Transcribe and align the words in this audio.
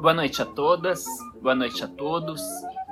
Boa 0.00 0.12
noite 0.12 0.42
a 0.42 0.44
todas, 0.44 1.06
boa 1.40 1.54
noite 1.54 1.82
a 1.82 1.88
todos. 1.88 2.42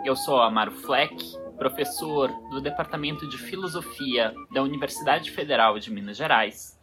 Eu 0.05 0.17
sou 0.17 0.41
Amaro 0.41 0.73
Fleck, 0.73 1.15
professor 1.59 2.29
do 2.51 2.63
Departamento 2.63 3.29
de 3.29 3.37
Filosofia 3.37 4.35
da 4.51 4.63
Universidade 4.63 5.31
Federal 5.31 5.79
de 5.79 5.93
Minas 5.93 6.17
Gerais. 6.17 6.79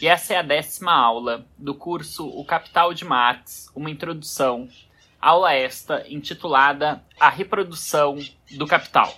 E 0.00 0.06
essa 0.08 0.32
é 0.32 0.38
a 0.38 0.42
décima 0.42 0.92
aula 0.92 1.44
do 1.58 1.74
curso 1.74 2.26
O 2.26 2.44
Capital 2.46 2.94
de 2.94 3.04
Marx, 3.04 3.70
uma 3.76 3.90
introdução. 3.90 4.68
Aula 5.20 5.52
esta 5.52 6.02
intitulada 6.08 7.04
A 7.20 7.28
Reprodução 7.28 8.16
do 8.56 8.66
Capital. 8.66 9.12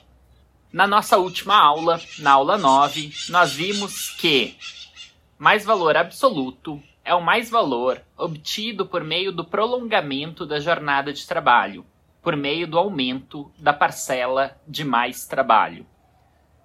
Na 0.73 0.87
nossa 0.87 1.17
última 1.17 1.57
aula, 1.57 2.01
na 2.19 2.33
aula 2.33 2.59
9, 2.59 3.13
nós 3.29 3.53
vimos 3.53 4.11
que 4.11 4.57
mais 5.39 5.65
valor 5.65 5.97
absoluto 5.97 6.83
é 7.05 7.15
o 7.15 7.21
mais 7.21 7.51
valor 7.51 8.03
obtido 8.17 8.87
por 8.87 9.03
meio 9.03 9.33
do 9.33 9.45
prolongamento 9.45 10.45
da 10.47 10.61
jornada 10.61 11.13
de 11.13 11.27
trabalho, 11.27 11.85
por 12.23 12.37
meio 12.37 12.67
do 12.67 12.79
aumento 12.79 13.51
da 13.59 13.73
parcela 13.73 14.57
de 14.67 14.85
mais 14.85 15.27
trabalho. 15.27 15.87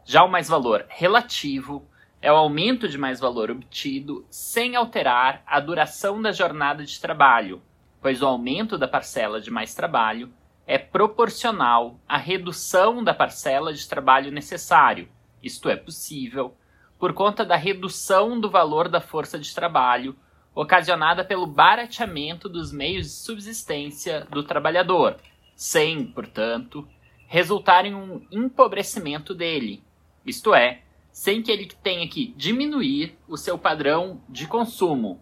Já 0.03 0.23
o 0.23 0.29
mais 0.29 0.47
valor 0.47 0.85
relativo 0.87 1.87
é 2.21 2.31
o 2.31 2.35
aumento 2.35 2.87
de 2.87 2.97
mais 2.97 3.19
valor 3.19 3.49
obtido 3.49 4.25
sem 4.29 4.75
alterar 4.75 5.41
a 5.45 5.59
duração 5.59 6.21
da 6.21 6.31
jornada 6.31 6.83
de 6.83 6.99
trabalho, 6.99 7.61
pois 8.01 8.21
o 8.21 8.27
aumento 8.27 8.77
da 8.77 8.87
parcela 8.87 9.39
de 9.39 9.49
mais 9.49 9.73
trabalho 9.73 10.31
é 10.67 10.77
proporcional 10.77 11.99
à 12.07 12.17
redução 12.17 13.03
da 13.03 13.13
parcela 13.13 13.73
de 13.73 13.87
trabalho 13.87 14.31
necessário. 14.31 15.07
Isto 15.41 15.69
é 15.69 15.75
possível 15.75 16.55
por 16.97 17.13
conta 17.13 17.45
da 17.45 17.55
redução 17.55 18.39
do 18.39 18.49
valor 18.49 18.89
da 18.89 19.01
força 19.01 19.37
de 19.37 19.53
trabalho 19.53 20.15
ocasionada 20.55 21.25
pelo 21.25 21.45
barateamento 21.45 22.47
dos 22.47 22.71
meios 22.71 23.07
de 23.07 23.11
subsistência 23.11 24.25
do 24.31 24.41
trabalhador, 24.41 25.17
sem, 25.53 26.05
portanto, 26.05 26.87
resultar 27.27 27.85
em 27.85 27.93
um 27.93 28.25
empobrecimento 28.31 29.35
dele, 29.35 29.83
isto 30.25 30.55
é, 30.55 30.81
sem 31.11 31.41
que 31.41 31.51
ele 31.51 31.67
tenha 31.83 32.07
que 32.07 32.33
diminuir 32.37 33.17
o 33.27 33.35
seu 33.35 33.57
padrão 33.57 34.21
de 34.29 34.47
consumo. 34.47 35.21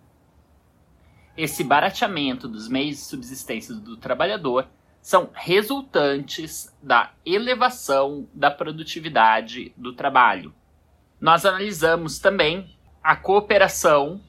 Esse 1.36 1.64
barateamento 1.64 2.48
dos 2.48 2.68
meios 2.68 2.98
de 2.98 3.04
subsistência 3.04 3.74
do 3.74 3.98
trabalhador 3.98 4.68
são 5.02 5.30
resultantes 5.34 6.74
da 6.82 7.12
elevação 7.26 8.28
da 8.34 8.52
produtividade 8.52 9.74
do 9.76 9.94
trabalho. 9.94 10.54
Nós 11.20 11.46
analisamos 11.46 12.20
também 12.20 12.76
a 13.04 13.16
cooperação 13.16 14.22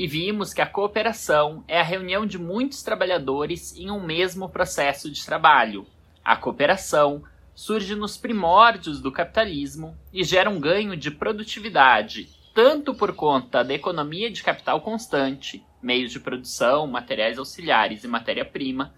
e 0.00 0.06
vimos 0.06 0.54
que 0.54 0.62
a 0.62 0.66
cooperação 0.66 1.62
é 1.68 1.78
a 1.78 1.84
reunião 1.84 2.24
de 2.24 2.38
muitos 2.38 2.82
trabalhadores 2.82 3.76
em 3.76 3.90
um 3.90 4.02
mesmo 4.02 4.48
processo 4.48 5.10
de 5.10 5.22
trabalho. 5.22 5.86
A 6.24 6.34
cooperação 6.34 7.22
surge 7.54 7.94
nos 7.94 8.16
primórdios 8.16 8.98
do 8.98 9.12
capitalismo 9.12 9.94
e 10.10 10.24
gera 10.24 10.48
um 10.48 10.58
ganho 10.58 10.96
de 10.96 11.10
produtividade, 11.10 12.30
tanto 12.54 12.94
por 12.94 13.14
conta 13.14 13.62
da 13.62 13.74
economia 13.74 14.30
de 14.30 14.42
capital 14.42 14.80
constante, 14.80 15.62
meios 15.82 16.10
de 16.10 16.18
produção, 16.18 16.86
materiais 16.86 17.38
auxiliares 17.38 18.02
e 18.02 18.08
matéria-prima, 18.08 18.94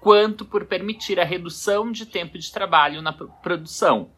quanto 0.00 0.44
por 0.44 0.64
permitir 0.64 1.20
a 1.20 1.24
redução 1.24 1.92
de 1.92 2.04
tempo 2.04 2.36
de 2.36 2.50
trabalho 2.50 3.00
na 3.00 3.12
produção, 3.12 4.10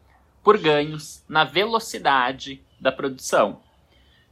por 0.43 0.57
ganhos 0.57 1.23
na 1.29 1.43
velocidade 1.43 2.59
da 2.81 2.91
produção. 2.91 3.61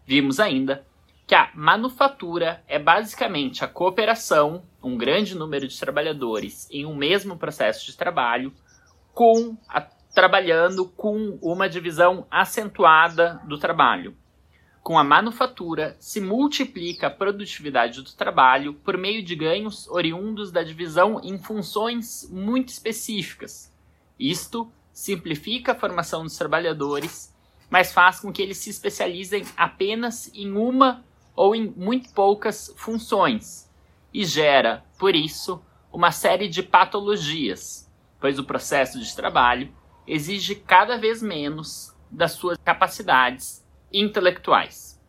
Vimos 0.04 0.40
ainda 0.40 0.84
que 1.32 1.36
a 1.36 1.50
manufatura 1.56 2.62
é 2.68 2.78
basicamente 2.78 3.64
a 3.64 3.68
cooperação, 3.70 4.66
um 4.84 4.98
grande 4.98 5.34
número 5.34 5.66
de 5.66 5.80
trabalhadores 5.80 6.68
em 6.70 6.86
um 6.86 6.94
mesmo 6.94 7.38
processo 7.38 7.86
de 7.86 7.96
trabalho, 7.96 8.52
com 9.14 9.58
a, 9.70 9.80
trabalhando 10.14 10.86
com 10.90 11.40
uma 11.42 11.70
divisão 11.70 12.28
acentuada 12.30 13.42
do 13.48 13.58
trabalho. 13.58 14.14
Com 14.84 15.00
a 15.00 15.06
manufatura, 15.06 15.96
se 16.02 16.20
multiplica 16.20 17.08
a 17.08 17.10
produtividade 17.10 18.02
do 18.02 18.12
trabalho 18.12 18.74
por 18.74 18.98
meio 18.98 19.24
de 19.24 19.34
ganhos 19.34 19.88
oriundos 19.88 20.52
da 20.52 20.64
divisão 20.64 21.22
em 21.24 21.38
funções 21.38 22.30
muito 22.30 22.68
específicas. 22.68 23.74
Isto 24.20 24.70
simplifica 24.92 25.72
a 25.72 25.80
formação 25.80 26.24
dos 26.24 26.38
trabalhadores, 26.38 27.34
mas 27.70 27.94
faz 27.94 28.20
com 28.20 28.34
que 28.34 28.42
eles 28.42 28.58
se 28.58 28.70
especializem 28.70 29.46
apenas 29.56 30.30
em 30.36 30.52
uma 30.52 31.06
ou 31.36 31.56
em 31.56 31.68
muito 31.76 32.14
poucas 32.14 32.74
funções, 32.78 33.70
e 34.14 34.26
gera, 34.26 34.84
por 35.00 35.16
isso, 35.16 35.62
uma 35.92 36.12
série 36.12 36.48
de 36.48 36.62
patologias, 36.62 37.90
pois 38.20 38.38
o 38.38 38.44
processo 38.44 39.00
de 39.00 39.16
trabalho 39.16 39.74
exige 40.06 40.56
cada 40.56 40.98
vez 40.98 41.22
menos 41.22 41.96
das 42.10 42.34
suas 42.34 42.58
capacidades 42.58 43.66
intelectuais. 43.92 45.02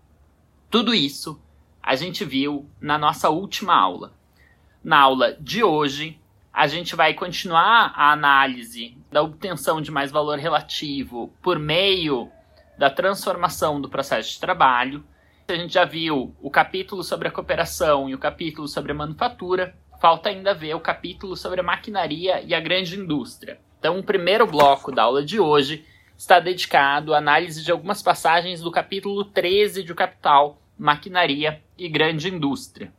Tudo 0.71 0.95
isso 0.95 1.41
a 1.83 1.97
gente 1.97 2.25
viu 2.25 2.69
na 2.81 2.97
nossa 2.97 3.29
última 3.29 3.75
aula. 3.75 4.13
Na 4.83 5.01
aula 5.01 5.37
de 5.41 5.65
hoje, 5.65 6.21
a 6.53 6.67
gente 6.67 6.95
vai 6.95 7.15
continuar 7.15 7.93
a 7.97 8.13
análise 8.13 8.97
da 9.11 9.23
obtenção 9.23 9.81
de 9.81 9.91
mais 9.91 10.11
valor 10.11 10.39
relativo 10.39 11.33
por 11.43 11.59
meio 11.59 12.31
da 12.79 12.91
transformação 12.91 13.81
do 13.81 13.89
processo 13.89 14.31
de 14.31 14.41
trabalho 14.41 15.05
a 15.49 15.55
gente 15.55 15.75
já 15.75 15.85
viu 15.85 16.35
o 16.41 16.51
capítulo 16.51 17.03
sobre 17.03 17.29
a 17.29 17.31
cooperação 17.31 18.09
e 18.09 18.15
o 18.15 18.19
capítulo 18.19 18.69
sobre 18.69 18.93
a 18.93 18.95
manufatura, 18.95 19.75
falta 20.01 20.29
ainda 20.29 20.55
ver 20.55 20.75
o 20.75 20.81
capítulo 20.81 21.37
sobre 21.37 21.61
a 21.61 21.65
maquinaria 21.65 22.43
e 22.43 22.55
a 22.55 22.61
grande 22.61 22.99
indústria. 22.99 23.61
Então, 23.79 23.99
o 23.99 24.03
primeiro 24.03 24.47
bloco 24.47 24.93
da 24.93 25.03
aula 25.03 25.25
de 25.25 25.41
hoje 25.41 25.85
está 26.17 26.39
dedicado 26.39 27.15
à 27.15 27.19
análise 27.19 27.65
de 27.65 27.73
algumas 27.73 28.01
passagens 28.01 28.61
do 28.61 28.71
capítulo 28.71 29.25
13 29.25 29.83
de 29.83 29.91
O 29.91 29.95
Capital, 29.97 30.63
Maquinaria 30.79 31.61
e 31.77 31.89
Grande 31.89 32.29
Indústria. 32.29 32.93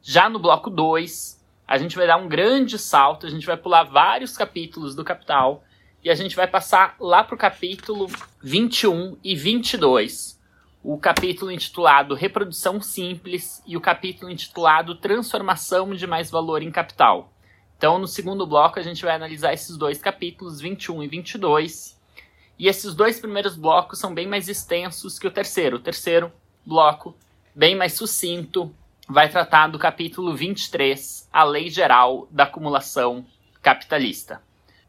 Já 0.00 0.30
no 0.30 0.38
bloco 0.38 0.70
2, 0.70 1.44
a 1.68 1.76
gente 1.76 1.94
vai 1.94 2.06
dar 2.06 2.16
um 2.16 2.26
grande 2.26 2.78
salto, 2.78 3.26
a 3.26 3.30
gente 3.30 3.44
vai 3.44 3.56
pular 3.56 3.84
vários 3.84 4.36
capítulos 4.36 4.94
do 4.94 5.04
Capital 5.04 5.62
e 6.02 6.08
a 6.08 6.14
gente 6.14 6.34
vai 6.34 6.46
passar 6.48 6.96
lá 6.98 7.22
para 7.22 7.34
o 7.34 7.38
capítulo 7.38 8.06
21 8.42 9.18
e 9.22 9.36
22, 9.36 10.39
o 10.82 10.96
capítulo 10.96 11.50
intitulado 11.50 12.14
Reprodução 12.14 12.80
Simples 12.80 13.62
e 13.66 13.76
o 13.76 13.80
capítulo 13.80 14.30
intitulado 14.30 14.94
Transformação 14.94 15.94
de 15.94 16.06
Mais 16.06 16.30
Valor 16.30 16.62
em 16.62 16.70
Capital. 16.70 17.30
Então, 17.76 17.98
no 17.98 18.08
segundo 18.08 18.46
bloco, 18.46 18.78
a 18.78 18.82
gente 18.82 19.04
vai 19.04 19.14
analisar 19.14 19.52
esses 19.52 19.76
dois 19.76 20.00
capítulos, 20.00 20.58
21 20.58 21.02
e 21.02 21.08
22. 21.08 22.00
E 22.58 22.66
esses 22.66 22.94
dois 22.94 23.20
primeiros 23.20 23.56
blocos 23.56 23.98
são 23.98 24.14
bem 24.14 24.26
mais 24.26 24.48
extensos 24.48 25.18
que 25.18 25.26
o 25.26 25.30
terceiro. 25.30 25.76
O 25.76 25.80
terceiro 25.80 26.32
bloco, 26.64 27.14
bem 27.54 27.74
mais 27.74 27.92
sucinto, 27.92 28.74
vai 29.06 29.28
tratar 29.28 29.68
do 29.68 29.78
capítulo 29.78 30.34
23, 30.34 31.28
a 31.30 31.44
Lei 31.44 31.68
Geral 31.68 32.26
da 32.30 32.44
Acumulação 32.44 33.24
Capitalista. 33.60 34.42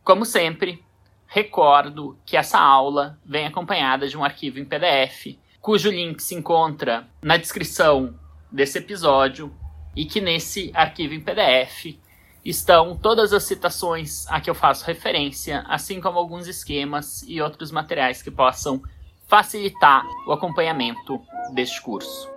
Como 0.05 0.25
sempre, 0.25 0.81
recordo 1.27 2.17
que 2.25 2.37
essa 2.37 2.59
aula 2.59 3.19
vem 3.25 3.45
acompanhada 3.45 4.07
de 4.07 4.17
um 4.17 4.23
arquivo 4.23 4.57
em 4.57 4.65
PDF 4.65 5.37
cujo 5.61 5.91
link 5.91 6.19
se 6.21 6.33
encontra 6.33 7.07
na 7.21 7.37
descrição 7.37 8.15
desse 8.51 8.79
episódio 8.79 9.55
e 9.95 10.05
que 10.05 10.19
nesse 10.19 10.71
arquivo 10.73 11.13
em 11.13 11.21
PDF 11.21 11.97
estão 12.43 12.97
todas 12.97 13.31
as 13.31 13.43
citações 13.43 14.25
a 14.27 14.41
que 14.41 14.49
eu 14.49 14.55
faço 14.55 14.83
referência, 14.85 15.63
assim 15.67 16.01
como 16.01 16.17
alguns 16.17 16.47
esquemas 16.47 17.21
e 17.27 17.39
outros 17.39 17.71
materiais 17.71 18.23
que 18.23 18.31
possam 18.31 18.81
facilitar 19.27 20.03
o 20.27 20.31
acompanhamento 20.31 21.21
deste 21.53 21.79
curso. 21.81 22.29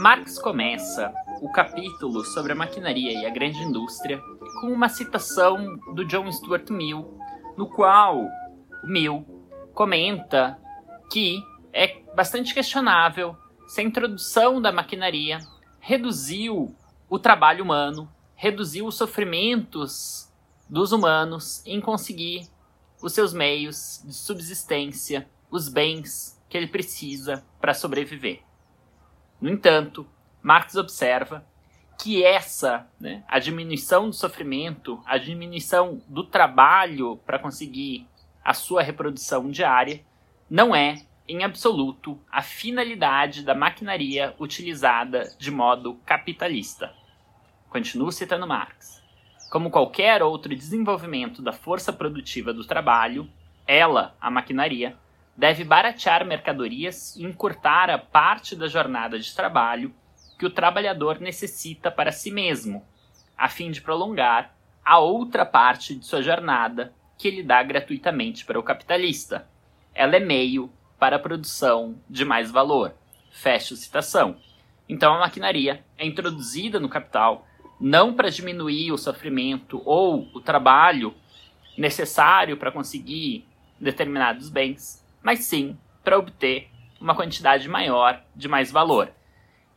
Marx 0.00 0.38
começa 0.38 1.12
o 1.40 1.50
capítulo 1.50 2.24
sobre 2.24 2.52
a 2.52 2.56
maquinaria 2.56 3.12
e 3.12 3.26
a 3.26 3.30
grande 3.30 3.62
indústria 3.62 4.20
com 4.60 4.68
uma 4.72 4.88
citação 4.88 5.76
do 5.94 6.04
John 6.04 6.30
Stuart 6.32 6.68
Mill, 6.70 7.18
no 7.56 7.68
qual 7.68 8.26
Mill 8.84 9.24
comenta 9.72 10.58
que 11.10 11.42
é 11.72 12.02
bastante 12.14 12.52
questionável 12.52 13.36
se 13.66 13.80
a 13.80 13.84
introdução 13.84 14.60
da 14.60 14.72
maquinaria 14.72 15.38
reduziu 15.78 16.74
o 17.08 17.18
trabalho 17.18 17.62
humano, 17.62 18.10
reduziu 18.34 18.86
os 18.86 18.96
sofrimentos 18.96 20.32
dos 20.68 20.92
humanos 20.92 21.62
em 21.64 21.80
conseguir 21.80 22.48
os 23.02 23.12
seus 23.12 23.32
meios 23.32 24.02
de 24.04 24.12
subsistência, 24.12 25.28
os 25.50 25.68
bens 25.68 26.38
que 26.48 26.56
ele 26.56 26.66
precisa 26.66 27.44
para 27.60 27.74
sobreviver. 27.74 28.42
No 29.40 29.48
entanto, 29.48 30.06
Marx 30.48 30.76
observa 30.76 31.44
que 32.02 32.24
essa, 32.24 32.88
né, 32.98 33.22
a 33.28 33.38
diminuição 33.38 34.08
do 34.08 34.14
sofrimento, 34.14 34.98
a 35.04 35.18
diminuição 35.18 36.00
do 36.08 36.24
trabalho 36.24 37.18
para 37.26 37.38
conseguir 37.38 38.06
a 38.42 38.54
sua 38.54 38.82
reprodução 38.82 39.50
diária, 39.50 40.00
não 40.48 40.74
é, 40.74 41.02
em 41.28 41.44
absoluto, 41.44 42.18
a 42.32 42.40
finalidade 42.40 43.42
da 43.42 43.54
maquinaria 43.54 44.34
utilizada 44.40 45.24
de 45.38 45.50
modo 45.50 46.00
capitalista. 46.06 46.94
Continuo 47.68 48.10
citando 48.10 48.46
Marx. 48.46 49.02
Como 49.50 49.70
qualquer 49.70 50.22
outro 50.22 50.56
desenvolvimento 50.56 51.42
da 51.42 51.52
força 51.52 51.92
produtiva 51.92 52.54
do 52.54 52.64
trabalho, 52.64 53.28
ela, 53.66 54.16
a 54.18 54.30
maquinaria, 54.30 54.96
deve 55.36 55.62
baratear 55.62 56.24
mercadorias 56.24 57.16
e 57.16 57.24
encurtar 57.24 57.90
a 57.90 57.98
parte 57.98 58.56
da 58.56 58.66
jornada 58.66 59.18
de 59.18 59.34
trabalho 59.34 59.94
que 60.38 60.46
o 60.46 60.50
trabalhador 60.50 61.20
necessita 61.20 61.90
para 61.90 62.12
si 62.12 62.30
mesmo, 62.30 62.86
a 63.36 63.48
fim 63.48 63.70
de 63.70 63.80
prolongar 63.80 64.56
a 64.84 64.98
outra 64.98 65.44
parte 65.44 65.94
de 65.94 66.06
sua 66.06 66.22
jornada 66.22 66.94
que 67.18 67.26
ele 67.26 67.42
dá 67.42 67.62
gratuitamente 67.62 68.44
para 68.44 68.58
o 68.58 68.62
capitalista. 68.62 69.46
Ela 69.92 70.16
é 70.16 70.20
meio 70.20 70.70
para 70.98 71.16
a 71.16 71.18
produção 71.18 72.00
de 72.08 72.24
mais 72.24 72.50
valor. 72.50 72.94
Fecho 73.30 73.76
citação. 73.76 74.36
Então 74.88 75.12
a 75.12 75.18
maquinaria 75.18 75.84
é 75.98 76.06
introduzida 76.06 76.80
no 76.80 76.88
capital 76.88 77.46
não 77.80 78.14
para 78.14 78.30
diminuir 78.30 78.92
o 78.92 78.98
sofrimento 78.98 79.82
ou 79.84 80.28
o 80.34 80.40
trabalho 80.40 81.14
necessário 81.76 82.56
para 82.56 82.72
conseguir 82.72 83.46
determinados 83.78 84.48
bens, 84.48 85.04
mas 85.22 85.40
sim 85.40 85.78
para 86.02 86.18
obter 86.18 86.68
uma 87.00 87.14
quantidade 87.14 87.68
maior 87.68 88.20
de 88.34 88.48
mais 88.48 88.72
valor. 88.72 89.12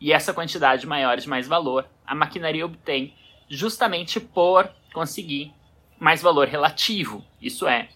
E 0.02 0.12
essa 0.12 0.34
quantidade 0.34 0.88
maior 0.88 1.16
de 1.18 1.30
mais 1.30 1.48
valor 1.48 1.88
a 2.06 2.16
maquinaria 2.16 2.66
obtém 2.66 3.14
justamente 3.48 4.20
por 4.20 4.70
conseguir 4.92 5.54
mais 6.00 6.22
valor 6.22 6.48
relativo, 6.48 7.24
isso 7.40 7.68
é, 7.68 7.88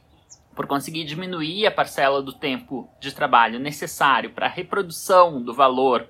por 0.55 0.67
conseguir 0.67 1.03
diminuir 1.03 1.65
a 1.65 1.71
parcela 1.71 2.21
do 2.21 2.31
tempo 2.31 2.87
de 2.99 3.13
trabalho 3.13 3.59
necessário 3.59 4.29
para 4.29 4.45
a 4.45 4.49
reprodução 4.49 5.41
do 5.41 5.53
valor 5.53 6.07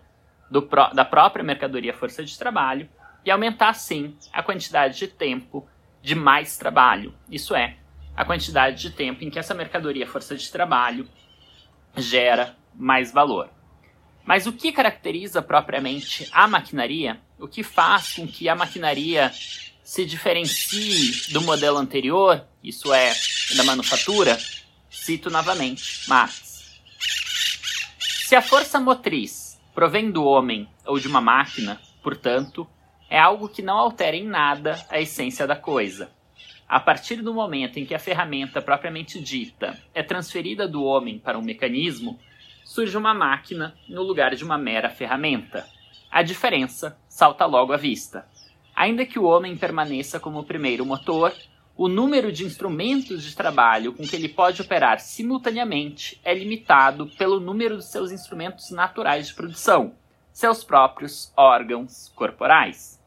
do, 0.51 0.61
da 0.93 1.05
própria 1.05 1.43
mercadoria 1.43 1.93
força 1.93 2.23
de 2.23 2.37
trabalho 2.37 2.89
e 3.23 3.31
aumentar, 3.31 3.73
sim, 3.73 4.15
a 4.33 4.43
quantidade 4.43 4.99
de 4.99 5.07
tempo 5.07 5.67
de 6.01 6.13
mais 6.13 6.57
trabalho, 6.57 7.13
isso 7.31 7.55
é, 7.55 7.77
a 8.15 8.23
quantidade 8.23 8.81
de 8.81 8.91
tempo 8.91 9.23
em 9.23 9.29
que 9.29 9.39
essa 9.39 9.53
mercadoria 9.53 10.05
força 10.05 10.35
de 10.35 10.51
trabalho 10.51 11.07
gera 11.95 12.55
mais 12.75 13.11
valor. 13.11 13.49
Mas 14.25 14.47
o 14.47 14.53
que 14.53 14.71
caracteriza 14.71 15.41
propriamente 15.41 16.27
a 16.31 16.47
maquinaria? 16.47 17.21
O 17.39 17.47
que 17.47 17.61
faz 17.61 18.13
com 18.13 18.27
que 18.27 18.49
a 18.49 18.55
maquinaria 18.55 19.31
se 19.83 20.03
diferencie 20.03 21.31
do 21.31 21.41
modelo 21.41 21.77
anterior, 21.77 22.43
isso 22.63 22.91
é, 22.91 23.13
da 23.55 23.63
manufatura, 23.63 24.35
cito 24.89 25.29
novamente 25.29 26.09
Marx. 26.09 26.81
Se 27.99 28.35
a 28.35 28.41
força 28.41 28.79
motriz 28.79 29.61
provém 29.75 30.09
do 30.09 30.23
homem 30.23 30.67
ou 30.85 30.99
de 30.99 31.07
uma 31.07 31.21
máquina, 31.21 31.79
portanto, 32.01 32.67
é 33.07 33.19
algo 33.19 33.47
que 33.47 33.61
não 33.61 33.77
altera 33.77 34.15
em 34.15 34.25
nada 34.25 34.83
a 34.89 34.99
essência 34.99 35.45
da 35.45 35.55
coisa. 35.55 36.09
A 36.67 36.79
partir 36.79 37.17
do 37.17 37.31
momento 37.31 37.77
em 37.77 37.85
que 37.85 37.93
a 37.93 37.99
ferramenta 37.99 38.59
propriamente 38.59 39.21
dita 39.21 39.79
é 39.93 40.01
transferida 40.01 40.67
do 40.67 40.83
homem 40.83 41.19
para 41.19 41.37
um 41.37 41.43
mecanismo, 41.43 42.19
surge 42.65 42.97
uma 42.97 43.13
máquina 43.13 43.75
no 43.87 44.01
lugar 44.01 44.35
de 44.35 44.43
uma 44.43 44.57
mera 44.57 44.89
ferramenta. 44.89 45.67
A 46.11 46.23
diferença 46.23 46.97
salta 47.07 47.45
logo 47.45 47.71
à 47.71 47.77
vista. 47.77 48.27
Ainda 48.75 49.05
que 49.05 49.19
o 49.19 49.23
homem 49.23 49.55
permaneça 49.55 50.19
como 50.19 50.39
o 50.39 50.43
primeiro 50.43 50.83
motor, 50.83 51.31
o 51.77 51.87
número 51.87 52.31
de 52.31 52.43
instrumentos 52.43 53.23
de 53.23 53.35
trabalho 53.35 53.93
com 53.93 54.03
que 54.03 54.15
ele 54.15 54.27
pode 54.27 54.61
operar 54.63 54.99
simultaneamente 54.99 56.19
é 56.23 56.33
limitado 56.33 57.07
pelo 57.17 57.39
número 57.39 57.77
de 57.77 57.85
seus 57.85 58.11
instrumentos 58.11 58.71
naturais 58.71 59.27
de 59.27 59.35
produção, 59.35 59.93
seus 60.33 60.63
próprios 60.63 61.31
órgãos 61.37 62.11
corporais. 62.15 62.99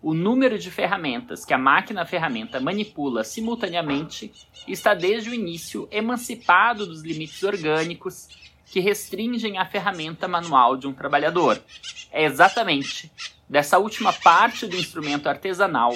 O 0.00 0.14
número 0.14 0.58
de 0.58 0.70
ferramentas 0.70 1.44
que 1.44 1.52
a 1.52 1.58
máquina-ferramenta 1.58 2.60
manipula 2.60 3.24
simultaneamente 3.24 4.32
está 4.68 4.94
desde 4.94 5.30
o 5.30 5.34
início 5.34 5.88
emancipado 5.90 6.86
dos 6.86 7.02
limites 7.02 7.42
orgânicos 7.42 8.28
que 8.66 8.80
restringem 8.80 9.58
a 9.58 9.64
ferramenta 9.64 10.28
manual 10.28 10.76
de 10.76 10.86
um 10.86 10.92
trabalhador. 10.92 11.62
É 12.10 12.24
exatamente 12.24 13.10
dessa 13.48 13.78
última 13.78 14.12
parte 14.12 14.66
do 14.66 14.76
instrumento 14.76 15.28
artesanal 15.28 15.92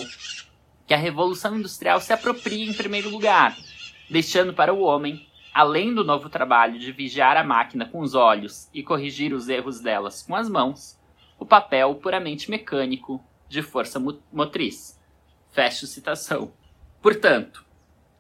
que 0.87 0.95
a 0.95 0.97
Revolução 0.97 1.57
Industrial 1.57 2.01
se 2.01 2.13
apropria 2.13 2.69
em 2.69 2.75
primeiro 2.75 3.11
lugar, 3.11 3.57
deixando 4.09 4.53
para 4.53 4.73
o 4.73 4.81
homem, 4.81 5.29
além 5.53 5.95
do 5.95 6.05
novo 6.05 6.29
trabalho 6.29 6.79
de 6.79 6.93
vigiar 6.93 7.37
a 7.37 7.45
máquina 7.45 7.87
com 7.87 8.01
os 8.01 8.15
olhos 8.15 8.69
e 8.73 8.83
corrigir 8.83 9.33
os 9.33 9.49
erros 9.49 9.81
delas 9.81 10.23
com 10.23 10.35
as 10.35 10.49
mãos, 10.49 10.99
o 11.39 11.47
papel 11.47 11.95
puramente 11.97 12.51
mecânico 12.51 13.25
de 13.49 13.63
força 13.63 13.99
motriz. 14.33 15.01
Fecho 15.51 15.87
citação. 15.87 16.53
Portanto, 17.03 17.65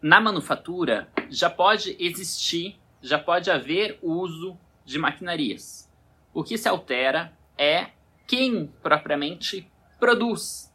na 0.02 0.20
manufatura 0.20 1.08
já 1.28 1.50
pode 1.50 1.94
existir, 2.00 2.79
já 3.02 3.18
pode 3.18 3.50
haver 3.50 3.98
uso 4.02 4.56
de 4.84 4.98
maquinarias. 4.98 5.90
O 6.32 6.44
que 6.44 6.58
se 6.58 6.68
altera 6.68 7.32
é 7.56 7.90
quem 8.26 8.66
propriamente 8.82 9.70
produz, 9.98 10.72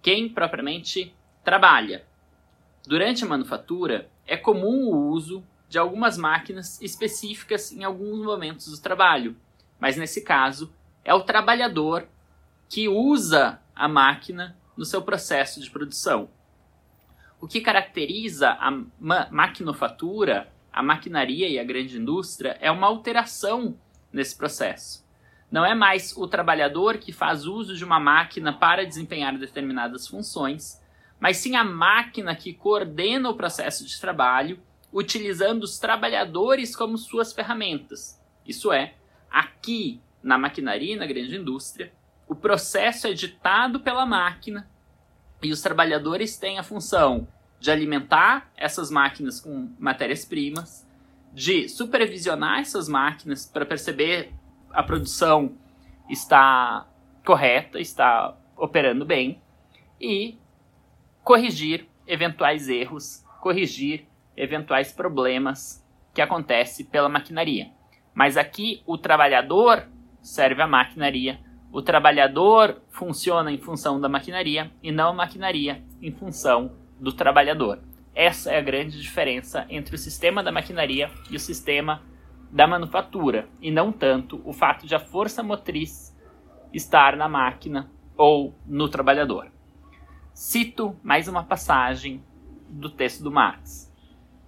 quem 0.00 0.28
propriamente 0.28 1.14
trabalha. 1.44 2.04
Durante 2.86 3.24
a 3.24 3.28
manufatura, 3.28 4.10
é 4.26 4.36
comum 4.36 4.88
o 4.88 5.08
uso 5.10 5.44
de 5.68 5.78
algumas 5.78 6.18
máquinas 6.18 6.80
específicas 6.82 7.72
em 7.72 7.84
alguns 7.84 8.24
momentos 8.24 8.66
do 8.70 8.82
trabalho, 8.82 9.36
mas 9.80 9.96
nesse 9.96 10.22
caso 10.22 10.72
é 11.04 11.14
o 11.14 11.22
trabalhador 11.22 12.08
que 12.68 12.88
usa 12.88 13.60
a 13.74 13.88
máquina 13.88 14.56
no 14.76 14.84
seu 14.84 15.02
processo 15.02 15.60
de 15.60 15.70
produção. 15.70 16.28
O 17.40 17.48
que 17.48 17.60
caracteriza 17.60 18.50
a 18.50 18.70
ma 19.00 19.28
maquinofatura, 19.30 20.51
a 20.72 20.82
maquinaria 20.82 21.48
e 21.48 21.58
a 21.58 21.64
grande 21.64 21.98
indústria 21.98 22.56
é 22.60 22.70
uma 22.70 22.86
alteração 22.86 23.76
nesse 24.12 24.36
processo. 24.36 25.06
Não 25.50 25.66
é 25.66 25.74
mais 25.74 26.16
o 26.16 26.26
trabalhador 26.26 26.96
que 26.96 27.12
faz 27.12 27.44
uso 27.44 27.76
de 27.76 27.84
uma 27.84 28.00
máquina 28.00 28.52
para 28.52 28.86
desempenhar 28.86 29.36
determinadas 29.36 30.08
funções, 30.08 30.80
mas 31.20 31.36
sim 31.36 31.56
a 31.56 31.62
máquina 31.62 32.34
que 32.34 32.54
coordena 32.54 33.28
o 33.28 33.36
processo 33.36 33.86
de 33.86 34.00
trabalho, 34.00 34.58
utilizando 34.90 35.64
os 35.64 35.78
trabalhadores 35.78 36.74
como 36.74 36.96
suas 36.96 37.32
ferramentas. 37.32 38.18
Isso 38.46 38.72
é, 38.72 38.94
aqui 39.30 40.00
na 40.22 40.38
maquinaria 40.38 40.94
e 40.94 40.98
na 40.98 41.06
grande 41.06 41.36
indústria, 41.36 41.92
o 42.26 42.34
processo 42.34 43.06
é 43.06 43.12
ditado 43.12 43.80
pela 43.80 44.06
máquina 44.06 44.68
e 45.42 45.52
os 45.52 45.60
trabalhadores 45.60 46.36
têm 46.36 46.58
a 46.58 46.62
função 46.62 47.28
de 47.62 47.70
alimentar 47.70 48.50
essas 48.56 48.90
máquinas 48.90 49.40
com 49.40 49.72
matérias-primas, 49.78 50.84
de 51.32 51.68
supervisionar 51.68 52.58
essas 52.58 52.88
máquinas 52.88 53.46
para 53.46 53.64
perceber 53.64 54.32
a 54.72 54.82
produção 54.82 55.56
está 56.10 56.88
correta, 57.24 57.78
está 57.78 58.36
operando 58.56 59.04
bem 59.04 59.40
e 60.00 60.36
corrigir 61.22 61.88
eventuais 62.04 62.68
erros, 62.68 63.24
corrigir 63.40 64.08
eventuais 64.36 64.90
problemas 64.90 65.86
que 66.12 66.20
acontecem 66.20 66.84
pela 66.84 67.08
maquinaria. 67.08 67.70
Mas 68.12 68.36
aqui 68.36 68.82
o 68.84 68.98
trabalhador 68.98 69.86
serve 70.20 70.60
a 70.62 70.66
maquinaria, 70.66 71.38
o 71.70 71.80
trabalhador 71.80 72.82
funciona 72.90 73.52
em 73.52 73.58
função 73.58 74.00
da 74.00 74.08
maquinaria 74.08 74.72
e 74.82 74.90
não 74.90 75.10
a 75.10 75.14
maquinaria 75.14 75.80
em 76.02 76.10
função 76.10 76.81
do 77.02 77.12
trabalhador. 77.12 77.80
Essa 78.14 78.52
é 78.52 78.58
a 78.58 78.62
grande 78.62 79.02
diferença 79.02 79.66
entre 79.68 79.96
o 79.96 79.98
sistema 79.98 80.40
da 80.40 80.52
maquinaria 80.52 81.10
e 81.28 81.34
o 81.34 81.40
sistema 81.40 82.00
da 82.48 82.64
manufatura, 82.64 83.48
e 83.60 83.72
não 83.72 83.90
tanto 83.90 84.40
o 84.44 84.52
fato 84.52 84.86
de 84.86 84.94
a 84.94 85.00
força 85.00 85.42
motriz 85.42 86.16
estar 86.72 87.16
na 87.16 87.28
máquina 87.28 87.90
ou 88.16 88.54
no 88.64 88.88
trabalhador. 88.88 89.50
Cito 90.32 90.96
mais 91.02 91.26
uma 91.26 91.42
passagem 91.42 92.22
do 92.68 92.88
texto 92.88 93.24
do 93.24 93.32
Marx. 93.32 93.92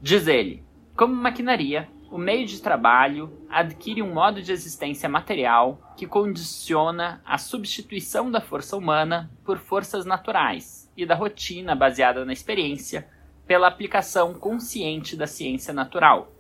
Diz 0.00 0.28
ele: 0.28 0.62
Como 0.94 1.12
maquinaria, 1.12 1.88
o 2.08 2.18
meio 2.18 2.46
de 2.46 2.62
trabalho 2.62 3.36
adquire 3.50 4.00
um 4.00 4.14
modo 4.14 4.40
de 4.40 4.52
existência 4.52 5.08
material 5.08 5.92
que 5.96 6.06
condiciona 6.06 7.20
a 7.24 7.36
substituição 7.36 8.30
da 8.30 8.40
força 8.40 8.76
humana 8.76 9.28
por 9.44 9.58
forças 9.58 10.04
naturais 10.06 10.83
e 10.96 11.04
da 11.04 11.14
rotina 11.14 11.74
baseada 11.74 12.24
na 12.24 12.32
experiência 12.32 13.08
pela 13.46 13.68
aplicação 13.68 14.34
consciente 14.34 15.16
da 15.16 15.26
ciência 15.26 15.72
natural. 15.72 16.32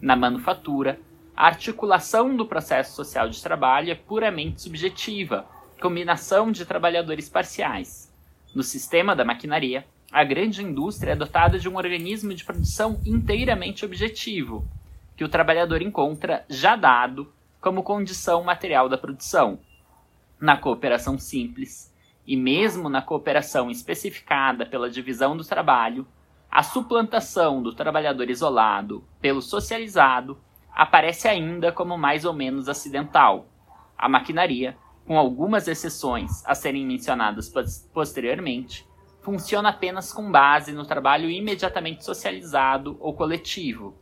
Na 0.00 0.16
manufatura, 0.16 0.98
a 1.36 1.46
articulação 1.46 2.36
do 2.36 2.46
processo 2.46 2.96
social 2.96 3.28
de 3.28 3.42
trabalho 3.42 3.92
é 3.92 3.94
puramente 3.94 4.60
subjetiva, 4.60 5.46
combinação 5.80 6.50
de 6.50 6.64
trabalhadores 6.64 7.28
parciais. 7.28 8.12
No 8.54 8.62
sistema 8.62 9.14
da 9.14 9.24
maquinaria, 9.24 9.86
a 10.10 10.24
grande 10.24 10.62
indústria 10.62 11.12
é 11.12 11.16
dotada 11.16 11.58
de 11.58 11.68
um 11.68 11.76
organismo 11.76 12.34
de 12.34 12.44
produção 12.44 13.00
inteiramente 13.04 13.84
objetivo, 13.84 14.66
que 15.16 15.22
o 15.24 15.28
trabalhador 15.28 15.82
encontra 15.82 16.44
já 16.48 16.74
dado 16.74 17.32
como 17.60 17.82
condição 17.82 18.42
material 18.42 18.88
da 18.88 18.96
produção. 18.96 19.60
Na 20.40 20.56
cooperação 20.56 21.18
simples, 21.18 21.87
e 22.28 22.36
mesmo 22.36 22.90
na 22.90 23.00
cooperação 23.00 23.70
especificada 23.70 24.66
pela 24.66 24.90
divisão 24.90 25.34
do 25.34 25.42
trabalho, 25.42 26.06
a 26.50 26.62
suplantação 26.62 27.62
do 27.62 27.74
trabalhador 27.74 28.28
isolado 28.28 29.02
pelo 29.18 29.40
socializado 29.40 30.38
aparece 30.70 31.26
ainda 31.26 31.72
como 31.72 31.96
mais 31.96 32.26
ou 32.26 32.34
menos 32.34 32.68
acidental. 32.68 33.46
A 33.96 34.10
maquinaria, 34.10 34.76
com 35.06 35.18
algumas 35.18 35.68
exceções 35.68 36.44
a 36.44 36.54
serem 36.54 36.84
mencionadas 36.84 37.50
posteriormente, 37.94 38.86
funciona 39.22 39.70
apenas 39.70 40.12
com 40.12 40.30
base 40.30 40.70
no 40.70 40.84
trabalho 40.84 41.30
imediatamente 41.30 42.04
socializado 42.04 42.98
ou 43.00 43.14
coletivo. 43.14 43.96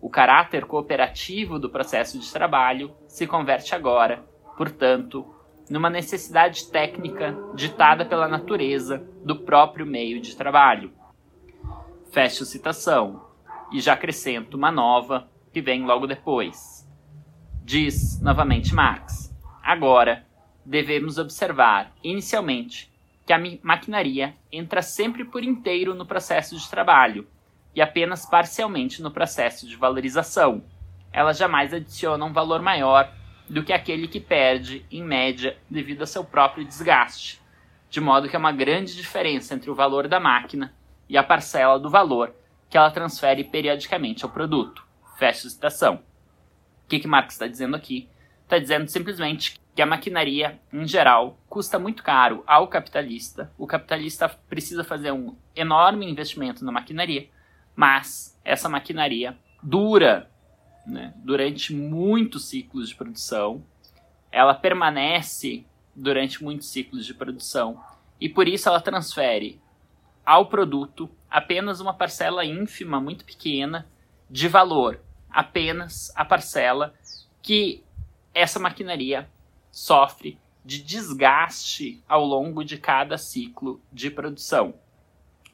O 0.00 0.08
caráter 0.08 0.64
cooperativo 0.64 1.58
do 1.58 1.68
processo 1.68 2.20
de 2.20 2.32
trabalho 2.32 2.94
se 3.08 3.26
converte 3.26 3.74
agora, 3.74 4.24
portanto, 4.56 5.33
numa 5.68 5.90
necessidade 5.90 6.70
técnica 6.70 7.36
ditada 7.54 8.04
pela 8.04 8.28
natureza 8.28 9.06
do 9.24 9.36
próprio 9.36 9.86
meio 9.86 10.20
de 10.20 10.36
trabalho. 10.36 10.92
Fecho 12.12 12.44
citação, 12.44 13.24
e 13.72 13.80
já 13.80 13.94
acrescento 13.94 14.56
uma 14.56 14.70
nova 14.70 15.28
que 15.52 15.60
vem 15.60 15.84
logo 15.84 16.06
depois. 16.06 16.88
Diz 17.64 18.20
novamente 18.20 18.74
Marx: 18.74 19.34
agora 19.62 20.24
devemos 20.64 21.18
observar, 21.18 21.92
inicialmente, 22.02 22.92
que 23.26 23.32
a 23.32 23.40
maquinaria 23.62 24.34
entra 24.52 24.82
sempre 24.82 25.24
por 25.24 25.42
inteiro 25.42 25.94
no 25.94 26.06
processo 26.06 26.56
de 26.56 26.68
trabalho 26.68 27.26
e 27.74 27.82
apenas 27.82 28.26
parcialmente 28.26 29.02
no 29.02 29.10
processo 29.10 29.66
de 29.66 29.76
valorização. 29.76 30.62
Ela 31.12 31.32
jamais 31.32 31.72
adiciona 31.74 32.24
um 32.24 32.32
valor 32.32 32.62
maior 32.62 33.12
do 33.48 33.62
que 33.62 33.72
aquele 33.72 34.08
que 34.08 34.20
perde, 34.20 34.84
em 34.90 35.02
média, 35.02 35.56
devido 35.68 36.00
ao 36.02 36.06
seu 36.06 36.24
próprio 36.24 36.64
desgaste, 36.64 37.40
de 37.90 38.00
modo 38.00 38.28
que 38.28 38.36
há 38.36 38.38
uma 38.38 38.52
grande 38.52 38.94
diferença 38.94 39.54
entre 39.54 39.70
o 39.70 39.74
valor 39.74 40.08
da 40.08 40.18
máquina 40.18 40.74
e 41.08 41.16
a 41.16 41.22
parcela 41.22 41.78
do 41.78 41.90
valor 41.90 42.34
que 42.68 42.76
ela 42.76 42.90
transfere 42.90 43.44
periodicamente 43.44 44.24
ao 44.24 44.30
produto. 44.30 44.84
Fecha 45.16 45.48
citação. 45.48 46.02
O 46.84 46.88
que, 46.88 46.98
que 46.98 47.06
Marx 47.06 47.34
está 47.34 47.46
dizendo 47.46 47.76
aqui? 47.76 48.08
Está 48.42 48.58
dizendo 48.58 48.88
simplesmente 48.88 49.60
que 49.74 49.82
a 49.82 49.86
maquinaria, 49.86 50.60
em 50.72 50.86
geral, 50.86 51.38
custa 51.48 51.78
muito 51.78 52.02
caro 52.02 52.42
ao 52.46 52.68
capitalista. 52.68 53.52
O 53.58 53.66
capitalista 53.66 54.28
precisa 54.28 54.84
fazer 54.84 55.12
um 55.12 55.36
enorme 55.54 56.08
investimento 56.08 56.64
na 56.64 56.72
maquinaria, 56.72 57.28
mas 57.74 58.38
essa 58.44 58.68
maquinaria 58.68 59.36
dura 59.62 60.30
né, 60.86 61.14
durante 61.16 61.74
muitos 61.74 62.46
ciclos 62.46 62.88
de 62.88 62.94
produção, 62.94 63.64
ela 64.30 64.54
permanece 64.54 65.64
durante 65.94 66.42
muitos 66.42 66.68
ciclos 66.68 67.06
de 67.06 67.14
produção 67.14 67.82
e 68.20 68.28
por 68.28 68.48
isso 68.48 68.68
ela 68.68 68.80
transfere 68.80 69.60
ao 70.24 70.46
produto 70.46 71.10
apenas 71.30 71.80
uma 71.80 71.94
parcela 71.94 72.44
ínfima, 72.44 73.00
muito 73.00 73.24
pequena, 73.24 73.86
de 74.30 74.48
valor, 74.48 75.00
apenas 75.30 76.10
a 76.16 76.24
parcela 76.24 76.94
que 77.42 77.84
essa 78.32 78.58
maquinaria 78.58 79.28
sofre 79.70 80.38
de 80.64 80.82
desgaste 80.82 82.02
ao 82.08 82.24
longo 82.24 82.64
de 82.64 82.78
cada 82.78 83.18
ciclo 83.18 83.80
de 83.92 84.10
produção. 84.10 84.74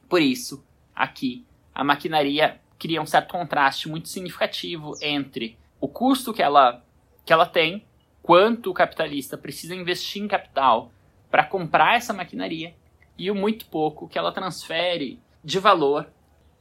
Por 0.09 0.23
isso, 0.23 0.65
aqui, 0.95 1.45
a 1.75 1.83
maquinaria 1.83 2.61
cria 2.81 3.01
um 3.01 3.07
certo 3.07 3.31
contraste 3.31 3.89
muito 3.89 4.09
significativo 4.09 4.95
entre 5.03 5.59
o 5.79 5.87
custo 5.87 6.33
que 6.33 6.43
ela, 6.43 6.83
que 7.25 7.33
ela 7.33 7.47
tem, 7.47 7.87
quanto 8.23 8.71
o 8.71 8.75
capitalista 8.75 9.37
precisa 9.37 9.75
investir 9.75 10.23
em 10.23 10.27
capital 10.27 10.91
para 11.31 11.45
comprar 11.45 11.97
essa 11.97 12.13
maquinaria, 12.13 12.75
e 13.17 13.31
o 13.31 13.35
muito 13.35 13.67
pouco 13.67 14.09
que 14.09 14.19
ela 14.19 14.33
transfere 14.33 15.21
de 15.45 15.59
valor 15.59 16.11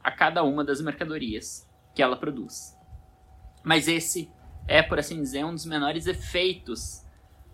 a 0.04 0.10
cada 0.10 0.42
uma 0.42 0.62
das 0.62 0.80
mercadorias 0.80 1.66
que 1.94 2.02
ela 2.02 2.16
produz. 2.16 2.76
Mas 3.64 3.88
esse 3.88 4.30
é, 4.68 4.82
por 4.82 4.98
assim 4.98 5.20
dizer, 5.20 5.44
um 5.44 5.54
dos 5.54 5.64
menores 5.64 6.06
efeitos 6.06 7.04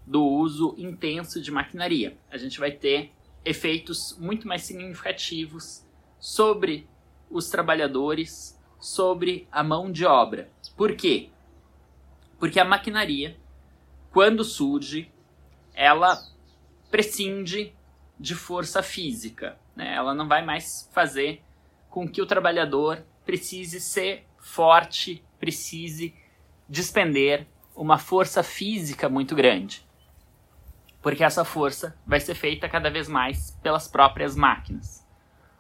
do 0.05 0.25
uso 0.25 0.75
intenso 0.77 1.41
de 1.41 1.51
maquinaria. 1.51 2.19
A 2.31 2.37
gente 2.37 2.59
vai 2.59 2.71
ter 2.71 3.13
efeitos 3.45 4.17
muito 4.19 4.47
mais 4.47 4.63
significativos 4.63 5.87
sobre 6.19 6.89
os 7.31 7.49
trabalhadores, 7.49 8.56
sobre 8.79 9.49
a 9.51 9.63
mão 9.63 9.91
de 9.91 10.05
obra. 10.05 10.51
Por 10.77 10.95
quê? 10.95 11.31
Porque 12.39 12.61
a 12.61 12.65
maquinaria, 12.65 13.37
quando 14.13 14.45
surge, 14.45 15.11
ela 15.75 16.21
prescinde 16.91 17.75
de 18.19 18.35
força 18.35 18.83
física. 18.83 19.59
Né? 19.75 19.95
Ela 19.95 20.15
não 20.15 20.29
vai 20.29 20.45
mais 20.45 20.89
fazer 20.93 21.43
com 21.91 22.09
que 22.09 22.23
o 22.23 22.27
trabalhador 22.27 23.05
precise 23.25 23.81
ser 23.81 24.27
forte, 24.39 25.25
precise 25.39 26.15
despender 26.69 27.47
uma 27.75 27.99
força 27.99 28.43
física 28.43 29.09
muito 29.09 29.35
grande 29.35 29.87
porque 31.07 31.23
essa 31.23 31.45
força 31.45 31.97
vai 32.05 32.19
ser 32.19 32.35
feita 32.35 32.69
cada 32.69 32.91
vez 32.91 33.09
mais 33.09 33.53
pelas 33.63 33.87
próprias 33.87 34.35
máquinas. 34.35 35.07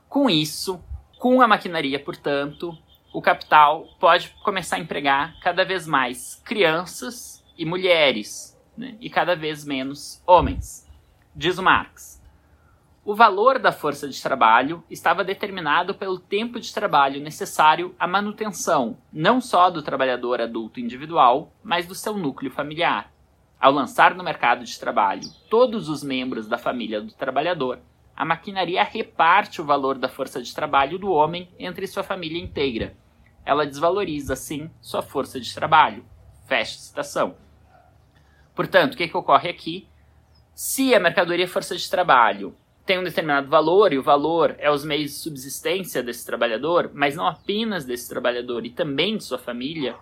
Com 0.08 0.28
isso, 0.28 0.82
com 1.20 1.40
a 1.40 1.46
maquinaria, 1.46 2.00
portanto, 2.00 2.76
o 3.16 3.22
capital 3.22 3.88
pode 3.98 4.28
começar 4.44 4.76
a 4.76 4.78
empregar 4.78 5.40
cada 5.40 5.64
vez 5.64 5.86
mais 5.86 6.34
crianças 6.44 7.42
e 7.56 7.64
mulheres, 7.64 8.54
né? 8.76 8.94
e 9.00 9.08
cada 9.08 9.34
vez 9.34 9.64
menos 9.64 10.22
homens. 10.26 10.86
Diz 11.34 11.56
o 11.56 11.62
Marx. 11.62 12.22
O 13.02 13.14
valor 13.14 13.58
da 13.58 13.72
força 13.72 14.06
de 14.06 14.22
trabalho 14.22 14.84
estava 14.90 15.24
determinado 15.24 15.94
pelo 15.94 16.18
tempo 16.18 16.60
de 16.60 16.74
trabalho 16.74 17.18
necessário 17.18 17.94
à 17.98 18.06
manutenção, 18.06 18.98
não 19.10 19.40
só 19.40 19.70
do 19.70 19.82
trabalhador 19.82 20.42
adulto 20.42 20.78
individual, 20.78 21.50
mas 21.64 21.86
do 21.86 21.94
seu 21.94 22.18
núcleo 22.18 22.50
familiar. 22.50 23.10
Ao 23.58 23.72
lançar 23.72 24.14
no 24.14 24.22
mercado 24.22 24.62
de 24.62 24.78
trabalho 24.78 25.22
todos 25.48 25.88
os 25.88 26.04
membros 26.04 26.46
da 26.46 26.58
família 26.58 27.00
do 27.00 27.14
trabalhador, 27.14 27.78
a 28.14 28.26
maquinaria 28.26 28.84
reparte 28.84 29.62
o 29.62 29.64
valor 29.64 29.96
da 29.96 30.06
força 30.06 30.42
de 30.42 30.54
trabalho 30.54 30.98
do 30.98 31.10
homem 31.10 31.48
entre 31.58 31.86
sua 31.86 32.02
família 32.02 32.38
inteira. 32.38 32.94
Ela 33.46 33.66
desvaloriza, 33.66 34.34
assim, 34.34 34.70
sua 34.82 35.00
força 35.00 35.40
de 35.40 35.54
trabalho. 35.54 36.04
Fecha 36.46 36.78
citação. 36.78 37.36
Portanto, 38.54 38.94
o 38.94 38.96
que, 38.96 39.08
que 39.08 39.16
ocorre 39.16 39.48
aqui? 39.48 39.88
Se 40.54 40.94
a 40.94 41.00
mercadoria 41.00 41.46
força 41.48 41.76
de 41.76 41.88
trabalho 41.88 42.54
tem 42.84 42.98
um 42.98 43.04
determinado 43.04 43.48
valor, 43.48 43.92
e 43.92 43.98
o 43.98 44.02
valor 44.02 44.54
é 44.58 44.70
os 44.70 44.84
meios 44.84 45.10
de 45.10 45.16
subsistência 45.18 46.02
desse 46.02 46.24
trabalhador, 46.24 46.90
mas 46.94 47.16
não 47.16 47.26
apenas 47.26 47.84
desse 47.84 48.08
trabalhador 48.08 48.64
e 48.64 48.70
também 48.70 49.16
de 49.16 49.24
sua 49.24 49.38
família, 49.38 49.96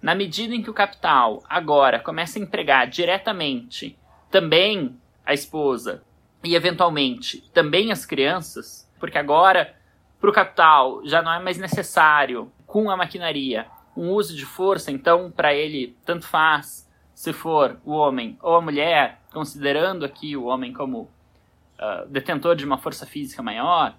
na 0.00 0.14
medida 0.14 0.54
em 0.54 0.62
que 0.62 0.70
o 0.70 0.74
capital 0.74 1.42
agora 1.48 1.98
começa 1.98 2.38
a 2.38 2.42
empregar 2.42 2.88
diretamente 2.88 3.98
também 4.30 4.96
a 5.26 5.34
esposa 5.34 6.02
e 6.44 6.54
eventualmente 6.54 7.40
também 7.52 7.90
as 7.90 8.06
crianças, 8.06 8.88
porque 9.00 9.18
agora 9.18 9.74
para 10.20 10.30
o 10.30 10.32
capital 10.32 11.04
já 11.04 11.20
não 11.20 11.32
é 11.32 11.40
mais 11.40 11.58
necessário 11.58 12.50
com 12.68 12.90
a 12.90 12.96
maquinaria 12.96 13.66
um 13.96 14.12
uso 14.12 14.36
de 14.36 14.44
força, 14.44 14.92
então 14.92 15.28
para 15.28 15.52
ele 15.52 15.96
tanto 16.04 16.28
faz 16.28 16.88
se 17.12 17.32
for 17.32 17.80
o 17.84 17.92
homem 17.92 18.38
ou 18.40 18.54
a 18.54 18.60
mulher, 18.60 19.20
considerando 19.32 20.04
aqui 20.04 20.36
o 20.36 20.44
homem 20.44 20.72
como 20.72 21.00
uh, 21.00 22.06
detentor 22.08 22.54
de 22.54 22.64
uma 22.64 22.78
força 22.78 23.04
física 23.04 23.42
maior, 23.42 23.96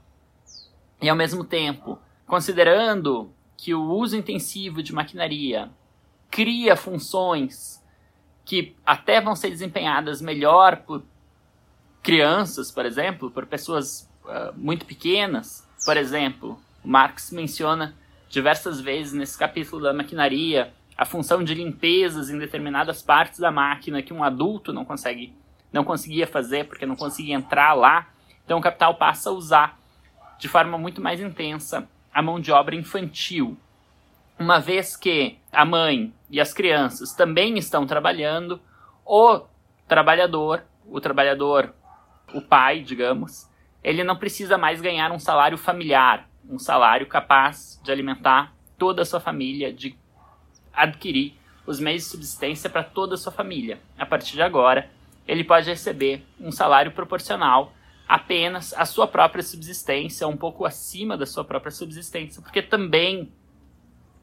e 1.01 1.09
ao 1.09 1.15
mesmo 1.17 1.43
tempo 1.43 1.99
considerando 2.25 3.33
que 3.57 3.73
o 3.73 3.91
uso 3.91 4.15
intensivo 4.15 4.81
de 4.81 4.93
maquinaria 4.93 5.69
cria 6.31 6.77
funções 6.77 7.83
que 8.45 8.75
até 8.85 9.19
vão 9.19 9.35
ser 9.35 9.49
desempenhadas 9.49 10.21
melhor 10.21 10.77
por 10.77 11.03
crianças, 12.01 12.71
por 12.71 12.85
exemplo, 12.85 13.29
por 13.29 13.45
pessoas 13.45 14.09
uh, 14.23 14.53
muito 14.55 14.85
pequenas. 14.85 15.67
Por 15.83 15.97
exemplo, 15.97 16.59
Marx 16.83 17.31
menciona 17.31 17.95
diversas 18.29 18.79
vezes 18.79 19.13
nesse 19.13 19.37
capítulo 19.37 19.81
da 19.81 19.91
maquinaria 19.91 20.71
a 20.95 21.03
função 21.03 21.43
de 21.43 21.53
limpezas 21.53 22.29
em 22.29 22.37
determinadas 22.37 23.01
partes 23.01 23.39
da 23.39 23.51
máquina 23.51 24.01
que 24.01 24.13
um 24.13 24.23
adulto 24.23 24.71
não 24.71 24.85
consegue 24.85 25.33
não 25.71 25.83
conseguia 25.83 26.27
fazer 26.27 26.65
porque 26.67 26.85
não 26.85 26.95
conseguia 26.95 27.35
entrar 27.35 27.73
lá. 27.73 28.09
Então 28.43 28.57
o 28.57 28.61
capital 28.61 28.95
passa 28.95 29.29
a 29.29 29.33
usar 29.33 29.79
de 30.37 30.47
forma 30.47 30.77
muito 30.77 31.01
mais 31.01 31.19
intensa 31.19 31.87
a 32.13 32.21
mão 32.21 32.39
de 32.39 32.51
obra 32.51 32.75
infantil, 32.75 33.57
uma 34.37 34.59
vez 34.59 34.95
que 34.95 35.37
a 35.51 35.65
mãe 35.65 36.13
e 36.29 36.39
as 36.39 36.53
crianças 36.53 37.13
também 37.13 37.57
estão 37.57 37.85
trabalhando, 37.85 38.59
o 39.05 39.41
trabalhador, 39.87 40.63
o 40.87 40.99
trabalhador, 41.01 41.73
o 42.33 42.41
pai, 42.41 42.81
digamos, 42.81 43.49
ele 43.83 44.03
não 44.03 44.15
precisa 44.15 44.57
mais 44.57 44.81
ganhar 44.81 45.11
um 45.11 45.19
salário 45.19 45.57
familiar, 45.57 46.28
um 46.49 46.57
salário 46.57 47.05
capaz 47.07 47.79
de 47.83 47.91
alimentar 47.91 48.53
toda 48.77 49.03
a 49.03 49.05
sua 49.05 49.19
família, 49.19 49.71
de 49.71 49.95
adquirir 50.73 51.35
os 51.65 51.79
meios 51.79 52.03
de 52.03 52.09
subsistência 52.09 52.69
para 52.69 52.83
toda 52.83 53.13
a 53.13 53.17
sua 53.17 53.31
família. 53.31 53.79
A 53.97 54.05
partir 54.05 54.33
de 54.33 54.41
agora, 54.41 54.89
ele 55.27 55.43
pode 55.43 55.69
receber 55.69 56.25
um 56.39 56.51
salário 56.51 56.91
proporcional 56.91 57.73
apenas 58.07 58.73
à 58.73 58.85
sua 58.85 59.07
própria 59.07 59.43
subsistência, 59.43 60.27
um 60.27 60.35
pouco 60.35 60.65
acima 60.65 61.15
da 61.15 61.27
sua 61.27 61.45
própria 61.45 61.71
subsistência, 61.71 62.41
porque 62.41 62.63
também 62.63 63.31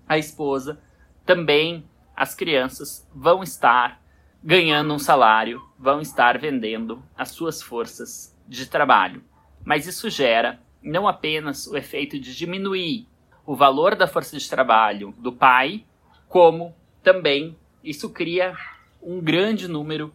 a 0.09 0.19
esposa, 0.19 0.81
também 1.25 1.85
as 2.17 2.35
crianças 2.35 3.09
vão 3.15 3.45
estar 3.45 4.03
ganhando 4.43 4.93
um 4.93 4.99
salário, 4.99 5.63
vão 5.79 6.01
estar 6.01 6.39
vendendo 6.39 7.03
as 7.17 7.31
suas 7.31 7.63
forças 7.63 8.37
de 8.49 8.67
trabalho. 8.67 9.23
Mas 9.65 9.87
isso 9.87 10.11
gera 10.11 10.61
não 10.87 11.09
apenas 11.09 11.67
o 11.67 11.77
efeito 11.77 12.19
de 12.19 12.35
diminuir 12.35 13.09
o 13.45 13.57
valor 13.57 13.97
da 13.97 14.07
força 14.07 14.39
de 14.39 14.49
trabalho 14.49 15.13
do 15.19 15.33
pai, 15.33 15.85
como 16.29 16.75
também 17.03 17.57
isso 17.83 18.09
cria 18.11 18.57
um 19.03 19.21
grande 19.21 19.67
número 19.67 20.15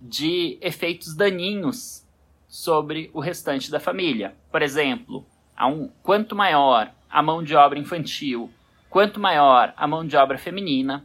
de 0.00 0.58
efeitos 0.60 1.14
daninhos 1.14 2.06
sobre 2.46 3.10
o 3.12 3.20
restante 3.20 3.70
da 3.70 3.80
família. 3.80 4.34
Por 4.50 4.60
exemplo, 4.60 5.26
um, 5.60 5.88
quanto 6.02 6.36
maior 6.36 6.92
a 7.08 7.22
mão 7.22 7.42
de 7.42 7.54
obra 7.54 7.78
infantil, 7.78 8.50
quanto 8.88 9.18
maior 9.20 9.72
a 9.76 9.86
mão 9.86 10.06
de 10.06 10.16
obra 10.16 10.36
feminina, 10.36 11.04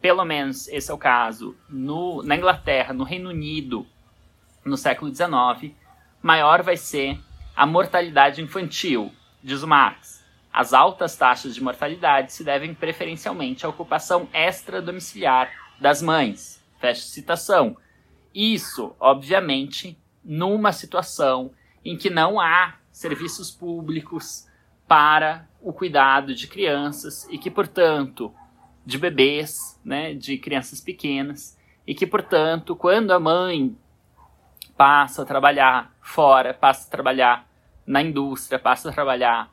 pelo 0.00 0.24
menos 0.24 0.68
esse 0.68 0.90
é 0.90 0.94
o 0.94 0.98
caso 0.98 1.56
no, 1.68 2.22
na 2.22 2.36
Inglaterra, 2.36 2.92
no 2.92 3.04
Reino 3.04 3.30
Unido, 3.30 3.86
no 4.64 4.76
século 4.76 5.14
XIX, 5.14 5.74
maior 6.22 6.62
vai 6.62 6.76
ser 6.76 7.18
a 7.56 7.66
mortalidade 7.66 8.42
infantil, 8.42 9.12
diz 9.42 9.62
Marx. 9.62 10.24
As 10.52 10.72
altas 10.72 11.16
taxas 11.16 11.54
de 11.54 11.62
mortalidade 11.62 12.32
se 12.32 12.44
devem 12.44 12.74
preferencialmente 12.74 13.66
à 13.66 13.68
ocupação 13.68 14.28
extradomiciliar 14.32 15.50
das 15.80 16.00
mães. 16.00 16.62
Fecha 16.80 17.02
citação. 17.02 17.76
Isso, 18.32 18.94
obviamente, 18.98 19.98
numa 20.24 20.72
situação 20.72 21.50
em 21.84 21.96
que 21.96 22.10
não 22.10 22.40
há 22.40 22.74
serviços 22.90 23.50
públicos 23.50 24.46
para 24.86 25.48
o 25.60 25.72
cuidado 25.72 26.34
de 26.34 26.46
crianças 26.46 27.26
e 27.30 27.38
que, 27.38 27.50
portanto, 27.50 28.32
de 28.84 28.98
bebês, 28.98 29.80
né, 29.84 30.14
de 30.14 30.38
crianças 30.38 30.80
pequenas, 30.80 31.58
e 31.86 31.94
que, 31.94 32.06
portanto, 32.06 32.76
quando 32.76 33.10
a 33.10 33.20
mãe 33.20 33.76
passa 34.76 35.22
a 35.22 35.24
trabalhar 35.24 35.92
fora, 36.00 36.52
passa 36.52 36.88
a 36.88 36.90
trabalhar 36.90 37.46
na 37.86 38.02
indústria, 38.02 38.58
passa 38.58 38.90
a 38.90 38.92
trabalhar 38.92 39.50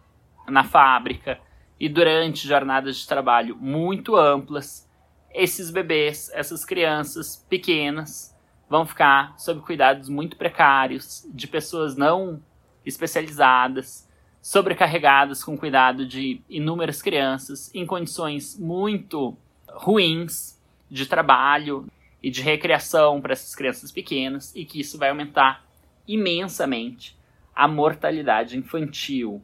na 0.47 0.63
fábrica. 0.63 1.39
E 1.79 1.89
durante 1.89 2.47
jornadas 2.47 2.97
de 2.97 3.07
trabalho 3.07 3.55
muito 3.55 4.15
amplas, 4.15 4.89
esses 5.33 5.71
bebês, 5.71 6.29
essas 6.33 6.63
crianças 6.65 7.45
pequenas, 7.49 8.35
vão 8.69 8.85
ficar 8.85 9.33
sob 9.37 9.61
cuidados 9.61 10.07
muito 10.07 10.37
precários 10.37 11.27
de 11.33 11.47
pessoas 11.47 11.95
não 11.95 12.41
especializadas, 12.85 14.07
sobrecarregadas 14.41 15.43
com 15.43 15.57
cuidado 15.57 16.05
de 16.05 16.41
inúmeras 16.49 17.01
crianças 17.01 17.69
em 17.75 17.85
condições 17.85 18.57
muito 18.57 19.37
ruins 19.67 20.59
de 20.89 21.05
trabalho 21.05 21.85
e 22.21 22.29
de 22.29 22.41
recreação 22.41 23.21
para 23.21 23.33
essas 23.33 23.55
crianças 23.55 23.91
pequenas 23.91 24.55
e 24.55 24.65
que 24.65 24.79
isso 24.79 24.97
vai 24.97 25.09
aumentar 25.09 25.65
imensamente 26.07 27.17
a 27.55 27.67
mortalidade 27.67 28.57
infantil. 28.57 29.41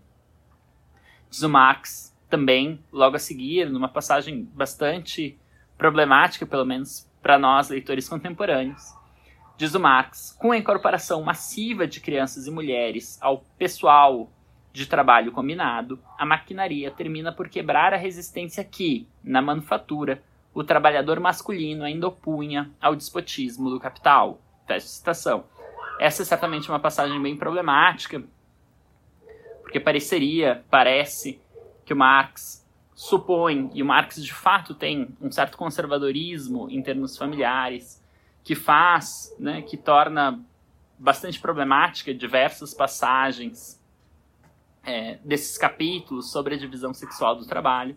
Diz 1.29 1.41
o 1.43 1.49
Marx 1.49 2.15
também, 2.29 2.79
logo 2.91 3.15
a 3.15 3.19
seguir, 3.19 3.69
numa 3.69 3.87
passagem 3.87 4.43
bastante 4.53 5.37
problemática, 5.77 6.45
pelo 6.45 6.65
menos 6.65 7.09
para 7.21 7.37
nós 7.37 7.69
leitores 7.69 8.07
contemporâneos, 8.07 8.97
Diz 9.57 9.73
o 9.73 9.79
Marx, 9.79 10.37
com 10.39 10.51
a 10.51 10.57
incorporação 10.57 11.23
massiva 11.23 11.87
de 11.87 11.99
crianças 11.99 12.45
e 12.45 12.51
mulheres 12.51 13.17
ao 13.19 13.39
pessoal 13.57 14.29
de 14.71 14.85
trabalho 14.85 15.31
combinado, 15.31 15.99
a 16.15 16.23
maquinaria 16.23 16.91
termina 16.91 17.31
por 17.31 17.49
quebrar 17.49 17.91
a 17.91 17.97
resistência 17.97 18.63
que, 18.63 19.07
na 19.23 19.41
manufatura, 19.41 20.21
o 20.57 20.63
trabalhador 20.63 21.19
masculino 21.19 21.83
ainda 21.83 22.07
opunha 22.07 22.71
ao 22.81 22.95
despotismo 22.95 23.69
do 23.69 23.79
capital. 23.79 24.41
Fecha 24.65 24.87
citação. 24.87 25.43
Essa 25.99 26.23
é 26.23 26.25
certamente 26.25 26.67
uma 26.67 26.79
passagem 26.79 27.21
bem 27.21 27.37
problemática, 27.37 28.23
porque 29.61 29.79
pareceria, 29.79 30.65
parece, 30.67 31.39
que 31.85 31.93
o 31.93 31.95
Marx 31.95 32.67
supõe, 32.95 33.69
e 33.75 33.83
o 33.83 33.85
Marx 33.85 34.15
de 34.15 34.33
fato 34.33 34.73
tem 34.73 35.15
um 35.21 35.31
certo 35.31 35.59
conservadorismo 35.59 36.67
em 36.71 36.81
termos 36.81 37.15
familiares, 37.15 38.03
que 38.43 38.55
faz, 38.55 39.35
né, 39.37 39.61
que 39.61 39.77
torna 39.77 40.43
bastante 40.97 41.39
problemática 41.39 42.11
diversas 42.15 42.73
passagens 42.73 43.79
é, 44.83 45.19
desses 45.23 45.55
capítulos 45.55 46.31
sobre 46.31 46.55
a 46.55 46.57
divisão 46.57 46.95
sexual 46.95 47.35
do 47.35 47.45
trabalho. 47.45 47.95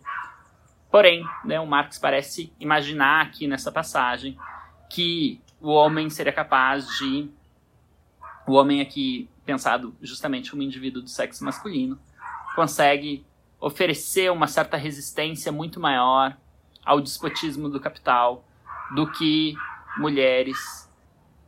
Porém, 0.91 1.23
né, 1.45 1.59
o 1.59 1.65
Marx 1.65 1.97
parece 1.97 2.53
imaginar 2.59 3.21
aqui 3.21 3.47
nessa 3.47 3.71
passagem 3.71 4.37
que 4.89 5.41
o 5.59 5.69
homem 5.69 6.09
seria 6.09 6.33
capaz 6.33 6.87
de. 6.97 7.29
O 8.45 8.53
homem 8.53 8.81
aqui, 8.81 9.29
pensado 9.45 9.95
justamente 10.01 10.51
como 10.51 10.63
indivíduo 10.63 11.01
do 11.01 11.07
sexo 11.07 11.45
masculino, 11.45 11.97
consegue 12.55 13.25
oferecer 13.59 14.31
uma 14.31 14.47
certa 14.47 14.75
resistência 14.75 15.51
muito 15.51 15.79
maior 15.79 16.35
ao 16.83 16.99
despotismo 16.99 17.69
do 17.69 17.79
capital 17.79 18.43
do 18.95 19.09
que 19.11 19.55
mulheres 19.97 20.89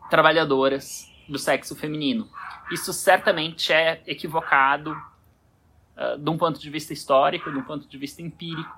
trabalhadoras 0.09 1.11
do 1.27 1.39
sexo 1.39 1.75
feminino. 1.75 2.29
Isso 2.71 2.93
certamente 2.93 3.73
é 3.73 4.01
equivocado 4.05 4.91
uh, 4.91 6.17
de 6.17 6.29
um 6.29 6.37
ponto 6.37 6.59
de 6.59 6.69
vista 6.69 6.93
histórico, 6.93 7.51
de 7.51 7.57
um 7.57 7.63
ponto 7.63 7.87
de 7.87 7.97
vista 7.97 8.21
empírico. 8.21 8.71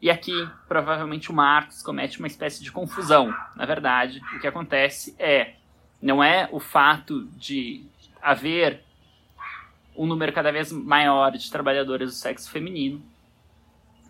E 0.00 0.10
aqui, 0.10 0.48
provavelmente, 0.68 1.30
o 1.30 1.34
Marx 1.34 1.82
comete 1.82 2.18
uma 2.18 2.26
espécie 2.26 2.62
de 2.62 2.70
confusão. 2.70 3.34
Na 3.54 3.64
verdade, 3.64 4.20
o 4.36 4.40
que 4.40 4.46
acontece 4.46 5.14
é, 5.18 5.54
não 6.00 6.22
é 6.22 6.48
o 6.52 6.60
fato 6.60 7.24
de 7.36 7.84
haver 8.20 8.84
um 9.96 10.06
número 10.06 10.32
cada 10.32 10.52
vez 10.52 10.70
maior 10.70 11.32
de 11.32 11.50
trabalhadoras 11.50 12.10
do 12.10 12.14
sexo 12.14 12.50
feminino, 12.50 13.02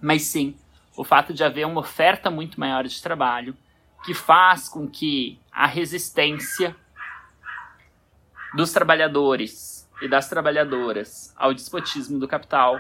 mas 0.03 0.23
sim 0.23 0.57
o 0.97 1.05
fato 1.05 1.33
de 1.33 1.45
haver 1.45 1.67
uma 1.67 1.81
oferta 1.81 2.31
muito 2.31 2.59
maior 2.59 2.85
de 2.85 3.01
trabalho 3.01 3.57
que 4.05 4.15
faz 4.15 4.69
com 4.69 4.89
que 4.89 5.39
a 5.53 5.67
resistência 5.67 6.75
dos 8.55 8.73
trabalhadores 8.73 9.89
e 10.01 10.09
das 10.09 10.29
trabalhadoras 10.29 11.33
ao 11.37 11.55
despotismo 11.55 12.19
do 12.19 12.29
capital 12.29 12.79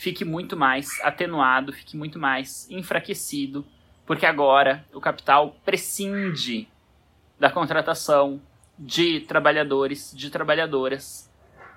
fique 0.00 0.24
muito 0.24 0.56
mais 0.56 0.98
atenuado, 1.02 1.74
fique 1.74 1.94
muito 1.94 2.18
mais 2.18 2.66
enfraquecido, 2.70 3.66
porque 4.06 4.24
agora 4.24 4.82
o 4.94 5.00
capital 5.00 5.56
prescinde 5.62 6.66
da 7.38 7.50
contratação 7.50 8.40
de 8.78 9.20
trabalhadores, 9.20 10.10
de 10.16 10.30
trabalhadoras 10.30 11.30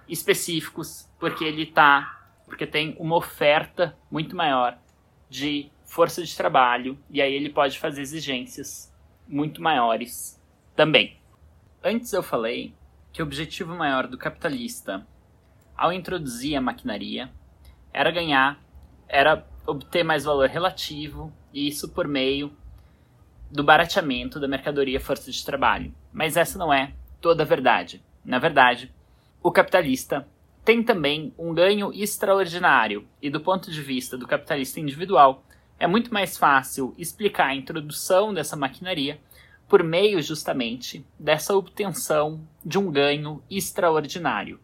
específicos, 0.07 1.05
porque 1.19 1.43
ele 1.43 1.65
tá, 1.65 2.25
porque 2.45 2.65
tem 2.65 2.95
uma 2.97 3.17
oferta 3.17 3.93
muito 4.09 4.38
maior 4.38 4.77
de 5.29 5.69
força 5.83 6.23
de 6.23 6.33
trabalho, 6.33 6.97
e 7.09 7.21
aí 7.21 7.33
ele 7.33 7.49
pode 7.49 7.77
fazer 7.77 8.01
exigências 8.01 8.89
muito 9.27 9.62
maiores 9.62 10.41
também. 10.77 11.17
Antes 11.83 12.13
eu 12.13 12.23
falei 12.23 12.73
que 13.12 13.21
o 13.21 13.25
objetivo 13.25 13.75
maior 13.75 14.07
do 14.07 14.17
capitalista 14.17 15.05
ao 15.75 15.91
introduzir 15.91 16.55
a 16.55 16.62
maquinaria 16.62 17.29
era 17.93 18.12
ganhar, 18.12 18.60
era 19.08 19.45
obter 19.65 20.03
mais 20.03 20.25
valor 20.25 20.49
relativo, 20.49 21.32
e 21.53 21.67
isso 21.67 21.89
por 21.89 22.08
meio 22.08 22.51
do 23.51 23.63
barateamento 23.63 24.39
da 24.39 24.47
mercadoria 24.47 24.99
força 24.99 25.32
de 25.32 25.45
trabalho. 25.45 25.93
Mas 26.12 26.36
essa 26.36 26.58
não 26.58 26.73
é 26.73 26.93
toda 27.21 27.43
a 27.43 27.45
verdade. 27.45 28.03
Na 28.25 28.39
verdade, 28.39 28.91
o 29.41 29.51
capitalista 29.51 30.27
tem 30.65 30.82
também 30.82 31.34
um 31.38 31.53
ganho 31.53 31.93
extraordinário, 31.93 33.08
e 33.21 33.29
do 33.29 33.39
ponto 33.39 33.69
de 33.69 33.82
vista 33.82 34.17
do 34.17 34.27
capitalista 34.27 34.79
individual, 34.79 35.43
é 35.77 35.86
muito 35.86 36.13
mais 36.13 36.38
fácil 36.38 36.95
explicar 36.97 37.47
a 37.47 37.56
introdução 37.56 38.34
dessa 38.34 38.56
maquinaria 38.56 39.19
por 39.67 39.84
meio 39.84 40.21
justamente 40.21 41.06
dessa 41.19 41.56
obtenção 41.56 42.47
de 42.63 42.77
um 42.77 42.91
ganho 42.91 43.43
extraordinário. 43.49 44.60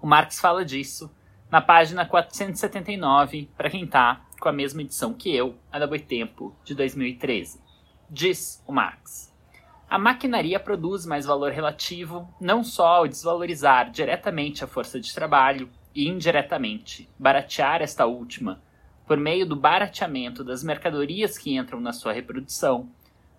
O 0.00 0.06
Marx 0.06 0.38
fala 0.38 0.64
disso 0.64 1.10
na 1.50 1.60
página 1.62 2.04
479, 2.04 3.48
para 3.56 3.70
quem 3.70 3.84
está 3.84 4.20
com 4.38 4.48
a 4.48 4.52
mesma 4.52 4.82
edição 4.82 5.14
que 5.14 5.34
eu, 5.34 5.56
a 5.72 5.78
da 5.78 5.86
Boitempo, 5.86 6.54
de 6.64 6.74
2013. 6.74 7.60
Diz 8.10 8.62
o 8.66 8.72
Marx: 8.72 9.34
A 9.88 9.98
maquinaria 9.98 10.60
produz 10.60 11.06
mais 11.06 11.24
valor 11.24 11.50
relativo 11.50 12.28
não 12.40 12.62
só 12.62 12.86
ao 12.86 13.08
desvalorizar 13.08 13.90
diretamente 13.90 14.62
a 14.62 14.66
força 14.66 15.00
de 15.00 15.14
trabalho 15.14 15.70
e 15.94 16.06
indiretamente 16.06 17.08
baratear 17.18 17.82
esta 17.82 18.06
última 18.06 18.62
por 19.06 19.16
meio 19.16 19.46
do 19.46 19.56
barateamento 19.56 20.44
das 20.44 20.62
mercadorias 20.62 21.38
que 21.38 21.56
entram 21.56 21.80
na 21.80 21.94
sua 21.94 22.12
reprodução, 22.12 22.90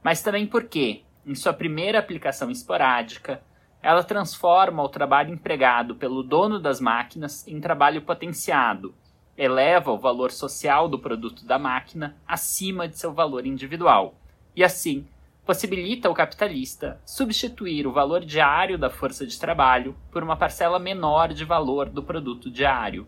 mas 0.04 0.24
também 0.24 0.48
porque, 0.48 1.04
em 1.24 1.36
sua 1.36 1.54
primeira 1.54 2.00
aplicação 2.00 2.50
esporádica, 2.50 3.40
ela 3.82 4.04
transforma 4.04 4.84
o 4.84 4.90
trabalho 4.90 5.34
empregado 5.34 5.96
pelo 5.96 6.22
dono 6.22 6.60
das 6.60 6.82
máquinas 6.82 7.48
em 7.48 7.62
trabalho 7.62 8.02
potenciado, 8.02 8.94
eleva 9.38 9.92
o 9.92 9.98
valor 9.98 10.32
social 10.32 10.90
do 10.90 11.00
produto 11.00 11.46
da 11.46 11.58
máquina 11.58 12.18
acima 12.28 12.88
de 12.88 12.98
seu 12.98 13.14
valor 13.14 13.46
individual, 13.46 14.16
e 14.54 14.64
assim 14.64 15.08
possibilita 15.46 16.08
ao 16.08 16.14
capitalista 16.14 17.02
substituir 17.06 17.88
o 17.88 17.92
valor 17.92 18.24
diário 18.24 18.78
da 18.78 18.90
força 18.90 19.26
de 19.26 19.40
trabalho 19.40 19.96
por 20.12 20.22
uma 20.22 20.36
parcela 20.36 20.78
menor 20.78 21.34
de 21.34 21.46
valor 21.46 21.90
do 21.90 22.04
produto 22.04 22.52
diário. 22.52 23.08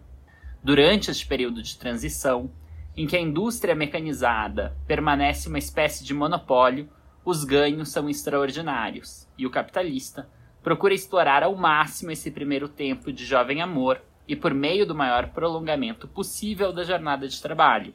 Durante 0.63 1.11
este 1.11 1.27
período 1.27 1.61
de 1.61 1.77
transição, 1.77 2.49
em 2.95 3.05
que 3.05 3.15
a 3.15 3.21
indústria 3.21 3.75
mecanizada 3.75 4.75
permanece 4.87 5.49
uma 5.49 5.59
espécie 5.59 6.03
de 6.03 6.13
monopólio, 6.13 6.89
os 7.23 7.43
ganhos 7.43 7.89
são 7.89 8.09
extraordinários 8.09 9.27
e 9.37 9.45
o 9.45 9.51
capitalista 9.51 10.27
procura 10.63 10.93
explorar 10.93 11.43
ao 11.43 11.55
máximo 11.55 12.11
esse 12.11 12.29
primeiro 12.29 12.67
tempo 12.67 13.11
de 13.11 13.25
jovem 13.25 13.61
amor 13.61 14.01
e 14.27 14.35
por 14.35 14.53
meio 14.53 14.85
do 14.85 14.95
maior 14.95 15.29
prolongamento 15.29 16.07
possível 16.07 16.71
da 16.71 16.83
jornada 16.83 17.27
de 17.27 17.41
trabalho. 17.41 17.93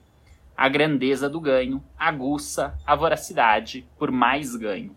A 0.56 0.68
grandeza 0.68 1.28
do 1.28 1.40
ganho 1.40 1.82
aguça 1.98 2.78
a 2.86 2.96
voracidade 2.96 3.86
por 3.98 4.10
mais 4.10 4.56
ganho. 4.56 4.96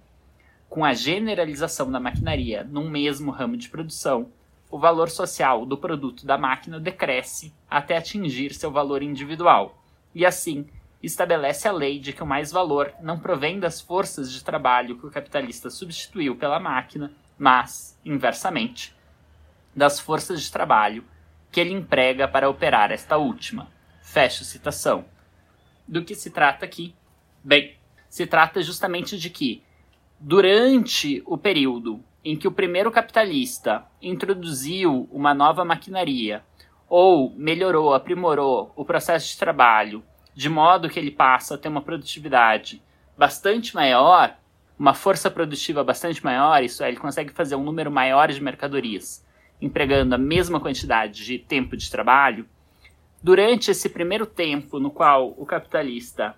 Com 0.70 0.86
a 0.86 0.94
generalização 0.94 1.92
da 1.92 2.00
maquinaria 2.00 2.64
num 2.64 2.90
mesmo 2.90 3.32
ramo 3.32 3.58
de 3.58 3.70
produção, 3.70 4.32
o 4.72 4.78
valor 4.78 5.10
social 5.10 5.66
do 5.66 5.78
produto 5.78 6.26
da 6.26 6.38
máquina 6.38 6.80
decresce 6.80 7.54
até 7.70 7.98
atingir 7.98 8.54
seu 8.54 8.72
valor 8.72 9.02
individual, 9.02 9.84
e 10.14 10.26
assim 10.26 10.68
estabelece 11.02 11.68
a 11.68 11.72
lei 11.72 11.98
de 12.00 12.14
que 12.14 12.22
o 12.22 12.28
mais-valor 12.28 12.94
não 13.02 13.20
provém 13.20 13.60
das 13.60 13.82
forças 13.82 14.32
de 14.32 14.44
trabalho 14.44 14.98
que 14.98 15.08
o 15.08 15.12
capitalista 15.12 15.70
substituiu 15.70 16.36
pela 16.36 16.60
máquina, 16.60 17.12
mas, 17.40 17.98
inversamente, 18.06 18.94
das 19.76 20.00
forças 20.00 20.42
de 20.44 20.52
trabalho 20.52 21.06
que 21.52 21.60
ele 21.60 21.74
emprega 21.74 22.28
para 22.28 22.50
operar 22.50 22.92
esta 22.92 23.18
última. 23.18 23.72
Fecho 24.04 24.44
citação. 24.44 25.06
Do 25.88 26.04
que 26.04 26.14
se 26.14 26.30
trata 26.30 26.66
aqui? 26.66 26.94
Bem, 27.44 27.78
se 28.10 28.28
trata 28.28 28.62
justamente 28.62 29.18
de 29.18 29.30
que, 29.30 29.64
durante 30.20 31.24
o 31.26 31.38
período 31.38 32.04
em 32.24 32.36
que 32.36 32.48
o 32.48 32.52
primeiro 32.52 32.92
capitalista 32.92 33.86
introduziu 34.02 35.08
uma 35.12 35.34
nova 35.34 35.64
maquinaria 35.64 36.44
ou 36.88 37.34
melhorou, 37.38 37.94
aprimorou 37.94 38.74
o 38.76 38.84
processo 38.84 39.30
de 39.30 39.38
trabalho 39.38 40.04
de 40.36 40.50
modo 40.50 40.90
que 40.90 41.00
ele 41.00 41.12
passa 41.12 41.56
a 41.56 41.58
ter 41.58 41.68
uma 41.68 41.82
produtividade 41.82 42.82
bastante 43.18 43.76
maior, 43.76 44.38
uma 44.80 44.94
força 44.94 45.30
produtiva 45.30 45.84
bastante 45.84 46.24
maior, 46.24 46.64
isso 46.64 46.82
é, 46.82 46.88
ele 46.88 46.98
consegue 46.98 47.34
fazer 47.34 47.56
um 47.56 47.64
número 47.64 47.92
maior 47.92 48.32
de 48.32 48.42
mercadorias, 48.42 49.26
empregando 49.62 50.16
a 50.16 50.18
mesma 50.18 50.58
quantidade 50.58 51.26
de 51.26 51.38
tempo 51.38 51.76
de 51.76 51.92
trabalho. 51.92 52.48
Durante 53.22 53.70
esse 53.70 53.90
primeiro 53.90 54.26
tempo 54.26 54.80
no 54.80 54.90
qual 54.90 55.36
o 55.38 55.46
capitalista 55.46 56.34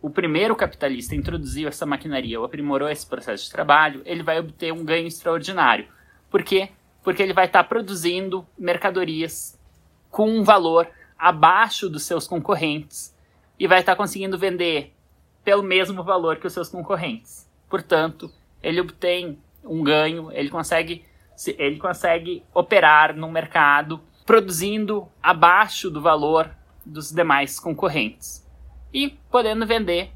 o 0.00 0.10
primeiro 0.10 0.56
capitalista 0.56 1.14
introduziu 1.14 1.68
essa 1.68 1.86
maquinaria 1.86 2.40
ou 2.40 2.44
aprimorou 2.44 2.88
esse 2.88 3.06
processo 3.06 3.44
de 3.44 3.52
trabalho, 3.52 4.02
ele 4.04 4.24
vai 4.24 4.40
obter 4.40 4.72
um 4.72 4.84
ganho 4.84 5.06
extraordinário. 5.06 5.86
Por 6.28 6.42
quê? 6.42 6.70
Porque 7.04 7.22
ele 7.22 7.32
vai 7.32 7.46
estar 7.46 7.62
tá 7.62 7.68
produzindo 7.68 8.44
mercadorias 8.58 9.56
com 10.10 10.28
um 10.28 10.42
valor 10.42 10.90
abaixo 11.16 11.88
dos 11.88 12.02
seus 12.02 12.26
concorrentes 12.26 13.16
e 13.56 13.68
vai 13.68 13.78
estar 13.78 13.92
tá 13.92 13.96
conseguindo 13.96 14.36
vender 14.36 14.92
pelo 15.44 15.62
mesmo 15.62 16.02
valor 16.02 16.38
que 16.38 16.48
os 16.48 16.52
seus 16.52 16.68
concorrentes. 16.68 17.51
Portanto, 17.72 18.30
ele 18.62 18.82
obtém 18.82 19.38
um 19.64 19.82
ganho, 19.82 20.30
ele 20.30 20.50
consegue, 20.50 21.06
ele 21.56 21.78
consegue 21.78 22.44
operar 22.52 23.16
no 23.16 23.30
mercado 23.30 23.98
produzindo 24.26 25.08
abaixo 25.22 25.90
do 25.90 25.98
valor 25.98 26.54
dos 26.84 27.10
demais 27.10 27.58
concorrentes 27.58 28.46
e 28.92 29.08
podendo 29.30 29.66
vender 29.66 30.12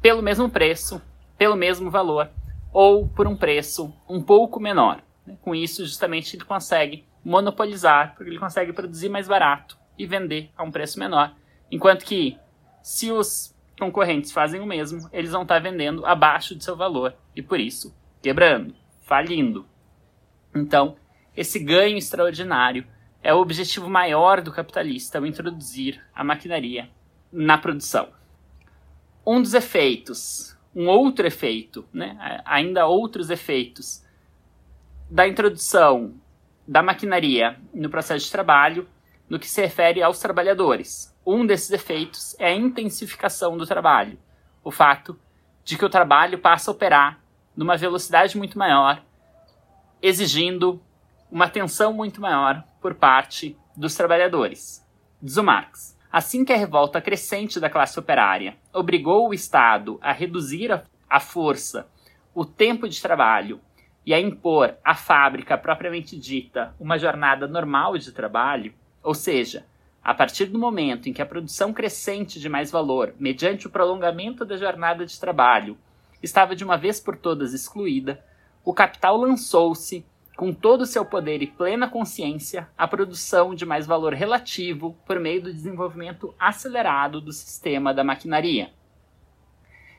pelo 0.00 0.22
mesmo 0.22 0.48
preço, 0.48 1.02
pelo 1.36 1.56
mesmo 1.56 1.90
valor 1.90 2.30
ou 2.72 3.08
por 3.08 3.26
um 3.26 3.34
preço 3.34 3.92
um 4.08 4.22
pouco 4.22 4.60
menor. 4.60 5.02
Com 5.42 5.56
isso, 5.56 5.84
justamente, 5.84 6.36
ele 6.36 6.44
consegue 6.44 7.04
monopolizar, 7.24 8.14
porque 8.14 8.30
ele 8.30 8.38
consegue 8.38 8.72
produzir 8.72 9.08
mais 9.08 9.26
barato 9.26 9.76
e 9.98 10.06
vender 10.06 10.52
a 10.56 10.62
um 10.62 10.70
preço 10.70 11.00
menor. 11.00 11.34
Enquanto 11.68 12.04
que, 12.04 12.38
se 12.80 13.10
os 13.10 13.58
concorrentes 13.80 14.30
fazem 14.30 14.60
o 14.60 14.66
mesmo, 14.66 15.08
eles 15.12 15.32
vão 15.32 15.42
estar 15.42 15.58
vendendo 15.58 16.06
abaixo 16.06 16.54
de 16.54 16.62
seu 16.62 16.76
valor 16.76 17.16
e, 17.34 17.42
por 17.42 17.58
isso, 17.58 17.92
quebrando, 18.22 18.74
falindo. 19.00 19.66
Então, 20.54 20.96
esse 21.36 21.58
ganho 21.58 21.96
extraordinário 21.96 22.86
é 23.22 23.34
o 23.34 23.40
objetivo 23.40 23.88
maior 23.88 24.40
do 24.40 24.52
capitalista 24.52 25.18
ao 25.18 25.26
introduzir 25.26 26.00
a 26.14 26.22
maquinaria 26.22 26.88
na 27.32 27.58
produção. 27.58 28.08
Um 29.26 29.40
dos 29.40 29.54
efeitos, 29.54 30.56
um 30.74 30.86
outro 30.86 31.26
efeito, 31.26 31.84
né, 31.92 32.42
ainda 32.44 32.86
outros 32.86 33.30
efeitos 33.30 34.04
da 35.10 35.26
introdução 35.26 36.14
da 36.66 36.82
maquinaria 36.82 37.58
no 37.74 37.90
processo 37.90 38.26
de 38.26 38.32
trabalho 38.32 38.88
no 39.30 39.38
que 39.38 39.48
se 39.48 39.62
refere 39.62 40.02
aos 40.02 40.18
trabalhadores. 40.18 41.16
Um 41.24 41.46
desses 41.46 41.70
efeitos 41.70 42.34
é 42.40 42.48
a 42.48 42.54
intensificação 42.54 43.56
do 43.56 43.64
trabalho, 43.64 44.18
o 44.64 44.72
fato 44.72 45.16
de 45.62 45.78
que 45.78 45.84
o 45.84 45.88
trabalho 45.88 46.40
passa 46.40 46.70
a 46.70 46.74
operar 46.74 47.20
numa 47.56 47.76
velocidade 47.76 48.36
muito 48.36 48.58
maior, 48.58 49.00
exigindo 50.02 50.82
uma 51.30 51.44
atenção 51.44 51.92
muito 51.92 52.20
maior 52.20 52.64
por 52.80 52.94
parte 52.94 53.56
dos 53.76 53.94
trabalhadores. 53.94 54.84
Diz 55.22 55.36
o 55.36 55.44
Marx. 55.44 55.96
Assim 56.10 56.44
que 56.44 56.52
a 56.52 56.56
revolta 56.56 57.00
crescente 57.00 57.60
da 57.60 57.70
classe 57.70 57.96
operária 57.96 58.56
obrigou 58.72 59.28
o 59.28 59.34
Estado 59.34 59.96
a 60.02 60.10
reduzir 60.10 60.72
a, 60.72 60.82
a 61.08 61.20
força, 61.20 61.88
o 62.34 62.44
tempo 62.44 62.88
de 62.88 63.00
trabalho 63.00 63.60
e 64.04 64.12
a 64.12 64.18
impor 64.18 64.74
à 64.84 64.94
fábrica 64.94 65.56
propriamente 65.56 66.18
dita 66.18 66.74
uma 66.80 66.98
jornada 66.98 67.46
normal 67.46 67.96
de 67.96 68.10
trabalho, 68.10 68.74
ou 69.02 69.14
seja, 69.14 69.66
a 70.02 70.14
partir 70.14 70.46
do 70.46 70.58
momento 70.58 71.08
em 71.08 71.12
que 71.12 71.22
a 71.22 71.26
produção 71.26 71.72
crescente 71.72 72.40
de 72.40 72.48
mais 72.48 72.70
valor, 72.70 73.14
mediante 73.18 73.66
o 73.66 73.70
prolongamento 73.70 74.44
da 74.44 74.56
jornada 74.56 75.04
de 75.04 75.18
trabalho, 75.20 75.76
estava 76.22 76.56
de 76.56 76.64
uma 76.64 76.76
vez 76.76 76.98
por 77.00 77.16
todas 77.16 77.52
excluída, 77.52 78.24
o 78.64 78.72
capital 78.72 79.16
lançou-se 79.16 80.04
com 80.36 80.54
todo 80.54 80.82
o 80.82 80.86
seu 80.86 81.04
poder 81.04 81.42
e 81.42 81.46
plena 81.46 81.86
consciência, 81.86 82.66
a 82.76 82.88
produção 82.88 83.54
de 83.54 83.66
mais 83.66 83.86
valor 83.86 84.14
relativo 84.14 84.96
por 85.06 85.20
meio 85.20 85.42
do 85.42 85.52
desenvolvimento 85.52 86.34
acelerado 86.38 87.20
do 87.20 87.30
sistema 87.30 87.92
da 87.92 88.02
maquinaria. 88.02 88.70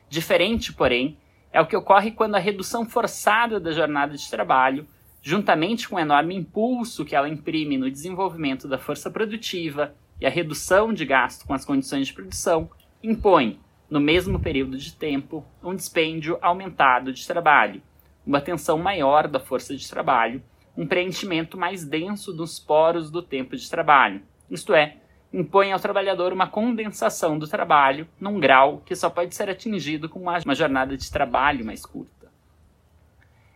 Diferente, 0.08 0.72
porém, 0.72 1.16
é 1.52 1.60
o 1.60 1.66
que 1.66 1.76
ocorre 1.76 2.10
quando 2.10 2.34
a 2.34 2.40
redução 2.40 2.84
forçada 2.84 3.60
da 3.60 3.70
jornada 3.70 4.16
de 4.16 4.28
trabalho, 4.28 4.86
juntamente 5.22 5.88
com 5.88 5.96
o 5.96 6.00
enorme 6.00 6.34
impulso 6.34 7.04
que 7.04 7.16
ela 7.16 7.28
imprime 7.28 7.78
no 7.78 7.90
desenvolvimento 7.90 8.68
da 8.68 8.78
força 8.78 9.10
produtiva 9.10 9.94
e 10.20 10.26
a 10.26 10.30
redução 10.30 10.92
de 10.92 11.04
gasto 11.04 11.46
com 11.46 11.54
as 11.54 11.64
condições 11.64 12.08
de 12.08 12.12
produção, 12.12 12.68
impõe, 13.02 13.58
no 13.88 14.00
mesmo 14.00 14.40
período 14.40 14.76
de 14.76 14.92
tempo, 14.92 15.44
um 15.62 15.74
dispêndio 15.74 16.38
aumentado 16.40 17.12
de 17.12 17.26
trabalho 17.26 17.82
uma 18.26 18.40
tensão 18.40 18.78
maior 18.78 19.28
da 19.28 19.40
força 19.40 19.76
de 19.76 19.88
trabalho, 19.88 20.42
um 20.76 20.86
preenchimento 20.86 21.58
mais 21.58 21.84
denso 21.84 22.32
dos 22.32 22.58
poros 22.58 23.10
do 23.10 23.20
tempo 23.20 23.56
de 23.56 23.68
trabalho, 23.68 24.22
isto 24.50 24.74
é, 24.74 24.96
impõe 25.32 25.72
ao 25.72 25.80
trabalhador 25.80 26.32
uma 26.32 26.46
condensação 26.46 27.38
do 27.38 27.48
trabalho 27.48 28.06
num 28.20 28.38
grau 28.38 28.82
que 28.84 28.94
só 28.94 29.10
pode 29.10 29.34
ser 29.34 29.48
atingido 29.48 30.08
com 30.08 30.20
uma, 30.20 30.54
jornada 30.54 30.96
de 30.96 31.10
trabalho 31.10 31.64
mais 31.64 31.84
curta. 31.84 32.21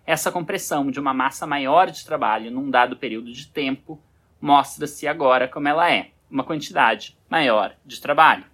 Essa 0.07 0.31
compressão 0.31 0.89
de 0.89 1.01
uma 1.01 1.13
massa 1.13 1.47
maior 1.47 1.91
de 1.91 2.05
trabalho 2.05 2.51
num 2.51 2.71
dado 2.71 2.97
período 2.97 3.33
de 3.33 3.49
tempo 3.49 4.01
mostra-se 4.41 5.09
agora 5.09 5.49
como 5.49 5.67
ela 5.67 5.91
é, 5.91 6.11
uma 6.31 6.45
quantidade 6.45 7.19
maior 7.29 7.75
de 7.85 8.01
trabalho. 8.01 8.45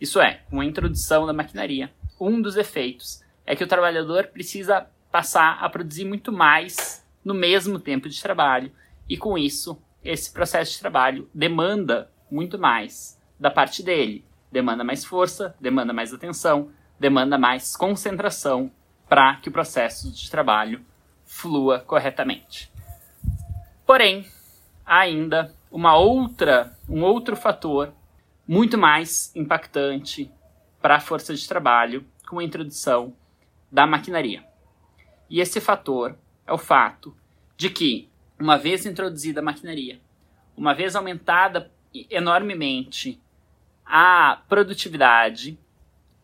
Isso 0.00 0.20
é, 0.20 0.40
com 0.50 0.60
a 0.60 0.64
introdução 0.64 1.24
da 1.24 1.32
maquinaria, 1.32 1.92
um 2.20 2.42
dos 2.42 2.56
efeitos 2.56 3.22
é 3.46 3.54
que 3.54 3.62
o 3.62 3.68
trabalhador 3.68 4.26
precisa 4.26 4.88
passar 5.10 5.58
a 5.60 5.68
produzir 5.68 6.04
muito 6.04 6.32
mais 6.32 7.06
no 7.24 7.32
mesmo 7.32 7.78
tempo 7.78 8.08
de 8.08 8.20
trabalho, 8.20 8.72
e 9.08 9.16
com 9.16 9.38
isso, 9.38 9.80
esse 10.04 10.32
processo 10.32 10.72
de 10.72 10.80
trabalho 10.80 11.28
demanda 11.32 12.10
muito 12.30 12.58
mais 12.58 13.20
da 13.38 13.50
parte 13.50 13.82
dele. 13.82 14.24
Demanda 14.50 14.82
mais 14.82 15.04
força, 15.04 15.54
demanda 15.60 15.92
mais 15.92 16.12
atenção, 16.12 16.70
demanda 16.98 17.38
mais 17.38 17.76
concentração 17.76 18.70
para 19.08 19.36
que 19.36 19.48
o 19.48 19.52
processo 19.52 20.10
de 20.12 20.30
trabalho 20.30 20.84
flua 21.28 21.78
corretamente. 21.80 22.72
Porém, 23.86 24.26
há 24.84 25.00
ainda 25.00 25.54
uma 25.70 25.96
outra, 25.96 26.76
um 26.88 27.02
outro 27.02 27.36
fator 27.36 27.92
muito 28.46 28.78
mais 28.78 29.30
impactante 29.36 30.32
para 30.80 30.96
a 30.96 31.00
força 31.00 31.34
de 31.34 31.46
trabalho 31.46 32.04
com 32.26 32.38
a 32.38 32.44
introdução 32.44 33.14
da 33.70 33.86
maquinaria. 33.86 34.42
E 35.28 35.40
esse 35.40 35.60
fator 35.60 36.16
é 36.46 36.52
o 36.52 36.58
fato 36.58 37.14
de 37.56 37.68
que, 37.68 38.08
uma 38.40 38.56
vez 38.56 38.86
introduzida 38.86 39.40
a 39.40 39.44
maquinaria, 39.44 40.00
uma 40.56 40.74
vez 40.74 40.96
aumentada 40.96 41.70
enormemente 42.10 43.20
a 43.84 44.40
produtividade 44.48 45.58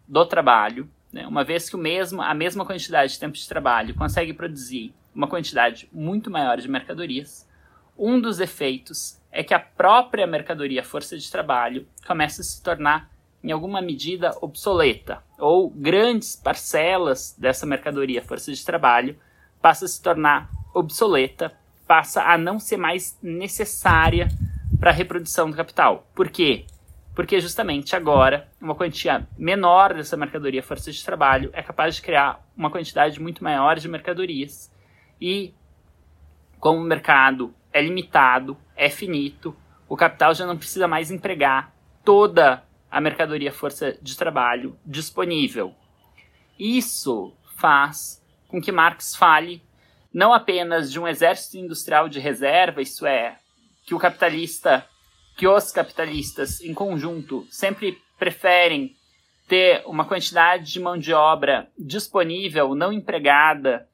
do 0.09 0.25
trabalho, 0.25 0.89
né, 1.15 1.25
uma 1.29 1.45
vez 1.45 1.71
que 1.71 1.77
o 1.77 1.79
mesmo, 1.79 2.21
a 2.21 2.35
mesma 2.35 2.67
quantidade 2.67 3.13
de 3.13 3.21
tempo 3.21 3.37
de 3.37 3.49
trabalho 3.49 3.95
consegue 3.95 4.35
produzir 4.35 4.93
uma 5.15 5.29
quantidade 5.29 5.89
muito 5.93 6.29
maior 6.29 6.59
de 6.59 6.69
mercadorias, 6.69 7.49
um 7.97 8.21
dos 8.21 8.41
efeitos 8.41 9.21
é 9.31 9.45
que 9.45 9.55
a 9.55 9.61
própria 9.61 10.27
mercadoria 10.27 10.83
força 10.83 11.17
de 11.17 11.31
trabalho 11.31 11.87
começa 12.05 12.41
a 12.41 12.45
se 12.45 12.61
tornar, 12.61 13.13
em 13.45 13.53
alguma 13.53 13.81
medida, 13.81 14.37
obsoleta, 14.41 15.23
ou 15.39 15.71
grandes 15.71 16.35
parcelas 16.35 17.37
dessa 17.39 17.65
mercadoria 17.65 18.21
força 18.21 18.53
de 18.53 18.65
trabalho 18.65 19.17
passa 19.63 19.85
a 19.85 19.89
se 19.89 20.03
tornar 20.03 20.51
obsoleta, 20.75 21.53
passa 21.87 22.25
a 22.25 22.37
não 22.37 22.59
ser 22.59 22.77
mais 22.77 23.17
necessária 23.23 24.27
para 24.81 24.91
a 24.91 24.95
reprodução 24.95 25.49
do 25.49 25.57
capital. 25.57 26.09
Por 26.13 26.29
quê? 26.29 26.67
Porque 27.15 27.41
justamente 27.41 27.95
agora, 27.95 28.49
uma 28.61 28.75
quantia 28.75 29.27
menor 29.39 29.95
dessa 29.95 30.17
mercadoria 30.17 30.63
força 30.63 30.91
de 30.91 31.05
trabalho 31.05 31.51
é 31.53 31.63
capaz 31.63 31.97
de 31.97 32.03
criar 32.03 32.45
uma 32.57 32.71
quantidade 32.71 33.21
muito 33.21 33.45
maior 33.45 33.79
de 33.79 33.89
mercadorias. 33.89 34.73
E 35.21 35.55
como 36.59 36.81
o 36.81 36.85
mercado 36.85 37.55
é 37.73 37.81
limitado, 37.81 38.57
é 38.75 38.91
finito, 38.91 39.57
o 39.89 39.97
capital 39.97 40.35
já 40.35 40.45
não 40.45 40.57
precisa 40.57 40.89
mais 40.89 41.11
empregar 41.11 41.73
toda 42.05 42.65
a 42.91 43.01
mercadoria 43.01 43.53
força 43.53 43.97
de 44.01 44.17
trabalho 44.17 44.77
disponível. 44.85 45.75
Isso 46.59 47.33
faz 47.57 48.25
com 48.49 48.61
que 48.61 48.73
Marx 48.73 49.15
fale 49.15 49.63
não 50.13 50.33
apenas 50.33 50.93
de 50.93 51.01
um 51.01 51.09
exército 51.09 51.59
industrial 51.59 52.09
de 52.09 52.21
reserva, 52.21 52.81
isso 52.81 53.05
é, 53.05 53.37
que 53.85 53.95
o 53.95 53.99
capitalista, 53.99 54.87
que 55.37 55.47
os 55.47 55.73
capitalistas 55.73 56.61
em 56.61 56.73
conjunto 56.73 57.47
sempre 57.51 57.99
preferem 58.19 58.95
ter 59.49 59.83
uma 59.87 60.05
quantidade 60.05 60.73
de 60.73 60.81
mão 60.81 60.97
de 60.97 61.13
obra 61.13 61.69
disponível, 61.79 62.75
não 62.75 62.93
empregada, 62.93 63.89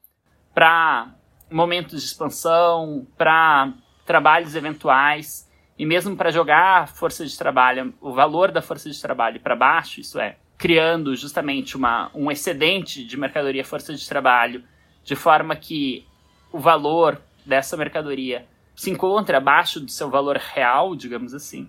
para 0.55 1.15
momentos 1.51 2.01
de 2.03 2.07
expansão, 2.07 3.07
para 3.17 3.73
trabalhos 4.07 4.55
eventuais 4.55 5.49
e 5.79 5.87
mesmo 5.87 6.17
para 6.17 6.31
jogar 6.31 6.83
a 6.83 6.87
força 6.87 7.25
de 7.25 7.37
trabalho, 7.37 7.95
o 8.01 8.13
valor 8.13 8.51
da 8.51 8.61
força 8.61 8.91
de 8.91 9.01
trabalho 9.01 9.41
para 9.41 9.57
baixo, 9.57 10.01
isso 10.01 10.21
é, 10.21 10.37
criando 10.59 11.17
justamente 11.17 11.77
uma, 11.77 12.11
um 12.15 12.31
excedente 12.31 13.03
de 13.05 13.17
mercadoria 13.17 13.65
força 13.65 13.95
de 13.95 14.09
trabalho, 14.09 14.63
de 15.03 15.17
forma 15.17 15.57
que 15.57 16.07
o 16.53 16.59
valor 16.59 17.21
dessa 17.47 17.77
mercadoria 17.77 18.47
se 18.81 18.91
encontra 18.91 19.37
abaixo 19.37 19.79
do 19.79 19.91
seu 19.91 20.09
valor 20.09 20.39
real, 20.39 20.97
digamos 20.97 21.35
assim. 21.35 21.69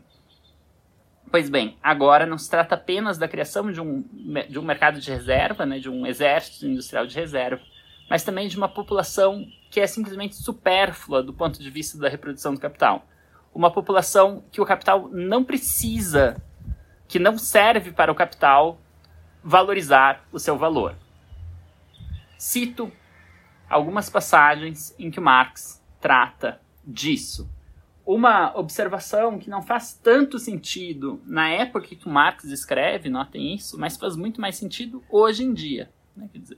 Pois 1.30 1.50
bem, 1.50 1.78
agora 1.84 2.26
não 2.26 2.38
se 2.38 2.50
trata 2.50 2.76
apenas 2.76 3.18
da 3.18 3.28
criação 3.28 3.70
de 3.70 3.82
um, 3.82 4.02
de 4.50 4.58
um 4.58 4.62
mercado 4.62 4.98
de 4.98 5.12
reserva, 5.12 5.66
né, 5.66 5.78
de 5.78 5.90
um 5.90 6.08
exército 6.08 6.66
industrial 6.66 7.06
de 7.06 7.14
reserva, 7.14 7.62
mas 8.10 8.24
também 8.24 8.48
de 8.48 8.56
uma 8.56 8.70
população 8.70 9.46
que 9.70 9.82
é 9.82 9.88
simplesmente 9.88 10.38
supérflua 10.38 11.22
do 11.22 11.34
ponto 11.34 11.62
de 11.62 11.70
vista 11.70 11.98
da 11.98 12.08
reprodução 12.08 12.54
do 12.54 12.62
capital. 12.62 13.06
Uma 13.54 13.70
população 13.70 14.46
que 14.50 14.62
o 14.62 14.66
capital 14.66 15.10
não 15.12 15.44
precisa, 15.44 16.42
que 17.10 17.20
não 17.20 17.38
serve 17.38 17.92
para 17.92 18.10
o 18.10 18.16
capital 18.16 18.80
valorizar 19.44 20.24
o 20.32 20.40
seu 20.40 20.58
valor. 20.58 20.96
Cito 22.38 22.90
algumas 23.70 24.10
passagens 24.10 24.96
em 24.98 25.12
que 25.12 25.20
Marx 25.20 25.84
trata 26.00 26.62
disso. 26.86 27.50
Uma 28.06 28.58
observação 28.58 29.38
que 29.38 29.50
não 29.50 29.62
faz 29.62 29.94
tanto 29.94 30.40
sentido 30.40 31.22
na 31.26 31.50
época 31.50 31.88
que 31.88 32.10
Marx 32.10 32.46
escreve, 32.46 33.10
notem 33.10 33.54
isso, 33.54 33.80
mas 33.80 33.98
faz 33.98 34.16
muito 34.16 34.42
mais 34.42 34.56
sentido 34.56 35.04
hoje 35.10 35.44
em 35.44 35.54
dia. 35.54 35.92
Né? 36.16 36.28
Quer 36.32 36.40
dizer, 36.40 36.58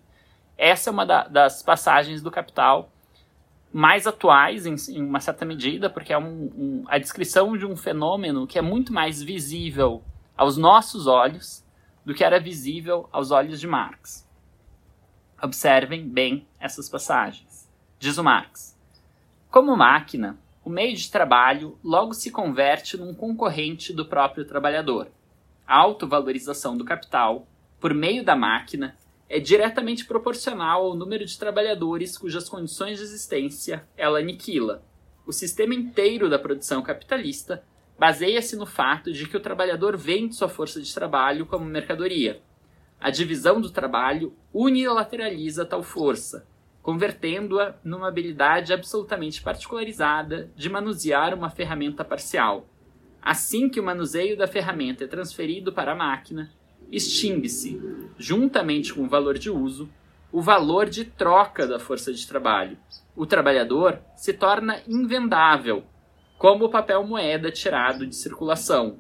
essa 0.58 0.90
é 0.90 0.92
uma 0.92 1.06
da, 1.06 1.28
das 1.28 1.62
passagens 1.62 2.22
do 2.22 2.32
Capital 2.32 2.90
mais 3.74 4.06
atuais, 4.06 4.66
em, 4.68 4.76
em 4.90 5.04
uma 5.04 5.20
certa 5.20 5.44
medida, 5.44 5.90
porque 5.90 6.14
é 6.14 6.18
um, 6.18 6.44
um, 6.56 6.84
a 6.88 7.00
descrição 7.00 7.58
de 7.58 7.66
um 7.66 7.76
fenômeno 7.76 8.46
que 8.46 8.60
é 8.60 8.62
muito 8.62 8.94
mais 8.94 9.22
visível 9.22 10.04
aos 10.38 10.58
nossos 10.58 11.08
olhos 11.08 11.66
do 12.06 12.14
que 12.14 12.24
era 12.24 12.40
visível 12.40 13.10
aos 13.12 13.32
olhos 13.32 13.60
de 13.60 13.68
Marx. 13.68 14.28
Observem 15.42 16.08
bem 16.08 16.48
essas 16.60 16.88
passagens. 16.88 17.68
Diz 17.98 18.18
o 18.18 18.24
Marx: 18.24 18.73
Como 19.54 19.78
máquina, 19.78 20.40
o 20.66 20.70
meio 20.72 20.96
de 20.96 21.12
trabalho 21.12 21.78
logo 21.84 22.16
se 22.16 22.32
converte 22.32 22.98
num 22.98 23.14
concorrente 23.14 23.94
do 23.94 24.04
próprio 24.04 24.46
trabalhador. 24.46 25.12
A 25.68 25.78
autovalorização 25.78 26.76
do 26.76 26.84
capital, 26.84 27.48
por 27.80 27.94
meio 27.94 28.26
da 28.26 28.36
máquina, 28.36 28.98
é 29.30 29.40
diretamente 29.40 30.06
proporcional 30.06 30.84
ao 30.84 30.96
número 30.96 31.24
de 31.24 31.38
trabalhadores 31.38 32.18
cujas 32.18 32.50
condições 32.50 32.98
de 32.98 33.04
existência 33.04 33.88
ela 33.96 34.18
aniquila. 34.18 34.84
O 35.24 35.32
sistema 35.32 35.76
inteiro 35.76 36.32
da 36.32 36.40
produção 36.40 36.82
capitalista 36.82 37.64
baseia-se 37.96 38.56
no 38.56 38.66
fato 38.66 39.14
de 39.14 39.28
que 39.28 39.38
o 39.38 39.40
trabalhador 39.40 39.96
vende 39.96 40.34
sua 40.34 40.50
força 40.50 40.82
de 40.82 40.92
trabalho 40.92 41.46
como 41.46 41.64
mercadoria, 41.64 42.42
a 43.00 43.12
divisão 43.12 43.62
do 43.62 43.70
trabalho 43.70 44.34
unilateraliza 44.52 45.64
tal 45.64 45.84
força, 45.84 46.48
convertendo-a 46.84 47.76
numa 47.82 48.10
habilidade 48.10 48.74
absolutamente 48.74 49.42
particularizada 49.42 50.52
de 50.54 50.70
manusear 50.70 51.34
uma 51.34 51.50
ferramenta 51.50 52.04
parcial. 52.04 52.68
Assim 53.22 53.70
que 53.70 53.80
o 53.80 53.84
manuseio 53.84 54.38
da 54.38 54.48
ferramenta 54.48 55.06
é 55.06 55.08
transferido 55.08 55.72
para 55.72 55.94
a 55.94 55.96
máquina, 55.96 56.52
extingue-se, 56.92 57.82
juntamente 58.18 58.94
com 58.94 59.04
o 59.04 59.08
valor 59.08 59.38
de 59.38 59.50
uso, 59.50 59.90
o 60.30 60.42
valor 60.42 60.90
de 60.90 61.06
troca 61.06 61.66
da 61.66 61.80
força 61.80 62.14
de 62.14 62.28
trabalho. 62.28 62.78
O 63.16 63.26
trabalhador 63.26 64.00
se 64.18 64.34
torna 64.34 64.82
invendável, 64.86 65.86
como 66.38 66.66
o 66.66 66.70
papel 66.70 67.08
moeda 67.08 67.50
tirado 67.50 68.06
de 68.06 68.16
circulação. 68.16 68.98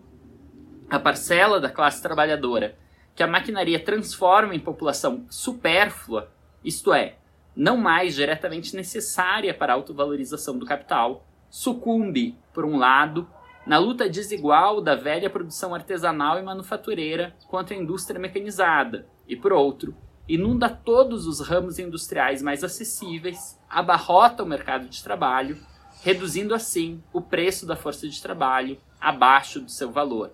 A 0.90 0.98
parcela 0.98 1.60
da 1.60 1.70
classe 1.70 2.02
trabalhadora 2.02 2.78
que 3.14 3.24
a 3.24 3.28
maquinaria 3.28 3.80
transforma 3.80 4.56
em 4.56 4.60
população 4.60 5.26
supérflua, 5.30 6.32
isto 6.64 6.94
é, 6.94 7.18
não 7.56 7.78
mais 7.78 8.16
diretamente 8.16 8.76
necessária 8.76 9.54
para 9.54 9.74
a 9.74 9.76
autovalorização 9.76 10.58
do 10.58 10.66
capital, 10.66 11.26
sucumbe, 11.50 12.38
por 12.54 12.66
um 12.66 12.78
lado, 12.78 13.28
na 13.66 13.78
luta 13.78 14.10
desigual 14.10 14.82
da 14.82 14.96
velha 14.96 15.30
produção 15.30 15.74
artesanal 15.74 16.40
e 16.40 16.44
manufatureira 16.44 17.36
contra 17.48 17.76
a 17.76 17.80
indústria 17.80 18.20
mecanizada, 18.20 19.08
e 19.28 19.36
por 19.36 19.54
outro, 19.54 19.96
inunda 20.28 20.70
todos 20.70 21.28
os 21.28 21.40
ramos 21.40 21.80
industriais 21.80 22.42
mais 22.42 22.64
acessíveis, 22.64 23.60
abarrota 23.70 24.44
o 24.44 24.48
mercado 24.48 24.90
de 24.90 25.04
trabalho, 25.04 25.58
reduzindo 26.02 26.54
assim 26.54 27.02
o 27.14 27.22
preço 27.22 27.66
da 27.66 27.76
força 27.76 28.08
de 28.08 28.22
trabalho 28.22 28.78
abaixo 29.00 29.60
do 29.62 29.72
seu 29.72 29.92
valor. 29.92 30.32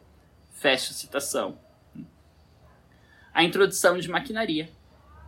Fecha 0.50 0.94
citação 0.94 1.58
a 3.40 3.44
introdução 3.44 3.98
de 3.98 4.10
maquinaria. 4.10 4.70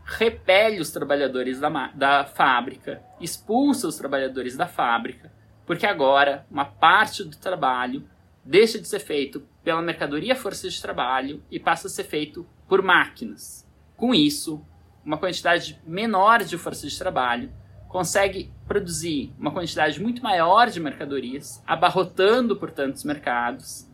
Repele 0.04 0.80
os 0.80 0.92
trabalhadores 0.92 1.60
da, 1.60 1.70
da 1.94 2.26
fábrica, 2.26 3.02
expulsa 3.20 3.88
os 3.88 3.96
trabalhadores 3.96 4.58
da 4.58 4.68
fábrica, 4.68 5.32
porque 5.66 5.86
agora 5.86 6.46
uma 6.50 6.66
parte 6.66 7.24
do 7.24 7.38
trabalho 7.38 8.04
deixa 8.44 8.80
de 8.80 8.88
ser 8.88 9.00
feito 9.00 9.48
pela 9.64 9.82
mercadoria 9.82 10.36
força 10.36 10.68
de 10.68 10.82
trabalho 10.82 11.44
e 11.50 11.60
passa 11.60 11.88
a 11.88 11.90
ser 11.90 12.04
feito 12.04 12.46
por 12.68 12.82
máquinas. 12.82 13.68
Com 13.96 14.14
isso, 14.14 14.66
uma 15.06 15.18
quantidade 15.18 15.80
menor 15.86 16.44
de 16.44 16.58
força 16.58 16.88
de 16.88 16.98
trabalho 16.98 17.52
consegue 17.88 18.52
produzir 18.66 19.34
uma 19.38 19.52
quantidade 19.52 20.02
muito 20.02 20.24
maior 20.24 20.70
de 20.70 20.80
mercadorias, 20.80 21.62
abarrotando, 21.68 22.56
portanto, 22.56 22.96
os 22.96 23.04
mercados, 23.04 23.88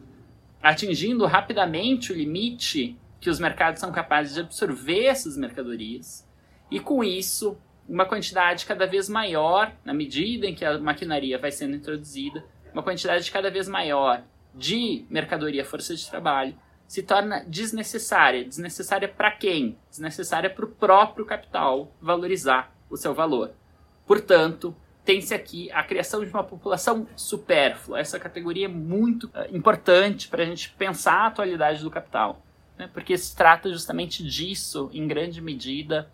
atingindo 0.61 1.25
rapidamente 1.25 2.11
o 2.11 2.15
limite 2.15 2.97
que 3.19 3.29
os 3.29 3.39
mercados 3.39 3.79
são 3.79 3.91
capazes 3.91 4.33
de 4.33 4.41
absorver 4.41 5.05
essas 5.05 5.37
mercadorias 5.37 6.27
e 6.69 6.79
com 6.79 7.03
isso 7.03 7.57
uma 7.87 8.05
quantidade 8.05 8.65
cada 8.65 8.85
vez 8.85 9.07
maior, 9.07 9.71
na 9.85 9.93
medida 9.93 10.45
em 10.45 10.53
que 10.53 10.65
a 10.65 10.77
maquinaria 10.77 11.37
vai 11.37 11.51
sendo 11.51 11.75
introduzida, 11.75 12.43
uma 12.73 12.83
quantidade 12.83 13.31
cada 13.31 13.49
vez 13.49 13.67
maior 13.67 14.23
de 14.53 15.05
mercadoria 15.09 15.63
força 15.63 15.95
de 15.95 16.09
trabalho 16.09 16.55
se 16.87 17.03
torna 17.03 17.43
desnecessária. 17.47 18.43
Desnecessária 18.43 19.07
para 19.07 19.31
quem? 19.31 19.77
Desnecessária 19.89 20.49
para 20.49 20.65
o 20.65 20.69
próprio 20.69 21.25
capital 21.25 21.91
valorizar 22.01 22.73
o 22.89 22.97
seu 22.97 23.13
valor. 23.13 23.51
Portanto, 24.05 24.75
tem-se 25.03 25.33
aqui 25.33 25.71
a 25.71 25.83
criação 25.83 26.23
de 26.23 26.29
uma 26.29 26.43
população 26.43 27.07
supérflua. 27.15 27.99
Essa 27.99 28.19
categoria 28.19 28.65
é 28.65 28.69
muito 28.69 29.27
uh, 29.27 29.55
importante 29.55 30.27
para 30.27 30.43
a 30.43 30.45
gente 30.45 30.69
pensar 30.71 31.13
a 31.13 31.27
atualidade 31.27 31.83
do 31.83 31.91
capital, 31.91 32.41
né? 32.77 32.89
porque 32.93 33.17
se 33.17 33.35
trata 33.35 33.69
justamente 33.69 34.23
disso, 34.23 34.89
em 34.93 35.07
grande 35.07 35.41
medida, 35.41 36.11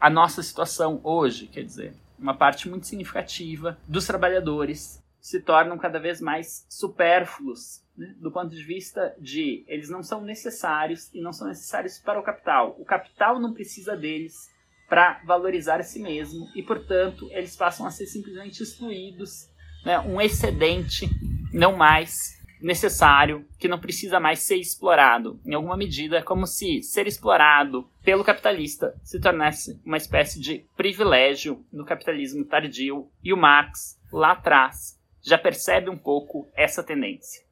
a 0.00 0.08
nossa 0.08 0.42
situação 0.42 1.00
hoje. 1.04 1.46
Quer 1.46 1.62
dizer, 1.62 1.94
uma 2.18 2.34
parte 2.34 2.68
muito 2.68 2.86
significativa 2.86 3.78
dos 3.86 4.06
trabalhadores 4.06 5.02
se 5.20 5.40
tornam 5.40 5.76
cada 5.76 6.00
vez 6.00 6.20
mais 6.20 6.64
supérfluos 6.68 7.82
né? 7.96 8.14
do 8.18 8.32
ponto 8.32 8.54
de 8.54 8.62
vista 8.62 9.14
de 9.18 9.64
eles 9.68 9.90
não 9.90 10.02
são 10.02 10.22
necessários 10.22 11.10
e 11.12 11.20
não 11.20 11.32
são 11.32 11.46
necessários 11.46 11.98
para 11.98 12.18
o 12.18 12.22
capital. 12.22 12.74
O 12.78 12.84
capital 12.84 13.38
não 13.38 13.52
precisa 13.52 13.94
deles 13.94 14.50
para 14.88 15.20
valorizar 15.24 15.78
a 15.78 15.84
si 15.84 16.00
mesmo 16.00 16.48
e, 16.54 16.62
portanto, 16.62 17.28
eles 17.30 17.54
passam 17.54 17.86
a 17.86 17.90
ser 17.90 18.06
simplesmente 18.06 18.62
excluídos, 18.62 19.48
né? 19.84 20.00
um 20.00 20.20
excedente 20.20 21.08
não 21.52 21.76
mais 21.76 22.39
necessário, 22.60 23.46
que 23.58 23.68
não 23.68 23.78
precisa 23.78 24.20
mais 24.20 24.40
ser 24.40 24.56
explorado. 24.56 25.40
Em 25.44 25.54
alguma 25.54 25.76
medida, 25.76 26.18
é 26.18 26.22
como 26.22 26.46
se 26.46 26.82
ser 26.82 27.06
explorado 27.06 27.90
pelo 28.02 28.24
capitalista 28.24 28.94
se 29.02 29.20
tornasse 29.20 29.80
uma 29.84 29.96
espécie 29.96 30.40
de 30.40 30.66
privilégio 30.76 31.64
no 31.72 31.84
capitalismo 31.84 32.44
tardio, 32.44 33.10
e 33.22 33.32
o 33.32 33.36
Marx, 33.36 34.00
lá 34.12 34.32
atrás, 34.32 35.00
já 35.22 35.38
percebe 35.38 35.90
um 35.90 35.98
pouco 35.98 36.48
essa 36.54 36.82
tendência. 36.82 37.44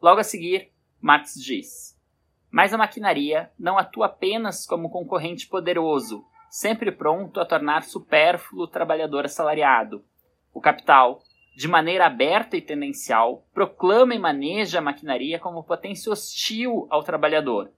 Logo 0.00 0.20
a 0.20 0.24
seguir, 0.24 0.70
Marx 1.00 1.34
diz: 1.34 1.98
Mas 2.50 2.72
a 2.72 2.78
maquinaria 2.78 3.50
não 3.58 3.78
atua 3.78 4.06
apenas 4.06 4.66
como 4.66 4.90
concorrente 4.90 5.46
poderoso 5.46 6.24
sempre 6.56 6.90
pronto 6.90 7.38
a 7.38 7.44
tornar 7.44 7.82
supérfluo 7.82 8.64
o 8.64 8.68
trabalhador 8.68 9.26
assalariado. 9.26 10.02
O 10.54 10.60
capital, 10.60 11.20
de 11.56 11.66
maneira 11.66 12.04
aberta 12.04 12.54
e 12.54 12.60
tendencial, 12.60 13.46
proclama 13.54 14.14
e 14.14 14.18
maneja 14.18 14.78
a 14.78 14.82
maquinaria 14.82 15.38
como 15.38 15.64
potência 15.64 16.12
hostil 16.12 16.86
ao 16.90 17.02
trabalhador. 17.02 17.70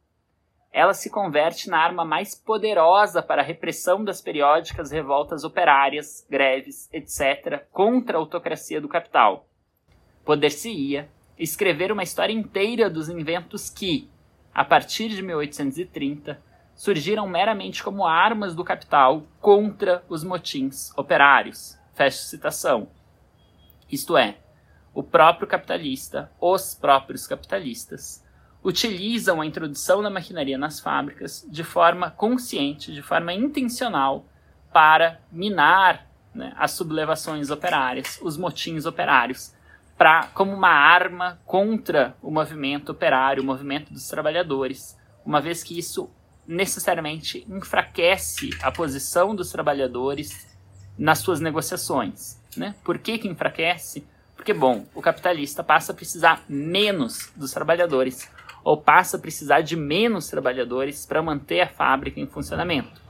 Ela 0.73 0.93
se 0.93 1.09
converte 1.09 1.71
na 1.71 1.79
arma 1.79 2.05
mais 2.05 2.35
poderosa 2.35 3.23
para 3.23 3.41
a 3.41 3.45
repressão 3.45 4.03
das 4.03 4.21
periódicas 4.21 4.91
revoltas 4.91 5.45
operárias, 5.45 6.27
greves, 6.29 6.93
etc., 6.93 7.64
contra 7.71 8.19
a 8.19 8.21
autocracia 8.21 8.81
do 8.81 8.88
capital. 8.88 9.47
Poder-se-ia 10.25 11.09
escrever 11.38 11.93
uma 11.93 12.03
história 12.03 12.33
inteira 12.33 12.91
dos 12.91 13.09
inventos 13.09 13.71
que, 13.71 14.11
a 14.53 14.64
partir 14.64 15.09
de 15.09 15.23
1830, 15.23 16.43
surgiram 16.75 17.29
meramente 17.29 17.85
como 17.85 18.05
armas 18.05 18.57
do 18.57 18.64
capital 18.64 19.23
contra 19.41 20.05
os 20.09 20.25
motins 20.25 20.93
operários. 20.99 21.79
Fecha 21.95 22.19
citação. 22.19 22.88
Isto 23.90 24.16
é, 24.16 24.38
o 24.94 25.03
próprio 25.03 25.46
capitalista, 25.46 26.31
os 26.40 26.74
próprios 26.74 27.27
capitalistas, 27.27 28.24
utilizam 28.62 29.40
a 29.40 29.46
introdução 29.46 30.03
da 30.03 30.11
maquinaria 30.11 30.59
nas 30.59 30.81
fábricas 30.81 31.46
de 31.48 31.62
forma 31.62 32.11
consciente, 32.11 32.92
de 32.92 33.03
forma 33.03 33.33
intencional, 33.33 34.27
para 34.72 35.20
minar 35.31 36.07
né, 36.35 36.53
as 36.57 36.72
sublevações 36.72 37.51
operárias, 37.51 38.18
os 38.22 38.37
motins 38.37 38.85
operários, 38.85 39.55
pra, 39.96 40.29
como 40.35 40.53
uma 40.53 40.68
arma 40.68 41.40
contra 41.44 42.16
o 42.22 42.31
movimento 42.31 42.92
operário, 42.92 43.42
o 43.42 43.46
movimento 43.46 43.92
dos 43.92 44.09
trabalhadores, 44.09 44.98
uma 45.24 45.40
vez 45.40 45.62
que 45.62 45.79
isso 45.79 46.11
necessariamente 46.46 47.46
enfraquece 47.48 48.51
a 48.62 48.72
posição 48.72 49.35
dos 49.35 49.51
trabalhadores 49.51 50.57
nas 50.96 51.18
suas 51.18 51.40
negociações. 51.40 52.38
Né? 52.59 52.75
Por 52.85 52.99
que, 52.99 53.18
que 53.18 53.29
enfraquece? 53.29 54.07
Porque, 54.37 54.53
bom, 54.53 54.87
o 54.94 55.03
capitalista 55.03 55.62
passa 55.62 55.92
a 55.92 55.94
precisar 55.94 56.42
menos 56.49 57.33
dos 57.37 57.53
trabalhadores, 57.53 58.31
ou 58.64 58.77
passa 58.77 59.16
a 59.16 59.21
precisar 59.21 59.61
de 59.61 59.77
menos 59.77 60.29
trabalhadores 60.29 61.07
para 61.07 61.23
manter 61.23 61.61
a 61.61 61.68
fábrica 61.68 62.21
em 62.21 62.27
funcionamento. 62.27 63.01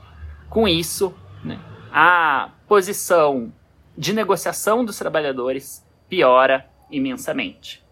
Com 0.49 0.67
isso, 0.67 1.13
né, 1.43 1.59
a 1.91 2.51
posição 2.67 3.53
de 3.97 4.13
negociação 4.13 4.85
dos 4.85 4.97
trabalhadores 4.97 5.85
piora 6.07 6.69
imensamente. 6.89 7.83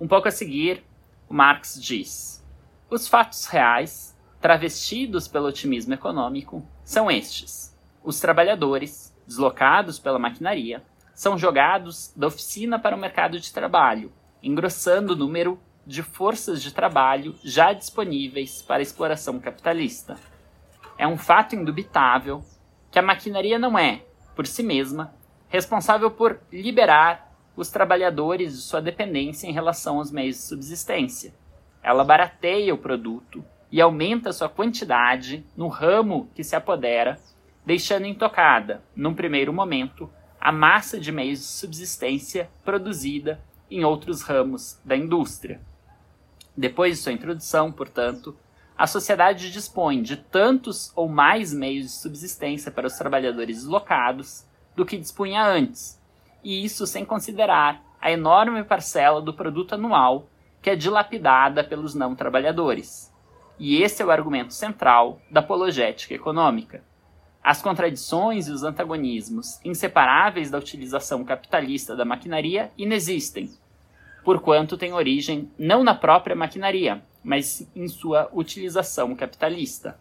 Um 0.00 0.08
pouco 0.08 0.28
a 0.28 0.30
seguir, 0.30 0.84
Marx 1.28 1.80
diz: 1.80 2.44
os 2.90 3.06
fatos 3.08 3.46
reais 3.46 4.18
travestidos 4.40 5.26
pelo 5.26 5.48
otimismo 5.48 5.94
econômico, 5.94 6.66
são 6.84 7.10
estes: 7.10 7.76
os 8.02 8.20
trabalhadores, 8.20 9.07
deslocados 9.28 9.98
pela 9.98 10.18
maquinaria, 10.18 10.82
são 11.14 11.36
jogados 11.36 12.12
da 12.16 12.28
oficina 12.28 12.78
para 12.78 12.96
o 12.96 12.98
mercado 12.98 13.38
de 13.38 13.52
trabalho, 13.52 14.10
engrossando 14.42 15.12
o 15.12 15.16
número 15.16 15.60
de 15.86 16.02
forças 16.02 16.62
de 16.62 16.72
trabalho 16.72 17.34
já 17.44 17.72
disponíveis 17.72 18.62
para 18.62 18.82
exploração 18.82 19.38
capitalista. 19.38 20.16
É 20.96 21.06
um 21.06 21.18
fato 21.18 21.54
indubitável 21.54 22.42
que 22.90 22.98
a 22.98 23.02
maquinaria 23.02 23.58
não 23.58 23.78
é, 23.78 24.02
por 24.34 24.46
si 24.46 24.62
mesma, 24.62 25.14
responsável 25.48 26.10
por 26.10 26.40
liberar 26.50 27.32
os 27.56 27.68
trabalhadores 27.68 28.54
de 28.54 28.62
sua 28.62 28.80
dependência 28.80 29.46
em 29.46 29.52
relação 29.52 29.98
aos 29.98 30.10
meios 30.10 30.36
de 30.36 30.42
subsistência. 30.42 31.34
Ela 31.82 32.04
barateia 32.04 32.74
o 32.74 32.78
produto 32.78 33.44
e 33.70 33.80
aumenta 33.80 34.32
sua 34.32 34.48
quantidade 34.48 35.44
no 35.56 35.68
ramo 35.68 36.30
que 36.34 36.44
se 36.44 36.56
apodera, 36.56 37.18
deixando 37.68 38.06
intocada, 38.06 38.82
num 38.96 39.12
primeiro 39.12 39.52
momento, 39.52 40.10
a 40.40 40.50
massa 40.50 40.98
de 40.98 41.12
meios 41.12 41.40
de 41.40 41.44
subsistência 41.44 42.48
produzida 42.64 43.42
em 43.70 43.84
outros 43.84 44.22
ramos 44.22 44.80
da 44.82 44.96
indústria. 44.96 45.60
Depois 46.56 46.96
de 46.96 47.02
sua 47.02 47.12
introdução, 47.12 47.70
portanto, 47.70 48.34
a 48.74 48.86
sociedade 48.86 49.52
dispõe 49.52 50.00
de 50.00 50.16
tantos 50.16 50.90
ou 50.96 51.10
mais 51.10 51.52
meios 51.52 51.88
de 51.88 51.92
subsistência 51.92 52.72
para 52.72 52.86
os 52.86 52.94
trabalhadores 52.94 53.58
deslocados 53.58 54.46
do 54.74 54.86
que 54.86 54.96
dispunha 54.96 55.44
antes, 55.44 56.00
e 56.42 56.64
isso 56.64 56.86
sem 56.86 57.04
considerar 57.04 57.84
a 58.00 58.10
enorme 58.10 58.64
parcela 58.64 59.20
do 59.20 59.34
produto 59.34 59.74
anual 59.74 60.26
que 60.62 60.70
é 60.70 60.74
dilapidada 60.74 61.62
pelos 61.62 61.94
não 61.94 62.16
trabalhadores. 62.16 63.12
E 63.58 63.82
esse 63.82 64.00
é 64.00 64.06
o 64.06 64.10
argumento 64.10 64.54
central 64.54 65.20
da 65.30 65.40
apologética 65.40 66.14
econômica. 66.14 66.87
As 67.48 67.62
contradições 67.62 68.46
e 68.46 68.52
os 68.52 68.62
antagonismos 68.62 69.58
inseparáveis 69.64 70.50
da 70.50 70.58
utilização 70.58 71.24
capitalista 71.24 71.96
da 71.96 72.04
maquinaria 72.04 72.70
inexistem, 72.76 73.50
porquanto 74.22 74.76
têm 74.76 74.92
origem 74.92 75.50
não 75.58 75.82
na 75.82 75.94
própria 75.94 76.36
maquinaria, 76.36 77.02
mas 77.24 77.66
em 77.74 77.88
sua 77.88 78.28
utilização 78.34 79.16
capitalista. 79.16 79.98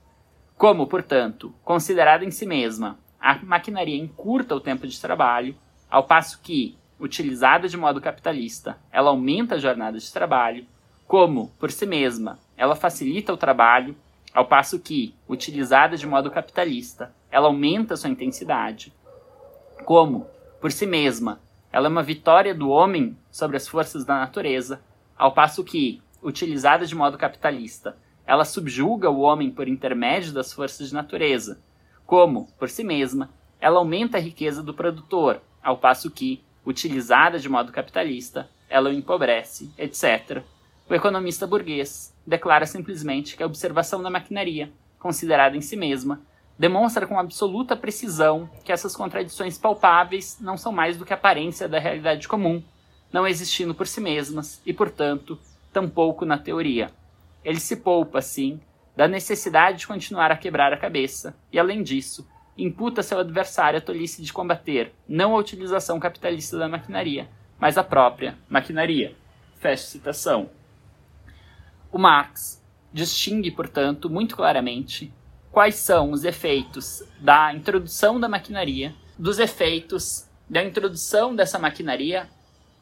Como, 0.58 0.88
portanto, 0.88 1.56
considerada 1.64 2.26
em 2.26 2.32
si 2.32 2.46
mesma, 2.46 3.00
a 3.18 3.36
maquinaria 3.42 3.96
encurta 3.96 4.54
o 4.54 4.60
tempo 4.60 4.86
de 4.86 5.00
trabalho, 5.00 5.56
ao 5.90 6.04
passo 6.04 6.42
que, 6.42 6.78
utilizada 7.00 7.70
de 7.70 7.78
modo 7.78 8.02
capitalista, 8.02 8.78
ela 8.92 9.10
aumenta 9.10 9.56
a 9.56 9.58
jornada 9.58 9.98
de 9.98 10.12
trabalho, 10.12 10.68
como, 11.08 11.50
por 11.58 11.72
si 11.72 11.86
mesma, 11.86 12.40
ela 12.58 12.76
facilita 12.76 13.32
o 13.32 13.38
trabalho, 13.38 13.96
ao 14.38 14.46
passo 14.46 14.80
que, 14.80 15.16
utilizada 15.28 15.98
de 15.98 16.06
modo 16.06 16.30
capitalista, 16.30 17.12
ela 17.32 17.48
aumenta 17.48 17.98
sua 17.98 18.12
intensidade. 18.12 18.94
Como, 19.84 20.28
por 20.62 20.72
si 20.72 20.86
mesma, 20.86 21.42
ela 21.72 21.88
é 21.88 21.90
uma 21.90 22.04
vitória 22.04 22.54
do 22.54 22.70
homem 22.70 23.18
sobre 23.32 23.58
as 23.58 23.68
forças 23.68 24.06
da 24.06 24.20
natureza, 24.20 24.80
ao 25.18 25.32
passo 25.32 25.64
que, 25.64 26.04
utilizada 26.22 26.86
de 26.86 26.94
modo 26.94 27.18
capitalista, 27.18 27.98
ela 28.28 28.46
subjuga 28.46 29.10
o 29.10 29.22
homem 29.22 29.50
por 29.50 29.68
intermédio 29.68 30.32
das 30.32 30.54
forças 30.54 30.90
de 30.90 30.94
natureza. 30.94 31.60
Como, 32.06 32.48
por 32.60 32.70
si 32.70 32.84
mesma, 32.84 33.32
ela 33.60 33.80
aumenta 33.80 34.20
a 34.20 34.22
riqueza 34.22 34.62
do 34.62 34.72
produtor, 34.72 35.42
ao 35.64 35.80
passo 35.80 36.12
que, 36.12 36.44
utilizada 36.64 37.40
de 37.40 37.50
modo 37.50 37.72
capitalista, 37.72 38.48
ela 38.70 38.92
o 38.92 38.94
empobrece, 38.94 39.74
etc. 39.80 40.44
O 40.88 40.94
economista 40.94 41.48
burguês 41.48 42.16
declara 42.28 42.66
simplesmente 42.66 43.38
que 43.38 43.42
a 43.42 43.46
observação 43.46 44.04
da 44.04 44.10
maquinaria, 44.10 44.70
considerada 45.00 45.56
em 45.56 45.62
si 45.62 45.78
mesma, 45.78 46.22
demonstra 46.60 47.08
com 47.08 47.18
absoluta 47.18 47.76
precisão 47.76 48.50
que 48.66 48.72
essas 48.72 48.96
contradições 48.96 49.58
palpáveis 49.58 50.38
não 50.42 50.58
são 50.58 50.74
mais 50.74 50.98
do 50.98 51.06
que 51.06 51.14
aparência 51.14 51.70
da 51.70 51.80
realidade 51.80 52.28
comum, 52.28 52.62
não 53.14 53.26
existindo 53.26 53.74
por 53.74 53.88
si 53.88 54.02
mesmas 54.02 54.62
e, 54.66 54.74
portanto, 54.74 55.40
tampouco 55.72 56.26
na 56.26 56.38
teoria. 56.38 56.92
Ele 57.46 57.60
se 57.60 57.78
poupa, 57.78 58.20
assim, 58.20 58.60
da 58.96 59.08
necessidade 59.08 59.80
de 59.80 59.88
continuar 59.88 60.32
a 60.32 60.38
quebrar 60.38 60.74
a 60.74 60.78
cabeça 60.78 61.34
e, 61.54 61.58
além 61.58 61.82
disso, 61.82 62.28
imputa 62.58 63.04
seu 63.04 63.20
adversário 63.20 63.78
a 63.78 63.82
tolice 63.82 64.22
de 64.22 64.34
combater 64.34 64.92
não 65.08 65.36
a 65.36 65.40
utilização 65.40 66.00
capitalista 66.00 66.58
da 66.58 66.68
maquinaria, 66.68 67.30
mas 67.60 67.78
a 67.78 67.84
própria 67.84 68.38
maquinaria. 68.50 69.16
Fecha 69.60 69.84
citação. 69.84 70.50
O 71.92 71.98
Marx 71.98 72.64
distingue, 72.92 73.52
portanto, 73.52 74.10
muito 74.10 74.36
claramente 74.36 75.14
quais 75.52 75.76
são 75.76 76.12
os 76.12 76.24
efeitos 76.24 77.04
da 77.20 77.54
introdução 77.54 78.20
da 78.20 78.28
maquinaria 78.28 78.94
dos 79.18 79.40
efeitos 79.40 80.28
da 80.50 80.64
introdução 80.64 81.36
dessa 81.36 81.60
maquinaria 81.60 82.30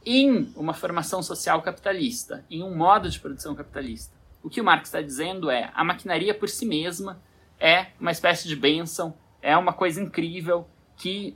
em 0.06 0.52
uma 0.56 0.74
formação 0.74 1.24
social 1.24 1.62
capitalista, 1.62 2.46
em 2.50 2.62
um 2.62 2.76
modo 2.76 3.10
de 3.10 3.20
produção 3.20 3.56
capitalista. 3.56 4.14
O 4.44 4.50
que 4.50 4.62
o 4.62 4.64
Marx 4.64 4.90
está 4.90 5.02
dizendo 5.02 5.50
é 5.50 5.72
a 5.74 5.84
maquinaria 5.84 6.34
por 6.34 6.50
si 6.50 6.66
mesma 6.66 7.20
é 7.60 7.88
uma 8.00 8.12
espécie 8.12 8.48
de 8.48 8.56
bênção, 8.56 9.16
é 9.42 9.56
uma 9.58 9.74
coisa 9.74 10.02
incrível 10.02 10.68
que 10.98 11.36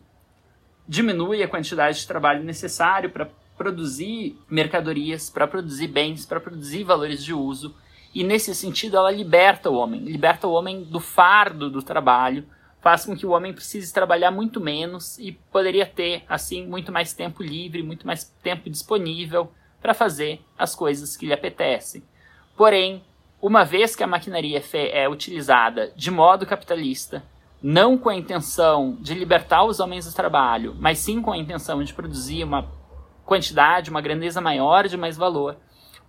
diminui 0.87 1.41
a 1.41 1.47
quantidade 1.47 1.99
de 1.99 2.07
trabalho 2.07 2.43
necessário 2.43 3.09
para 3.09 3.29
produzir 3.59 4.39
mercadorias, 4.49 5.29
para 5.29 5.45
produzir 5.45 5.89
bens, 5.89 6.25
para 6.25 6.39
produzir 6.39 6.85
valores 6.85 7.21
de 7.21 7.33
uso. 7.33 7.75
E 8.15 8.23
nesse 8.23 8.55
sentido, 8.55 8.95
ela 8.95 9.11
liberta 9.11 9.69
o 9.69 9.75
homem, 9.75 9.99
liberta 9.99 10.47
o 10.47 10.53
homem 10.53 10.81
do 10.81 11.01
fardo 11.01 11.69
do 11.69 11.83
trabalho, 11.83 12.45
faz 12.79 13.05
com 13.05 13.17
que 13.17 13.25
o 13.25 13.31
homem 13.31 13.53
precise 13.53 13.93
trabalhar 13.93 14.31
muito 14.31 14.61
menos 14.61 15.19
e 15.19 15.33
poderia 15.51 15.85
ter, 15.85 16.23
assim, 16.29 16.65
muito 16.65 16.89
mais 16.89 17.11
tempo 17.11 17.43
livre, 17.43 17.83
muito 17.83 18.07
mais 18.07 18.23
tempo 18.41 18.69
disponível 18.69 19.51
para 19.81 19.93
fazer 19.93 20.39
as 20.57 20.73
coisas 20.73 21.17
que 21.17 21.25
lhe 21.25 21.33
apetecem. 21.33 22.01
Porém, 22.55 23.03
uma 23.41 23.65
vez 23.65 23.93
que 23.93 24.03
a 24.03 24.07
maquinaria 24.07 24.63
é 24.73 25.09
utilizada 25.09 25.91
de 25.97 26.09
modo 26.09 26.45
capitalista, 26.45 27.21
não 27.61 27.97
com 27.97 28.07
a 28.07 28.15
intenção 28.15 28.97
de 29.01 29.13
libertar 29.13 29.65
os 29.65 29.81
homens 29.81 30.05
do 30.05 30.15
trabalho, 30.15 30.77
mas 30.79 30.99
sim 30.99 31.21
com 31.21 31.33
a 31.33 31.37
intenção 31.37 31.83
de 31.83 31.93
produzir 31.93 32.45
uma 32.45 32.78
quantidade, 33.29 33.91
uma 33.91 34.01
grandeza 34.01 34.41
maior 34.41 34.87
de 34.87 34.97
mais 34.97 35.15
valor, 35.15 35.55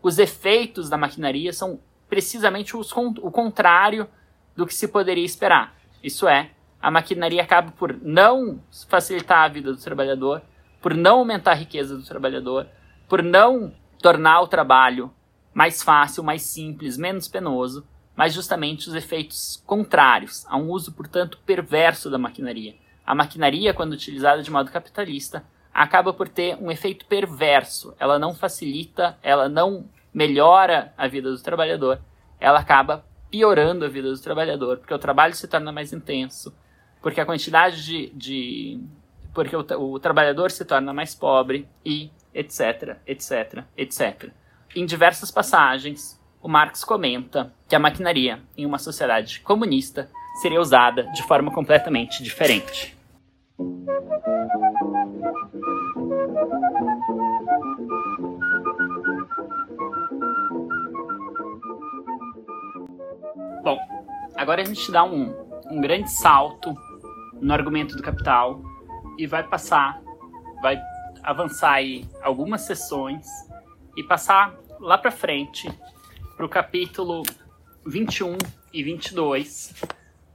os 0.03 0.19
efeitos 0.19 0.89
da 0.89 0.97
maquinaria 0.97 1.53
são 1.53 1.79
precisamente 2.09 2.75
os, 2.75 2.91
o 2.93 3.31
contrário 3.31 4.09
do 4.57 4.67
que 4.67 4.75
se 4.75 4.89
poderia 4.89 5.25
esperar. 5.25 5.77
Isso 6.03 6.27
é, 6.27 6.53
a 6.81 6.91
maquinaria 6.91 7.43
acaba 7.43 7.73
por 7.73 7.95
não 8.03 8.63
facilitar 8.89 9.45
a 9.45 9.49
vida 9.49 9.71
do 9.71 9.79
trabalhador, 9.79 10.41
por 10.81 10.95
não 10.95 11.19
aumentar 11.19 11.53
a 11.53 11.57
riqueza 11.57 11.95
do 11.95 12.03
trabalhador, 12.03 12.67
por 13.07 13.23
não 13.23 13.75
tornar 14.01 14.41
o 14.41 14.49
trabalho 14.49 15.13
mais 15.53 15.83
fácil, 15.83 16.25
mais 16.25 16.41
simples, 16.41 16.97
menos 16.97 17.29
penoso, 17.29 17.87
mas 18.17 18.33
justamente 18.33 18.89
os 18.89 18.95
efeitos 18.95 19.63
contrários, 19.67 20.47
a 20.49 20.57
um 20.57 20.71
uso, 20.71 20.93
portanto, 20.93 21.39
perverso 21.45 22.09
da 22.09 22.17
maquinaria. 22.17 22.75
A 23.05 23.15
maquinaria, 23.15 23.75
quando 23.75 23.93
utilizada 23.93 24.43
de 24.43 24.51
modo 24.51 24.71
capitalista, 24.71 25.45
acaba 25.73 26.13
por 26.13 26.29
ter 26.29 26.57
um 26.61 26.71
efeito 26.71 27.07
perverso. 27.07 27.95
Ela 27.99 28.19
não 28.19 28.35
facilita, 28.35 29.19
ela 29.23 29.49
não 29.49 29.89
melhora 30.13 30.93
a 30.97 31.07
vida 31.07 31.31
do 31.31 31.41
trabalhador, 31.41 32.01
ela 32.41 32.59
acaba 32.59 33.05
piorando 33.31 33.85
a 33.85 33.89
vida 33.89 34.11
do 34.11 34.21
trabalhador, 34.21 34.79
porque 34.79 34.93
o 34.93 34.99
trabalho 34.99 35.35
se 35.35 35.47
torna 35.47 35.71
mais 35.71 35.93
intenso, 35.93 36.55
porque 37.01 37.21
a 37.21 37.27
quantidade 37.27 37.85
de. 37.85 38.11
de 38.11 38.81
porque 39.33 39.55
o, 39.55 39.65
o 39.79 40.01
trabalhador 40.01 40.51
se 40.51 40.65
torna 40.65 40.93
mais 40.93 41.15
pobre 41.15 41.69
e 41.85 42.11
etc, 42.35 42.97
etc, 43.07 43.65
etc. 43.77 44.31
Em 44.75 44.85
diversas 44.85 45.31
passagens, 45.31 46.21
o 46.43 46.49
Marx 46.49 46.85
comenta 46.85 47.53
que 47.69 47.77
a 47.77 47.79
maquinaria, 47.79 48.41
em 48.57 48.67
uma 48.67 48.79
sociedade 48.79 49.41
comunista, 49.41 50.11
seria 50.41 50.61
usada 50.61 51.05
de 51.13 51.23
forma 51.25 51.53
completamente 51.53 52.23
diferente. 52.23 52.97
Bom, 63.63 63.79
agora 64.35 64.63
a 64.63 64.65
gente 64.65 64.91
dá 64.91 65.05
um, 65.05 65.35
um 65.71 65.81
grande 65.81 66.11
salto 66.11 66.75
no 67.41 67.53
argumento 67.53 67.97
do 67.97 68.03
capital 68.03 68.63
e 69.19 69.27
vai 69.27 69.47
passar, 69.47 70.01
vai 70.63 70.81
avançar 71.23 71.73
aí 71.73 72.09
algumas 72.23 72.63
sessões 72.63 73.27
e 73.97 74.03
passar 74.03 74.59
lá 74.79 74.97
para 74.97 75.11
frente 75.11 75.71
para 76.35 76.47
o 76.47 76.49
capítulo 76.49 77.23
21 77.85 78.39
e 78.73 78.83
22, 78.83 79.75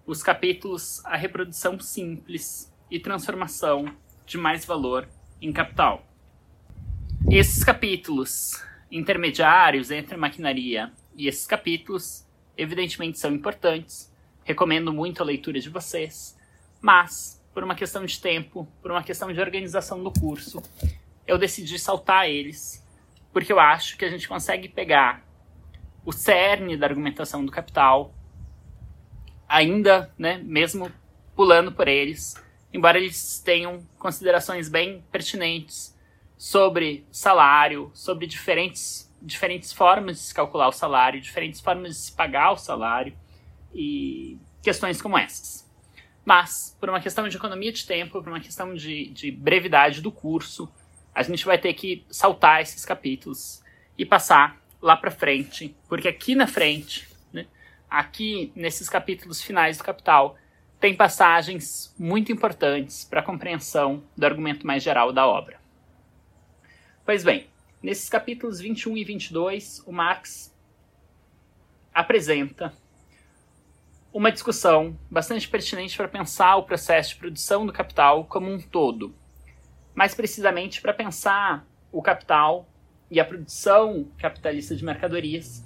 os 0.06 0.22
capítulos 0.22 1.04
A 1.06 1.18
Reprodução 1.18 1.80
Simples 1.80 2.72
e 2.92 3.00
Transformação 3.00 3.86
de 4.26 4.38
Mais 4.38 4.66
Valor 4.66 5.08
em 5.42 5.52
Capital. 5.54 6.06
Esses 7.30 7.64
capítulos 7.64 8.64
intermediários 8.92 9.92
entre 9.92 10.16
a 10.16 10.18
maquinaria 10.18 10.92
e 11.16 11.28
esses 11.28 11.46
capítulos, 11.46 12.28
evidentemente, 12.58 13.20
são 13.20 13.32
importantes. 13.32 14.14
Recomendo 14.44 14.94
muito 14.94 15.22
a 15.22 15.26
leitura 15.26 15.60
de 15.60 15.70
vocês, 15.70 16.38
mas 16.82 17.44
por 17.54 17.64
uma 17.64 17.76
questão 17.76 18.06
de 18.06 18.20
tempo, 18.20 18.68
por 18.82 18.92
uma 18.92 19.04
questão 19.04 19.32
de 19.32 19.40
organização 19.40 20.04
do 20.04 20.12
curso, 20.12 20.62
eu 21.26 21.38
decidi 21.38 21.80
saltar 21.80 22.30
eles, 22.30 22.86
porque 23.32 23.52
eu 23.52 23.60
acho 23.60 23.98
que 23.98 24.06
a 24.06 24.10
gente 24.10 24.28
consegue 24.28 24.68
pegar 24.68 25.26
o 26.06 26.12
cerne 26.12 26.78
da 26.78 26.86
argumentação 26.86 27.44
do 27.44 27.52
capital, 27.52 28.14
ainda, 29.48 30.14
né, 30.18 30.38
mesmo 30.44 30.92
pulando 31.36 31.72
por 31.72 31.88
eles, 31.88 32.36
embora 32.76 32.98
eles 32.98 33.40
tenham 33.40 33.88
considerações 33.98 34.68
bem 34.68 35.02
pertinentes 35.10 35.96
sobre 36.38 37.08
salário, 37.10 37.90
sobre 37.94 38.28
diferentes, 38.28 39.10
diferentes 39.22 39.72
formas 39.72 40.18
de 40.18 40.24
se 40.24 40.34
calcular 40.34 40.68
o 40.68 40.74
salário, 40.74 41.22
diferentes 41.22 41.62
formas 41.62 41.96
de 41.96 42.02
se 42.02 42.12
pagar 42.12 42.52
o 42.52 42.58
salário 42.58 43.18
e 43.74 44.38
questões 44.62 45.02
como 45.02 45.18
essas. 45.18 45.66
Mas, 46.26 46.76
por 46.78 46.90
uma 46.90 47.00
questão 47.00 47.30
de 47.30 47.38
economia 47.38 47.72
de 47.72 47.86
tempo, 47.86 48.22
por 48.22 48.28
uma 48.28 48.42
questão 48.42 48.74
de, 48.74 49.08
de 49.12 49.32
brevidade 49.32 50.02
do 50.02 50.12
curso, 50.12 50.70
a 51.14 51.24
gente 51.24 51.46
vai 51.46 51.58
ter 51.58 51.74
que 51.74 52.06
saltar 52.10 52.62
esses 52.62 52.84
capítulos 52.84 53.64
e 53.98 54.06
passar 54.06 54.62
lá 54.82 54.98
para 54.98 55.12
frente, 55.12 55.74
porque 55.88 56.10
aqui 56.10 56.36
na 56.36 56.46
frente, 56.46 57.08
né, 57.32 57.46
aqui 57.90 58.52
nesses 58.54 58.90
capítulos 58.90 59.42
finais 59.42 59.78
do 59.78 59.84
Capital, 59.86 60.38
tem 60.86 60.94
passagens 60.94 61.92
muito 61.98 62.32
importantes 62.32 63.04
para 63.06 63.20
a 63.20 63.24
compreensão 63.24 64.04
do 64.16 64.24
argumento 64.24 64.68
mais 64.68 64.84
geral 64.84 65.12
da 65.12 65.26
obra. 65.26 65.60
Pois 67.04 67.24
bem, 67.24 67.48
nesses 67.82 68.08
capítulos 68.08 68.60
21 68.60 68.96
e 68.96 69.04
22, 69.04 69.82
o 69.88 69.92
Marx 69.92 70.56
apresenta 71.92 72.72
uma 74.14 74.32
discussão 74.32 74.96
bastante 75.10 75.50
pertinente 75.50 75.98
para 75.98 76.08
pensar 76.08 76.56
o 76.58 76.64
processo 76.66 77.16
de 77.16 77.16
produção 77.16 77.66
do 77.66 77.74
capital 77.74 78.24
como 78.26 78.48
um 78.54 78.62
todo. 78.62 79.12
Mais 79.96 80.14
precisamente 80.14 80.84
para 80.84 80.94
pensar 80.94 81.66
o 81.92 82.00
capital 82.00 82.70
e 83.10 83.20
a 83.20 83.26
produção 83.26 84.08
capitalista 84.20 84.76
de 84.76 84.86
mercadorias 84.86 85.66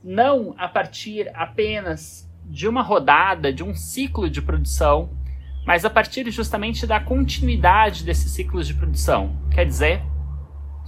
não 0.00 0.54
a 0.56 0.68
partir 0.68 1.28
apenas 1.34 2.29
de 2.50 2.66
uma 2.66 2.82
rodada, 2.82 3.52
de 3.52 3.62
um 3.62 3.74
ciclo 3.74 4.28
de 4.28 4.42
produção, 4.42 5.10
mas 5.64 5.84
a 5.84 5.90
partir 5.90 6.28
justamente 6.30 6.86
da 6.86 6.98
continuidade 6.98 8.04
desses 8.04 8.32
ciclos 8.32 8.66
de 8.66 8.74
produção. 8.74 9.38
Quer 9.52 9.64
dizer, 9.64 10.02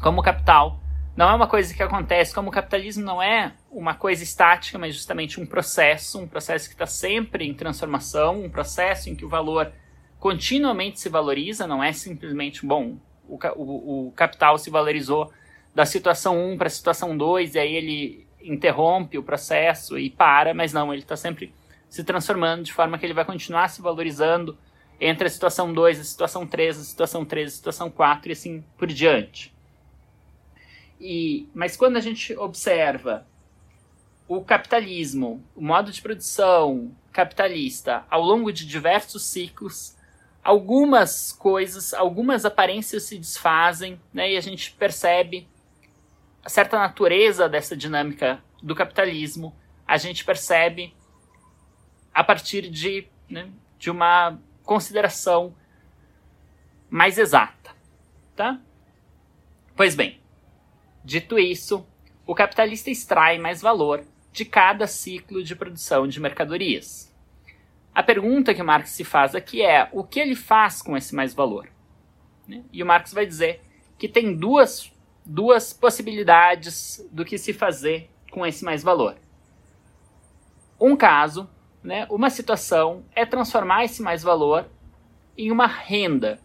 como 0.02 0.20
o 0.20 0.24
capital 0.24 0.80
não 1.16 1.30
é 1.30 1.34
uma 1.34 1.46
coisa 1.46 1.72
que 1.72 1.82
acontece, 1.82 2.34
como 2.34 2.48
o 2.48 2.52
capitalismo 2.52 3.04
não 3.04 3.22
é 3.22 3.52
uma 3.70 3.94
coisa 3.94 4.24
estática, 4.24 4.78
mas 4.78 4.94
justamente 4.94 5.40
um 5.40 5.46
processo, 5.46 6.18
um 6.18 6.26
processo 6.26 6.68
que 6.68 6.74
está 6.74 6.86
sempre 6.86 7.46
em 7.46 7.54
transformação, 7.54 8.42
um 8.42 8.50
processo 8.50 9.08
em 9.08 9.14
que 9.14 9.24
o 9.24 9.28
valor 9.28 9.72
continuamente 10.18 10.98
se 10.98 11.08
valoriza, 11.08 11.66
não 11.66 11.82
é 11.82 11.92
simplesmente, 11.92 12.66
bom, 12.66 12.96
o, 13.28 13.38
o, 13.56 14.08
o 14.08 14.12
capital 14.12 14.58
se 14.58 14.70
valorizou 14.70 15.30
da 15.74 15.84
situação 15.86 16.52
1 16.52 16.58
para 16.58 16.66
a 16.66 16.70
situação 16.70 17.16
2, 17.16 17.54
e 17.54 17.58
aí 17.58 17.74
ele 17.74 18.26
interrompe 18.44 19.18
o 19.18 19.22
processo 19.22 19.98
e 19.98 20.10
para, 20.10 20.54
mas 20.54 20.72
não, 20.72 20.92
ele 20.92 21.02
está 21.02 21.16
sempre 21.16 21.52
se 21.88 22.02
transformando 22.02 22.62
de 22.62 22.72
forma 22.72 22.98
que 22.98 23.04
ele 23.04 23.14
vai 23.14 23.24
continuar 23.24 23.68
se 23.68 23.82
valorizando 23.82 24.56
entre 25.00 25.26
a 25.26 25.30
situação 25.30 25.72
2, 25.72 26.00
a 26.00 26.04
situação 26.04 26.46
3, 26.46 26.78
a 26.78 26.84
situação 26.84 27.24
3, 27.24 27.48
a 27.48 27.56
situação 27.56 27.90
4 27.90 28.30
e 28.30 28.32
assim 28.32 28.64
por 28.78 28.88
diante. 28.88 29.52
E, 31.00 31.48
mas 31.52 31.76
quando 31.76 31.96
a 31.96 32.00
gente 32.00 32.36
observa 32.36 33.26
o 34.28 34.40
capitalismo, 34.42 35.42
o 35.54 35.60
modo 35.60 35.90
de 35.90 36.00
produção 36.00 36.92
capitalista 37.12 38.04
ao 38.08 38.22
longo 38.22 38.52
de 38.52 38.64
diversos 38.64 39.24
ciclos, 39.24 39.96
algumas 40.42 41.32
coisas, 41.32 41.92
algumas 41.92 42.44
aparências 42.44 43.02
se 43.02 43.18
desfazem, 43.18 44.00
né, 44.14 44.32
e 44.32 44.36
a 44.36 44.40
gente 44.40 44.72
percebe 44.72 45.48
certa 46.48 46.78
natureza 46.78 47.48
dessa 47.48 47.76
dinâmica 47.76 48.42
do 48.62 48.74
capitalismo. 48.74 49.54
A 49.86 49.96
gente 49.96 50.24
percebe 50.24 50.94
a 52.12 52.22
partir 52.22 52.68
de, 52.68 53.08
né, 53.28 53.50
de 53.78 53.90
uma 53.90 54.38
consideração 54.62 55.54
mais 56.90 57.18
exata, 57.18 57.74
tá? 58.36 58.60
Pois 59.74 59.94
bem, 59.94 60.22
Dito 61.04 61.36
isso, 61.36 61.84
o 62.24 62.32
capitalista 62.32 62.88
extrai 62.88 63.36
mais 63.36 63.60
valor 63.60 64.04
de 64.30 64.44
cada 64.44 64.86
ciclo 64.86 65.42
de 65.42 65.56
produção 65.56 66.06
de 66.06 66.20
mercadorias. 66.20 67.12
A 67.92 68.04
pergunta 68.04 68.54
que 68.54 68.62
Marx 68.62 68.90
se 68.90 69.02
faz 69.02 69.34
aqui 69.34 69.62
é: 69.62 69.88
o 69.92 70.04
que 70.04 70.20
ele 70.20 70.36
faz 70.36 70.80
com 70.80 70.96
esse 70.96 71.12
mais 71.12 71.34
valor? 71.34 71.68
Né? 72.46 72.62
E 72.72 72.82
o 72.82 72.86
Marx 72.86 73.12
vai 73.12 73.26
dizer 73.26 73.62
que 73.98 74.08
tem 74.08 74.36
duas, 74.36 74.92
duas 75.24 75.72
possibilidades 75.72 77.06
do 77.10 77.24
que 77.24 77.38
se 77.38 77.52
fazer 77.52 78.10
com 78.30 78.44
esse 78.46 78.64
mais 78.64 78.82
valor. 78.82 79.16
Um 80.80 80.96
caso, 80.96 81.48
né, 81.82 82.06
uma 82.10 82.30
situação, 82.30 83.04
é 83.14 83.24
transformar 83.24 83.84
esse 83.84 84.02
mais 84.02 84.22
valor 84.22 84.66
em 85.36 85.50
uma 85.50 85.66
renda. 85.66 86.40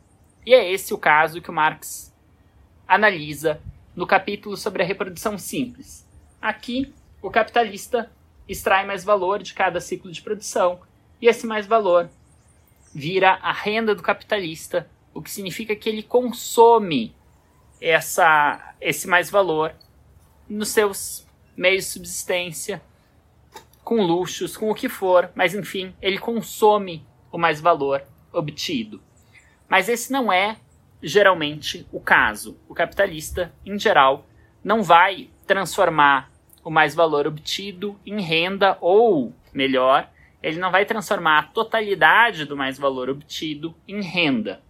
E 0.45 0.53
é 0.53 0.71
esse 0.71 0.93
o 0.93 0.97
caso 0.97 1.41
que 1.41 1.49
o 1.49 1.53
Marx 1.53 2.13
analisa 2.88 3.59
no 3.95 4.05
capítulo 4.05 4.55
sobre 4.55 4.84
a 4.84 4.86
reprodução 4.86 5.38
simples. 5.38 6.07
Aqui, 6.41 6.93
o 7.21 7.32
capitalista 7.32 8.11
extrai 8.47 8.86
mais 8.86 9.03
valor 9.03 9.41
de 9.41 9.53
cada 9.53 9.82
ciclo 9.82 10.11
de 10.11 10.21
produção 10.21 10.80
e 11.21 11.28
esse 11.28 11.47
mais 11.47 11.65
valor 11.65 12.09
vira 12.93 13.39
a 13.41 13.51
renda 13.51 13.93
do 13.93 14.03
capitalista, 14.03 14.89
o 15.13 15.21
que 15.21 15.32
significa 15.32 15.75
que 15.75 15.89
ele 15.89 16.03
consome 16.03 17.13
essa, 17.82 18.75
esse 18.80 19.07
mais 19.07 19.30
valor 19.30 19.73
nos 20.49 20.69
seus 20.69 21.28
meios 21.55 21.86
de 21.86 21.91
subsistência, 21.91 22.82
com 23.84 24.01
luxos, 24.01 24.57
com 24.57 24.69
o 24.69 24.75
que 24.75 24.89
for, 24.89 25.32
mas 25.34 25.55
enfim, 25.55 25.93
ele 26.01 26.17
consome 26.17 27.05
o 27.32 27.38
mais 27.38 27.61
valor 27.61 28.03
obtido. 28.34 29.01
Mas 29.67 29.89
esse 29.89 30.11
não 30.11 30.32
é 30.32 30.57
geralmente 31.01 31.88
o 31.91 31.99
caso. 31.99 32.57
O 32.67 32.73
capitalista, 32.73 33.53
em 33.65 33.78
geral, 33.78 34.25
não 34.63 34.84
vai 34.84 35.30
transformar 35.45 36.32
o 36.63 36.69
mais 36.69 36.93
valor 36.93 37.25
obtido 37.25 37.97
em 38.05 38.21
renda 38.21 38.78
ou, 38.82 39.34
melhor, 39.53 40.09
ele 40.43 40.59
não 40.59 40.71
vai 40.71 40.86
transformar 40.86 41.39
a 41.39 41.43
totalidade 41.43 42.45
do 42.45 42.57
mais 42.57 42.78
valor 42.78 43.09
obtido 43.09 43.75
em 43.88 44.01
renda. 44.01 44.61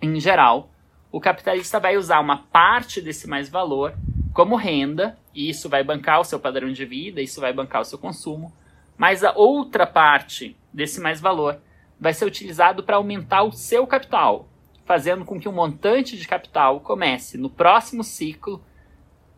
Em 0.00 0.18
geral, 0.18 0.70
o 1.14 1.20
capitalista 1.20 1.78
vai 1.78 1.96
usar 1.96 2.18
uma 2.18 2.38
parte 2.38 3.00
desse 3.00 3.28
mais 3.28 3.48
valor 3.48 3.94
como 4.32 4.56
renda, 4.56 5.16
e 5.32 5.48
isso 5.48 5.68
vai 5.68 5.84
bancar 5.84 6.18
o 6.18 6.24
seu 6.24 6.40
padrão 6.40 6.72
de 6.72 6.84
vida, 6.84 7.22
isso 7.22 7.40
vai 7.40 7.52
bancar 7.52 7.82
o 7.82 7.84
seu 7.84 7.96
consumo, 7.96 8.52
mas 8.98 9.22
a 9.22 9.32
outra 9.32 9.86
parte 9.86 10.56
desse 10.72 11.00
mais 11.00 11.20
valor 11.20 11.60
vai 12.00 12.12
ser 12.12 12.24
utilizado 12.24 12.82
para 12.82 12.96
aumentar 12.96 13.44
o 13.44 13.52
seu 13.52 13.86
capital, 13.86 14.48
fazendo 14.84 15.24
com 15.24 15.38
que 15.38 15.48
o 15.48 15.52
montante 15.52 16.18
de 16.18 16.26
capital 16.26 16.80
comece 16.80 17.38
no 17.38 17.48
próximo 17.48 18.02
ciclo 18.02 18.60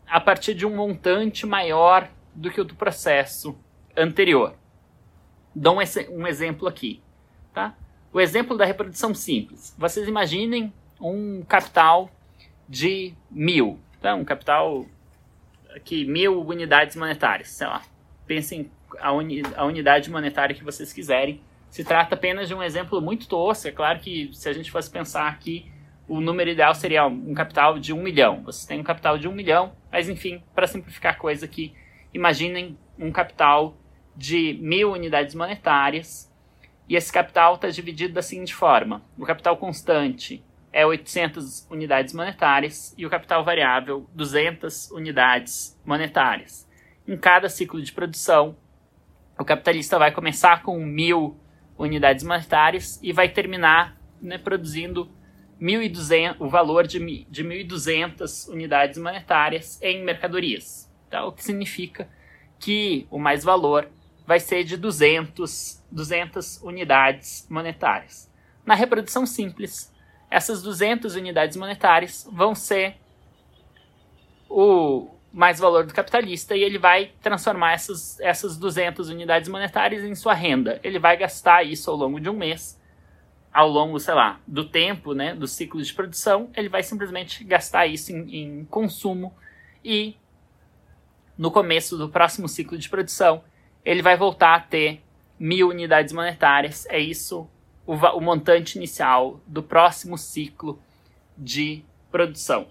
a 0.06 0.18
partir 0.18 0.54
de 0.54 0.64
um 0.64 0.74
montante 0.74 1.44
maior 1.44 2.08
do 2.34 2.50
que 2.50 2.62
o 2.62 2.64
do 2.64 2.74
processo 2.74 3.54
anterior. 3.94 4.54
Dou 5.54 5.78
um, 5.78 6.20
um 6.22 6.26
exemplo 6.26 6.66
aqui. 6.66 7.02
Tá? 7.52 7.74
O 8.14 8.18
exemplo 8.18 8.56
da 8.56 8.64
reprodução 8.64 9.14
simples. 9.14 9.74
Vocês 9.76 10.08
imaginem 10.08 10.72
um 11.00 11.42
capital 11.42 12.10
de 12.68 13.14
mil, 13.30 13.78
tá? 14.00 14.14
um 14.14 14.24
capital 14.24 14.86
aqui, 15.74 16.04
mil 16.04 16.42
unidades 16.42 16.96
monetárias, 16.96 17.50
sei 17.50 17.66
lá. 17.66 17.82
Pensem 18.26 18.70
a, 18.98 19.12
uni, 19.12 19.42
a 19.54 19.64
unidade 19.64 20.10
monetária 20.10 20.54
que 20.54 20.64
vocês 20.64 20.92
quiserem. 20.92 21.40
Se 21.70 21.84
trata 21.84 22.14
apenas 22.14 22.48
de 22.48 22.54
um 22.54 22.62
exemplo 22.62 23.00
muito 23.00 23.28
tosco. 23.28 23.68
É 23.68 23.72
claro 23.72 24.00
que 24.00 24.30
se 24.32 24.48
a 24.48 24.52
gente 24.52 24.70
fosse 24.70 24.90
pensar 24.90 25.28
aqui, 25.28 25.70
o 26.08 26.20
número 26.20 26.50
ideal 26.50 26.74
seria 26.74 27.06
um 27.06 27.34
capital 27.34 27.78
de 27.78 27.92
um 27.92 28.02
milhão. 28.02 28.42
Você 28.44 28.66
tem 28.66 28.80
um 28.80 28.84
capital 28.84 29.18
de 29.18 29.28
um 29.28 29.32
milhão, 29.32 29.72
mas 29.90 30.08
enfim, 30.08 30.42
para 30.54 30.66
simplificar 30.66 31.14
a 31.14 31.16
coisa 31.16 31.44
aqui, 31.44 31.74
imaginem 32.14 32.78
um 32.98 33.12
capital 33.12 33.76
de 34.16 34.58
mil 34.62 34.92
unidades 34.92 35.34
monetárias 35.34 36.32
e 36.88 36.96
esse 36.96 37.12
capital 37.12 37.56
está 37.56 37.68
dividido 37.68 38.14
da 38.14 38.22
seguinte 38.22 38.54
forma: 38.54 39.02
o 39.18 39.24
capital 39.24 39.56
constante 39.56 40.42
é 40.76 40.84
800 40.84 41.66
unidades 41.70 42.12
monetárias 42.12 42.94
e 42.98 43.06
o 43.06 43.08
capital 43.08 43.42
variável 43.42 44.06
200 44.12 44.90
unidades 44.90 45.74
monetárias. 45.86 46.68
Em 47.08 47.16
cada 47.16 47.48
ciclo 47.48 47.80
de 47.80 47.90
produção, 47.90 48.54
o 49.38 49.44
capitalista 49.44 49.98
vai 49.98 50.12
começar 50.12 50.62
com 50.62 50.78
mil 50.78 51.40
unidades 51.78 52.22
monetárias 52.22 53.00
e 53.02 53.10
vai 53.10 53.26
terminar 53.26 53.98
né, 54.20 54.36
produzindo 54.36 55.10
1.200, 55.58 56.36
o 56.40 56.46
valor 56.50 56.86
de, 56.86 56.98
de 57.24 57.42
1.200 57.42 58.50
unidades 58.50 58.98
monetárias 58.98 59.80
em 59.80 60.04
mercadorias. 60.04 60.92
Tá? 61.08 61.24
O 61.24 61.32
que 61.32 61.42
significa 61.42 62.06
que 62.58 63.06
o 63.10 63.18
mais 63.18 63.42
valor 63.42 63.88
vai 64.26 64.40
ser 64.40 64.62
de 64.62 64.76
200, 64.76 65.82
200 65.90 66.60
unidades 66.62 67.46
monetárias. 67.48 68.30
Na 68.66 68.74
reprodução 68.74 69.24
simples, 69.24 69.95
essas 70.30 70.62
200 70.62 71.14
unidades 71.14 71.56
monetárias 71.56 72.28
vão 72.30 72.54
ser 72.54 72.96
o 74.48 75.08
mais 75.32 75.58
valor 75.58 75.84
do 75.84 75.92
capitalista 75.92 76.56
e 76.56 76.62
ele 76.62 76.78
vai 76.78 77.12
transformar 77.20 77.72
essas, 77.72 78.18
essas 78.20 78.56
200 78.56 79.08
unidades 79.10 79.48
monetárias 79.48 80.02
em 80.02 80.14
sua 80.14 80.32
renda. 80.32 80.80
Ele 80.82 80.98
vai 80.98 81.16
gastar 81.16 81.62
isso 81.62 81.90
ao 81.90 81.96
longo 81.96 82.18
de 82.18 82.30
um 82.30 82.32
mês, 82.32 82.80
ao 83.52 83.68
longo, 83.68 83.98
sei 84.00 84.14
lá, 84.14 84.40
do 84.46 84.64
tempo, 84.64 85.12
né, 85.14 85.34
do 85.34 85.46
ciclo 85.46 85.82
de 85.82 85.92
produção, 85.92 86.50
ele 86.54 86.68
vai 86.68 86.82
simplesmente 86.82 87.42
gastar 87.44 87.86
isso 87.86 88.12
em, 88.12 88.36
em 88.36 88.64
consumo 88.66 89.34
e 89.84 90.16
no 91.38 91.50
começo 91.50 91.96
do 91.96 92.08
próximo 92.08 92.48
ciclo 92.48 92.78
de 92.78 92.88
produção 92.88 93.42
ele 93.84 94.02
vai 94.02 94.16
voltar 94.16 94.54
a 94.54 94.60
ter 94.60 95.02
mil 95.38 95.68
unidades 95.68 96.12
monetárias. 96.12 96.86
É 96.86 96.98
isso 96.98 97.48
o, 97.86 97.94
o 97.94 98.20
montante 98.20 98.76
inicial 98.76 99.40
do 99.46 99.62
próximo 99.62 100.18
ciclo 100.18 100.78
de 101.36 101.84
produção. 102.10 102.66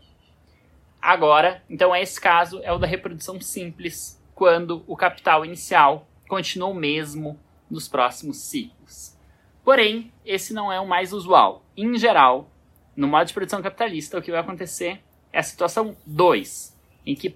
Agora, 1.02 1.64
então 1.70 1.96
esse 1.96 2.20
caso 2.20 2.60
é 2.64 2.72
o 2.72 2.78
da 2.78 2.88
reprodução 2.88 3.40
simples, 3.40 4.22
quando 4.34 4.84
o 4.88 4.98
capital 4.98 5.46
inicial 5.46 6.08
continua 6.28 6.70
o 6.70 6.74
mesmo 6.74 7.40
nos 7.70 7.88
próximos 7.88 8.38
ciclos. 8.38 9.16
Porém, 9.64 10.12
esse 10.26 10.54
não 10.54 10.72
é 10.72 10.80
o 10.80 10.88
mais 10.88 11.14
usual. 11.14 11.64
Em 11.78 11.98
geral, 11.98 12.50
no 12.96 13.08
modo 13.08 13.28
de 13.28 13.34
produção 13.34 13.62
capitalista, 13.62 14.18
o 14.18 14.22
que 14.22 14.32
vai 14.32 14.40
acontecer 14.40 15.02
é 15.32 15.40
a 15.40 15.44
situação 15.44 15.96
2, 16.06 16.78
em 17.06 17.16
que 17.16 17.36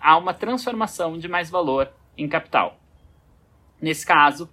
há 0.00 0.16
uma 0.16 0.34
transformação 0.34 1.18
de 1.18 1.28
mais 1.28 1.50
valor 1.50 1.92
em 2.16 2.28
capital. 2.28 2.78
Nesse 3.80 4.06
caso, 4.06 4.48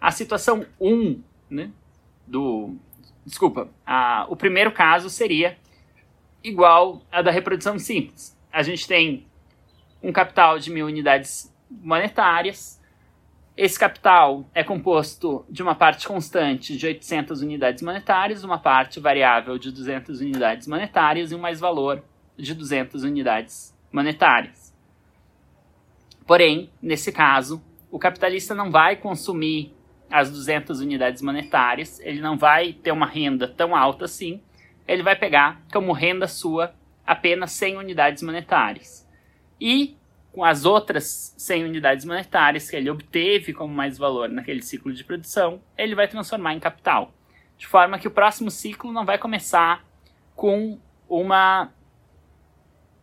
a 0.00 0.10
situação 0.10 0.66
1, 0.80 0.92
um, 0.92 1.22
né, 1.48 1.70
do... 2.28 2.76
Desculpa, 3.24 3.68
a, 3.86 4.26
o 4.28 4.36
primeiro 4.36 4.72
caso 4.72 5.10
seria 5.10 5.58
igual 6.42 7.02
à 7.10 7.20
da 7.22 7.30
reprodução 7.30 7.78
simples. 7.78 8.36
A 8.52 8.62
gente 8.62 8.86
tem 8.86 9.26
um 10.02 10.12
capital 10.12 10.58
de 10.58 10.70
mil 10.70 10.86
unidades 10.86 11.54
monetárias. 11.70 12.80
Esse 13.56 13.78
capital 13.78 14.48
é 14.54 14.62
composto 14.62 15.44
de 15.50 15.62
uma 15.62 15.74
parte 15.74 16.06
constante 16.06 16.76
de 16.76 16.86
800 16.86 17.42
unidades 17.42 17.82
monetárias, 17.82 18.44
uma 18.44 18.58
parte 18.58 19.00
variável 19.00 19.58
de 19.58 19.72
200 19.72 20.20
unidades 20.20 20.66
monetárias 20.66 21.32
e 21.32 21.34
um 21.34 21.40
mais 21.40 21.58
valor 21.58 22.02
de 22.36 22.54
200 22.54 23.02
unidades 23.02 23.76
monetárias. 23.92 24.72
Porém, 26.26 26.70
nesse 26.80 27.10
caso, 27.10 27.60
o 27.90 27.98
capitalista 27.98 28.54
não 28.54 28.70
vai 28.70 28.96
consumir 28.96 29.74
as 30.10 30.30
200 30.30 30.80
unidades 30.80 31.22
monetárias, 31.22 32.00
ele 32.00 32.20
não 32.20 32.36
vai 32.36 32.72
ter 32.72 32.92
uma 32.92 33.06
renda 33.06 33.46
tão 33.46 33.76
alta 33.76 34.04
assim, 34.04 34.40
ele 34.86 35.02
vai 35.02 35.14
pegar 35.14 35.60
como 35.72 35.92
renda 35.92 36.26
sua 36.26 36.74
apenas 37.06 37.52
100 37.52 37.76
unidades 37.76 38.22
monetárias. 38.22 39.06
E 39.60 39.96
com 40.32 40.44
as 40.44 40.64
outras 40.64 41.34
100 41.36 41.64
unidades 41.64 42.04
monetárias 42.04 42.70
que 42.70 42.76
ele 42.76 42.90
obteve 42.90 43.52
como 43.52 43.74
mais 43.74 43.98
valor 43.98 44.28
naquele 44.28 44.62
ciclo 44.62 44.92
de 44.92 45.04
produção, 45.04 45.60
ele 45.76 45.94
vai 45.94 46.06
transformar 46.06 46.54
em 46.54 46.60
capital. 46.60 47.12
De 47.56 47.66
forma 47.66 47.98
que 47.98 48.06
o 48.06 48.10
próximo 48.10 48.50
ciclo 48.50 48.92
não 48.92 49.04
vai 49.04 49.18
começar 49.18 49.84
com 50.36 50.78
uma 51.08 51.72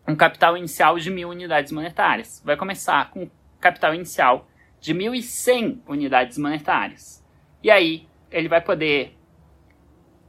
um 0.07 0.15
capital 0.15 0.55
inicial 0.55 0.97
de 0.99 1.09
mil 1.09 1.29
unidades 1.29 1.71
monetárias. 1.71 2.41
Vai 2.45 2.55
começar 2.55 3.09
com 3.09 3.29
capital 3.59 3.93
inicial 3.93 4.47
de 4.85 4.93
1.100 4.93 5.79
unidades 5.87 6.37
monetárias. 6.37 7.25
E 7.63 7.71
aí 7.71 8.07
ele 8.29 8.47
vai 8.47 8.61
poder 8.61 9.17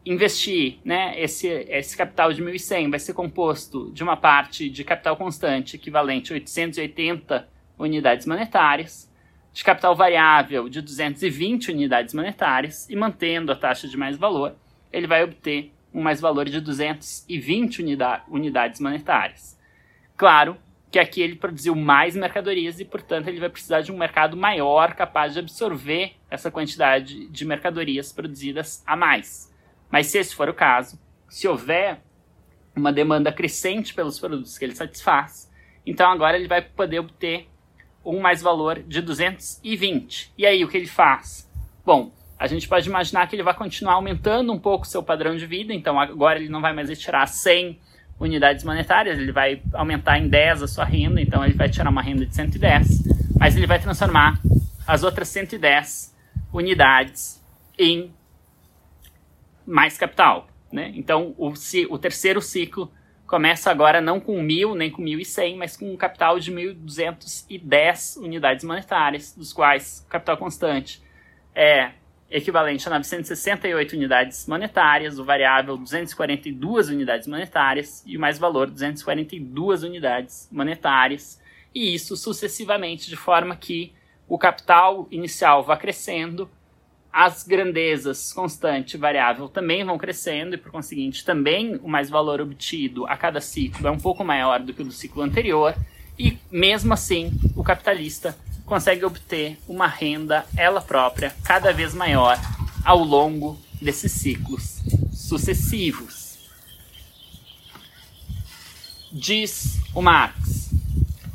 investir, 0.04 0.78
né, 0.82 1.12
esse, 1.20 1.46
esse 1.46 1.94
capital 1.94 2.32
de 2.32 2.42
1.100 2.42 2.88
vai 2.88 2.98
ser 2.98 3.12
composto 3.12 3.92
de 3.92 4.02
uma 4.02 4.16
parte 4.16 4.70
de 4.70 4.82
capital 4.82 5.14
constante 5.14 5.76
equivalente 5.76 6.32
a 6.32 6.36
880 6.36 7.46
unidades 7.78 8.24
monetárias, 8.24 9.12
de 9.52 9.62
capital 9.62 9.94
variável 9.94 10.70
de 10.70 10.80
220 10.80 11.72
unidades 11.72 12.14
monetárias 12.14 12.88
e 12.88 12.96
mantendo 12.96 13.52
a 13.52 13.56
taxa 13.56 13.86
de 13.86 13.96
mais 13.96 14.16
valor, 14.16 14.54
ele 14.90 15.06
vai 15.06 15.22
obter 15.22 15.70
um 15.92 16.00
mais 16.00 16.18
valor 16.18 16.46
de 16.46 16.62
220 16.62 17.82
unida 17.82 18.22
unidades 18.28 18.80
monetárias. 18.80 19.58
Claro 20.16 20.56
que 20.96 21.00
aqui 21.00 21.20
ele 21.20 21.36
produziu 21.36 21.74
mais 21.74 22.16
mercadorias 22.16 22.80
e, 22.80 22.84
portanto, 22.86 23.28
ele 23.28 23.38
vai 23.38 23.50
precisar 23.50 23.82
de 23.82 23.92
um 23.92 23.98
mercado 23.98 24.34
maior 24.34 24.94
capaz 24.94 25.34
de 25.34 25.40
absorver 25.40 26.14
essa 26.30 26.50
quantidade 26.50 27.28
de 27.28 27.44
mercadorias 27.44 28.12
produzidas 28.12 28.82
a 28.86 28.96
mais. 28.96 29.54
Mas 29.90 30.06
se 30.06 30.16
esse 30.16 30.34
for 30.34 30.48
o 30.48 30.54
caso, 30.54 30.98
se 31.28 31.46
houver 31.46 32.00
uma 32.74 32.90
demanda 32.90 33.30
crescente 33.30 33.92
pelos 33.92 34.18
produtos 34.18 34.56
que 34.56 34.64
ele 34.64 34.74
satisfaz, 34.74 35.52
então 35.84 36.10
agora 36.10 36.38
ele 36.38 36.48
vai 36.48 36.62
poder 36.62 37.00
obter 37.00 37.46
um 38.02 38.18
mais 38.18 38.40
valor 38.40 38.82
de 38.82 39.02
220. 39.02 40.32
E 40.38 40.46
aí 40.46 40.64
o 40.64 40.68
que 40.68 40.78
ele 40.78 40.86
faz? 40.86 41.46
Bom, 41.84 42.10
a 42.38 42.46
gente 42.46 42.66
pode 42.66 42.88
imaginar 42.88 43.28
que 43.28 43.36
ele 43.36 43.42
vai 43.42 43.54
continuar 43.54 43.96
aumentando 43.96 44.50
um 44.50 44.58
pouco 44.58 44.86
seu 44.86 45.02
padrão 45.02 45.36
de 45.36 45.44
vida, 45.44 45.74
então 45.74 46.00
agora 46.00 46.38
ele 46.38 46.48
não 46.48 46.62
vai 46.62 46.72
mais 46.72 46.88
retirar 46.88 47.26
100 47.26 47.78
unidades 48.18 48.64
monetárias, 48.64 49.18
ele 49.18 49.32
vai 49.32 49.62
aumentar 49.72 50.18
em 50.18 50.28
10 50.28 50.62
a 50.62 50.68
sua 50.68 50.84
renda, 50.84 51.20
então 51.20 51.44
ele 51.44 51.54
vai 51.54 51.68
tirar 51.68 51.90
uma 51.90 52.02
renda 52.02 52.24
de 52.24 52.34
110, 52.34 53.04
mas 53.38 53.56
ele 53.56 53.66
vai 53.66 53.78
transformar 53.78 54.40
as 54.86 55.02
outras 55.02 55.28
110 55.28 56.14
unidades 56.52 57.44
em 57.78 58.12
mais 59.66 59.98
capital. 59.98 60.48
Né? 60.72 60.92
Então 60.94 61.34
o, 61.36 61.52
o 61.90 61.98
terceiro 61.98 62.40
ciclo 62.40 62.90
começa 63.26 63.70
agora 63.70 64.00
não 64.00 64.20
com 64.20 64.36
1.000 64.36 64.76
nem 64.76 64.90
com 64.90 65.02
1.100, 65.02 65.56
mas 65.56 65.76
com 65.76 65.92
um 65.92 65.96
capital 65.96 66.38
de 66.38 66.52
1.210 66.52 68.22
unidades 68.22 68.64
monetárias, 68.64 69.34
dos 69.36 69.52
quais 69.52 70.06
capital 70.08 70.36
constante 70.36 71.02
é 71.54 71.92
equivalente 72.30 72.86
a 72.88 72.90
968 72.90 73.94
unidades 73.94 74.46
monetárias, 74.46 75.18
o 75.18 75.24
variável 75.24 75.76
242 75.76 76.88
unidades 76.88 77.26
monetárias 77.26 78.02
e 78.06 78.16
o 78.16 78.20
mais 78.20 78.38
valor 78.38 78.68
242 78.68 79.82
unidades 79.82 80.48
monetárias, 80.50 81.40
e 81.74 81.94
isso 81.94 82.16
sucessivamente 82.16 83.08
de 83.08 83.16
forma 83.16 83.54
que 83.54 83.92
o 84.28 84.38
capital 84.38 85.06
inicial 85.10 85.62
vá 85.62 85.76
crescendo, 85.76 86.50
as 87.12 87.44
grandezas 87.44 88.30
constante 88.32 88.94
e 88.94 88.98
variável 88.98 89.48
também 89.48 89.82
vão 89.82 89.96
crescendo 89.96 90.54
e 90.54 90.58
por 90.58 90.70
conseguinte 90.70 91.24
também 91.24 91.80
o 91.82 91.88
mais 91.88 92.10
valor 92.10 92.42
obtido 92.42 93.06
a 93.06 93.16
cada 93.16 93.40
ciclo 93.40 93.88
é 93.88 93.90
um 93.90 93.98
pouco 93.98 94.22
maior 94.22 94.60
do 94.60 94.74
que 94.74 94.82
o 94.82 94.84
do 94.84 94.92
ciclo 94.92 95.22
anterior 95.22 95.74
e 96.18 96.36
mesmo 96.50 96.92
assim 96.92 97.30
o 97.56 97.64
capitalista 97.64 98.36
consegue 98.66 99.04
obter 99.04 99.56
uma 99.66 99.86
renda 99.86 100.44
ela 100.56 100.82
própria 100.82 101.34
cada 101.44 101.72
vez 101.72 101.94
maior 101.94 102.38
ao 102.84 102.98
longo 102.98 103.58
desses 103.80 104.12
ciclos 104.12 104.82
sucessivos. 105.12 106.36
Diz 109.10 109.80
o 109.94 110.02
Marx: 110.02 110.70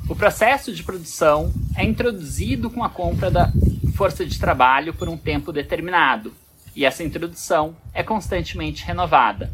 o 0.07 0.15
processo 0.15 0.73
de 0.73 0.83
produção 0.83 1.53
é 1.75 1.83
introduzido 1.83 2.69
com 2.69 2.83
a 2.83 2.89
compra 2.89 3.31
da 3.31 3.51
força 3.95 4.25
de 4.25 4.37
trabalho 4.37 4.93
por 4.93 5.07
um 5.07 5.17
tempo 5.17 5.53
determinado, 5.53 6.33
e 6.75 6.85
essa 6.85 7.03
introdução 7.03 7.75
é 7.93 8.03
constantemente 8.03 8.85
renovada. 8.85 9.51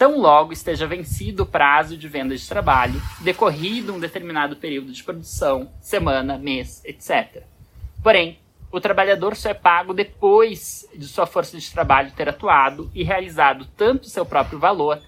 Tão 0.00 0.18
logo 0.18 0.50
esteja 0.50 0.86
vencido 0.86 1.42
o 1.42 1.46
prazo 1.46 1.94
de 1.94 2.08
venda 2.08 2.34
de 2.34 2.48
trabalho, 2.48 3.02
decorrido 3.20 3.92
um 3.92 4.00
determinado 4.00 4.56
período 4.56 4.90
de 4.92 5.04
produção, 5.04 5.70
semana, 5.78 6.38
mês, 6.38 6.82
etc. 6.86 7.42
Porém, 8.02 8.38
o 8.72 8.80
trabalhador 8.80 9.36
só 9.36 9.50
é 9.50 9.54
pago 9.54 9.92
depois 9.92 10.88
de 10.96 11.06
sua 11.06 11.26
força 11.26 11.58
de 11.58 11.70
trabalho 11.70 12.12
ter 12.12 12.30
atuado 12.30 12.90
e 12.94 13.02
realizado 13.02 13.66
tanto 13.76 14.08
seu 14.08 14.24
próprio 14.24 14.58
valor 14.58 15.02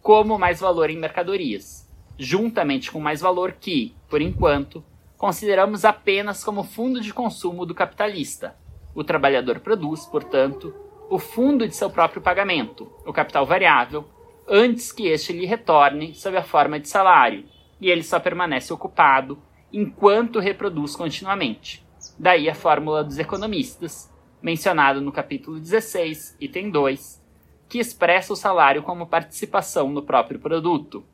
como 0.00 0.38
mais 0.38 0.60
valor 0.60 0.88
em 0.88 0.96
mercadorias, 0.96 1.86
juntamente 2.18 2.90
com 2.90 3.00
mais 3.00 3.20
valor 3.20 3.52
que, 3.52 3.94
por 4.08 4.22
enquanto, 4.22 4.82
consideramos 5.18 5.84
apenas 5.84 6.42
como 6.42 6.64
fundo 6.64 7.02
de 7.02 7.12
consumo 7.12 7.66
do 7.66 7.74
capitalista. 7.74 8.56
O 8.94 9.04
trabalhador 9.04 9.60
produz, 9.60 10.06
portanto, 10.06 10.74
o 11.10 11.18
fundo 11.18 11.68
de 11.68 11.76
seu 11.76 11.90
próprio 11.90 12.22
pagamento, 12.22 12.90
o 13.04 13.12
capital 13.12 13.44
variável, 13.44 14.08
antes 14.48 14.90
que 14.90 15.08
este 15.08 15.32
lhe 15.32 15.46
retorne 15.46 16.14
sob 16.14 16.36
a 16.36 16.42
forma 16.42 16.80
de 16.80 16.88
salário, 16.88 17.44
e 17.80 17.90
ele 17.90 18.02
só 18.02 18.18
permanece 18.18 18.72
ocupado 18.72 19.40
enquanto 19.72 20.40
reproduz 20.40 20.96
continuamente. 20.96 21.86
Daí 22.18 22.48
a 22.48 22.54
fórmula 22.54 23.04
dos 23.04 23.18
economistas, 23.18 24.12
mencionada 24.42 25.00
no 25.00 25.12
capítulo 25.12 25.60
16, 25.60 26.36
item 26.40 26.70
2, 26.70 27.22
que 27.68 27.78
expressa 27.78 28.32
o 28.32 28.36
salário 28.36 28.82
como 28.82 29.06
participação 29.06 29.90
no 29.90 30.02
próprio 30.02 30.40
produto. 30.40 31.04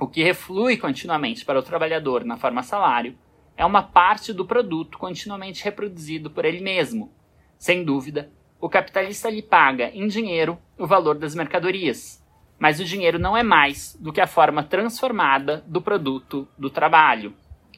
O 0.00 0.06
que 0.06 0.22
reflui 0.22 0.76
continuamente 0.76 1.44
para 1.44 1.58
o 1.58 1.62
trabalhador 1.62 2.24
na 2.24 2.36
forma 2.36 2.62
salário 2.62 3.16
é 3.56 3.64
uma 3.64 3.82
parte 3.82 4.32
do 4.32 4.44
produto 4.44 4.98
continuamente 4.98 5.64
reproduzido 5.64 6.30
por 6.30 6.44
ele 6.44 6.60
mesmo. 6.60 7.12
Sem 7.58 7.84
dúvida, 7.84 8.30
o 8.60 8.68
capitalista 8.68 9.30
lhe 9.30 9.42
paga 9.42 9.90
em 9.94 10.06
dinheiro 10.08 10.58
o 10.78 10.86
valor 10.86 11.16
das 11.16 11.34
mercadorias, 11.34 12.22
mas 12.58 12.80
o 12.80 12.84
dinheiro 12.84 13.18
não 13.18 13.36
é 13.36 13.42
mais 13.42 13.96
do 14.00 14.12
que 14.12 14.20
a 14.20 14.26
forma 14.26 14.62
transformada 14.62 15.62
do 15.66 15.80
produto 15.80 16.48
do 16.58 16.70
trabalho. 16.70 17.34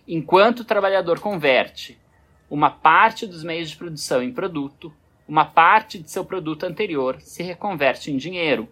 Enquanto 0.07 0.61
o 0.61 0.65
trabalhador 0.65 1.21
converte 1.21 1.99
uma 2.51 2.71
parte 2.71 3.27
dos 3.27 3.45
meios 3.45 3.71
de 3.71 3.77
produção 3.77 4.23
em 4.23 4.33
produto, 4.33 4.93
uma 5.27 5.45
parte 5.45 5.99
de 5.99 6.11
seu 6.11 6.25
produto 6.25 6.65
anterior 6.65 7.21
se 7.21 7.43
reconverte 7.43 8.11
em 8.11 8.17
dinheiro. 8.17 8.69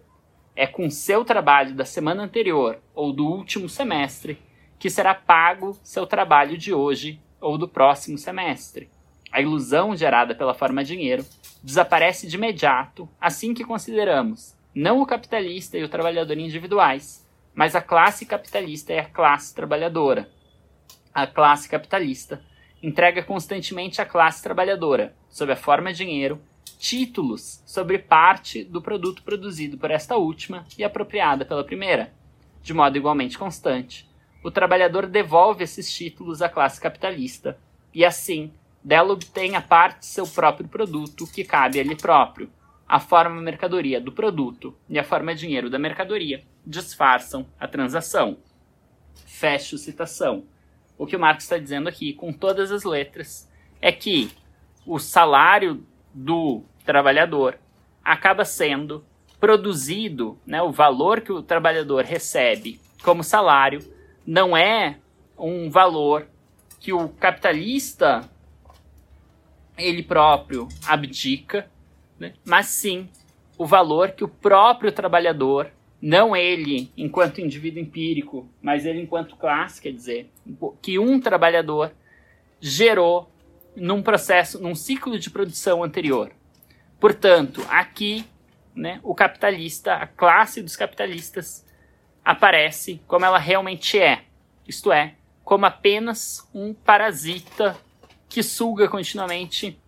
É 0.55 0.65
com 0.65 0.89
seu 0.89 1.23
trabalho 1.23 1.75
da 1.75 1.85
semana 1.85 2.23
anterior 2.23 2.79
ou 2.95 3.13
do 3.13 3.27
último 3.27 3.69
semestre 3.69 4.39
que 4.79 4.89
será 4.89 5.13
pago 5.13 5.77
seu 5.83 6.07
trabalho 6.07 6.57
de 6.57 6.73
hoje 6.73 7.21
ou 7.39 7.57
do 7.57 7.67
próximo 7.67 8.17
semestre. 8.17 8.89
A 9.31 9.41
ilusão 9.41 9.95
gerada 9.95 10.33
pela 10.33 10.55
forma 10.55 10.83
dinheiro 10.83 11.23
desaparece 11.61 12.27
de 12.27 12.35
imediato 12.35 13.07
assim 13.21 13.53
que 13.53 13.63
consideramos 13.63 14.56
não 14.79 15.01
o 15.01 15.07
capitalista 15.07 15.75
e 15.75 15.83
o 15.83 15.89
trabalhador 15.89 16.37
individuais, 16.37 17.27
mas 17.55 17.75
a 17.75 17.81
classe 17.81 18.27
capitalista 18.27 18.93
e 18.93 18.99
a 18.99 19.05
classe 19.05 19.55
trabalhadora. 19.55 20.29
A 21.11 21.25
classe 21.25 21.67
capitalista 21.67 22.43
entrega 22.83 23.23
constantemente 23.23 23.99
à 23.99 24.05
classe 24.05 24.43
trabalhadora, 24.43 25.15
sob 25.29 25.51
a 25.51 25.55
forma 25.55 25.91
de 25.91 25.97
dinheiro, 25.97 26.39
títulos 26.77 27.63
sobre 27.65 27.97
parte 27.97 28.63
do 28.63 28.79
produto 28.79 29.23
produzido 29.23 29.79
por 29.79 29.89
esta 29.89 30.15
última 30.15 30.63
e 30.77 30.83
apropriada 30.83 31.43
pela 31.43 31.63
primeira. 31.63 32.13
De 32.61 32.71
modo 32.71 32.97
igualmente 32.97 33.35
constante, 33.35 34.07
o 34.43 34.51
trabalhador 34.51 35.07
devolve 35.07 35.63
esses 35.63 35.91
títulos 35.91 36.39
à 36.39 36.49
classe 36.49 36.79
capitalista 36.79 37.57
e, 37.91 38.05
assim, 38.05 38.53
dela 38.83 39.13
obtém 39.13 39.55
a 39.55 39.61
parte 39.61 40.01
de 40.01 40.05
seu 40.05 40.27
próprio 40.27 40.67
produto 40.67 41.25
que 41.25 41.43
cabe 41.43 41.79
a 41.79 41.81
ele 41.81 41.95
próprio, 41.95 42.47
a 42.87 42.99
forma 42.99 43.41
mercadoria 43.41 43.99
do 43.99 44.11
produto 44.11 44.75
e 44.87 44.97
a 44.97 45.03
forma 45.03 45.35
dinheiro 45.35 45.69
da 45.69 45.77
mercadoria 45.77 46.43
disfarçam 46.65 47.45
a 47.59 47.67
transação. 47.67 48.37
Fecho 49.25 49.77
citação. 49.77 50.45
O 50.97 51.05
que 51.05 51.15
o 51.15 51.19
Marx 51.19 51.43
está 51.43 51.57
dizendo 51.57 51.89
aqui, 51.89 52.13
com 52.13 52.31
todas 52.31 52.71
as 52.71 52.83
letras, 52.83 53.51
é 53.81 53.91
que 53.91 54.31
o 54.85 54.97
salário 54.97 55.85
do 56.13 56.63
trabalhador 56.85 57.59
acaba 58.03 58.45
sendo 58.45 59.05
produzido, 59.39 60.39
né, 60.45 60.61
o 60.61 60.71
valor 60.71 61.21
que 61.21 61.31
o 61.31 61.43
trabalhador 61.43 62.03
recebe 62.03 62.79
como 63.03 63.23
salário 63.23 63.79
não 64.25 64.57
é 64.57 64.97
um 65.37 65.69
valor 65.69 66.27
que 66.79 66.91
o 66.91 67.09
capitalista 67.09 68.29
ele 69.77 70.01
próprio 70.01 70.67
abdica, 70.85 71.69
né? 72.19 72.33
mas 72.45 72.67
sim 72.67 73.09
o 73.57 73.65
valor 73.65 74.11
que 74.11 74.23
o 74.23 74.27
próprio 74.27 74.91
trabalhador, 74.91 75.71
não 75.99 76.35
ele 76.35 76.91
enquanto 76.95 77.41
indivíduo 77.41 77.81
empírico, 77.81 78.47
mas 78.61 78.85
ele 78.85 79.01
enquanto 79.01 79.35
classe, 79.35 79.81
quer 79.81 79.91
dizer, 79.91 80.29
que 80.81 80.99
um 80.99 81.19
trabalhador 81.19 81.91
gerou 82.61 83.29
num 83.75 84.01
processo, 84.01 84.61
num 84.61 84.75
ciclo 84.75 85.17
de 85.17 85.29
produção 85.29 85.83
anterior. 85.83 86.31
Portanto, 86.99 87.65
aqui, 87.69 88.25
né, 88.75 88.99
o 89.03 89.15
capitalista, 89.15 89.93
a 89.93 90.07
classe 90.07 90.61
dos 90.61 90.75
capitalistas, 90.75 91.65
aparece 92.23 93.01
como 93.07 93.25
ela 93.25 93.39
realmente 93.39 93.99
é, 93.99 94.23
isto 94.67 94.91
é, 94.91 95.15
como 95.43 95.65
apenas 95.65 96.47
um 96.53 96.73
parasita 96.73 97.77
que 98.27 98.43
suga 98.43 98.87
continuamente 98.87 99.79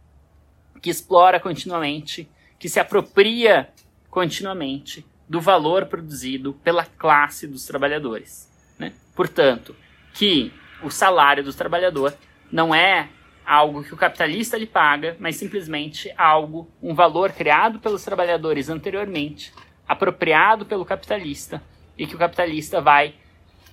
que 0.82 0.90
explora 0.90 1.40
continuamente, 1.40 2.30
que 2.58 2.70
se 2.70 2.80
apropria 2.80 3.70
continuamente 4.10 5.06
do 5.28 5.40
valor 5.40 5.86
produzido 5.86 6.54
pela 6.64 6.86
classe 6.86 7.48
dos 7.48 7.66
trabalhadores. 7.66 8.50
Né? 8.78 8.94
Portanto, 9.16 9.76
que 10.14 10.52
o 10.82 10.90
salário 10.90 11.44
do 11.44 11.54
trabalhador 11.54 12.16
não 12.52 12.74
é 12.74 13.10
algo 13.46 13.84
que 13.84 13.94
o 13.94 13.98
capitalista 13.98 14.58
lhe 14.58 14.66
paga, 14.66 15.16
mas 15.20 15.36
simplesmente 15.36 16.12
algo, 16.18 16.70
um 16.82 16.94
valor 16.94 17.32
criado 17.32 17.80
pelos 17.80 18.04
trabalhadores 18.04 18.70
anteriormente, 18.70 19.54
apropriado 19.88 20.66
pelo 20.66 20.86
capitalista, 20.86 21.62
e 21.98 22.08
que 22.08 22.16
o 22.16 22.20
capitalista 22.20 22.80
vai 22.80 23.16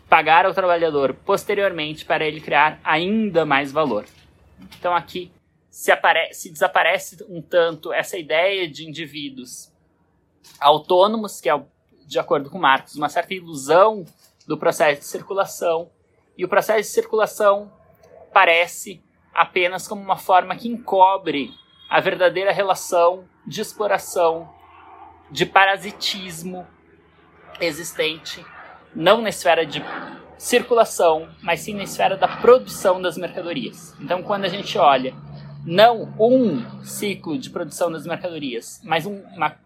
pagar 0.08 0.46
ao 0.46 0.54
trabalhador 0.54 1.14
posteriormente 1.14 2.04
para 2.04 2.24
ele 2.24 2.40
criar 2.40 2.80
ainda 2.82 3.44
mais 3.44 3.72
valor. 3.72 4.04
Então 4.78 4.94
aqui 4.94 5.30
se, 5.76 5.92
se 6.32 6.50
desaparece 6.50 7.22
um 7.28 7.42
tanto 7.42 7.92
essa 7.92 8.16
ideia 8.16 8.66
de 8.66 8.88
indivíduos 8.88 9.70
autônomos, 10.58 11.38
que 11.38 11.50
é 11.50 11.62
de 12.06 12.18
acordo 12.18 12.48
com 12.48 12.58
Marx, 12.58 12.94
uma 12.94 13.10
certa 13.10 13.34
ilusão 13.34 14.06
do 14.46 14.56
processo 14.56 15.02
de 15.02 15.06
circulação, 15.06 15.90
e 16.34 16.46
o 16.46 16.48
processo 16.48 16.80
de 16.80 16.94
circulação 16.94 17.70
parece 18.32 19.02
apenas 19.34 19.86
como 19.86 20.00
uma 20.00 20.16
forma 20.16 20.56
que 20.56 20.66
encobre 20.66 21.52
a 21.90 22.00
verdadeira 22.00 22.52
relação 22.52 23.28
de 23.46 23.60
exploração, 23.60 24.48
de 25.30 25.44
parasitismo 25.44 26.66
existente, 27.60 28.42
não 28.94 29.20
na 29.20 29.28
esfera 29.28 29.66
de 29.66 29.84
circulação, 30.38 31.28
mas 31.42 31.60
sim 31.60 31.74
na 31.74 31.82
esfera 31.82 32.16
da 32.16 32.28
produção 32.28 33.02
das 33.02 33.18
mercadorias. 33.18 33.94
Então, 34.00 34.22
quando 34.22 34.46
a 34.46 34.48
gente 34.48 34.78
olha 34.78 35.14
não 35.66 36.14
um 36.18 36.84
ciclo 36.84 37.36
de 37.36 37.50
produção 37.50 37.90
das 37.90 38.06
mercadorias, 38.06 38.80
mas 38.84 39.04
um, 39.04 39.20
uma, 39.34 39.56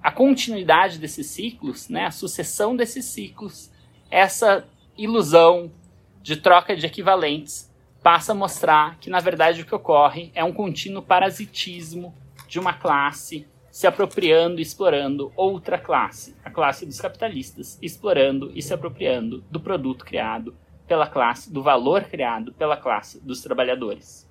a 0.00 0.12
continuidade 0.12 0.98
desses 0.98 1.26
ciclos, 1.26 1.88
né, 1.88 2.06
a 2.06 2.12
sucessão 2.12 2.76
desses 2.76 3.04
ciclos, 3.06 3.70
essa 4.08 4.64
ilusão 4.96 5.72
de 6.22 6.36
troca 6.36 6.76
de 6.76 6.86
equivalentes 6.86 7.68
passa 8.02 8.30
a 8.30 8.34
mostrar 8.34 8.98
que, 9.00 9.10
na 9.10 9.18
verdade, 9.18 9.62
o 9.62 9.66
que 9.66 9.74
ocorre 9.74 10.30
é 10.32 10.44
um 10.44 10.52
contínuo 10.52 11.02
parasitismo 11.02 12.14
de 12.46 12.60
uma 12.60 12.72
classe 12.72 13.44
se 13.70 13.86
apropriando 13.86 14.60
e 14.60 14.62
explorando 14.62 15.32
outra 15.36 15.76
classe, 15.76 16.36
a 16.44 16.50
classe 16.50 16.86
dos 16.86 17.00
capitalistas, 17.00 17.78
explorando 17.82 18.52
e 18.54 18.62
se 18.62 18.72
apropriando 18.72 19.44
do 19.50 19.60
produto 19.60 20.04
criado 20.04 20.56
pela 20.86 21.06
classe, 21.06 21.52
do 21.52 21.62
valor 21.62 22.04
criado 22.04 22.52
pela 22.52 22.76
classe 22.76 23.20
dos 23.20 23.42
trabalhadores. 23.42 24.27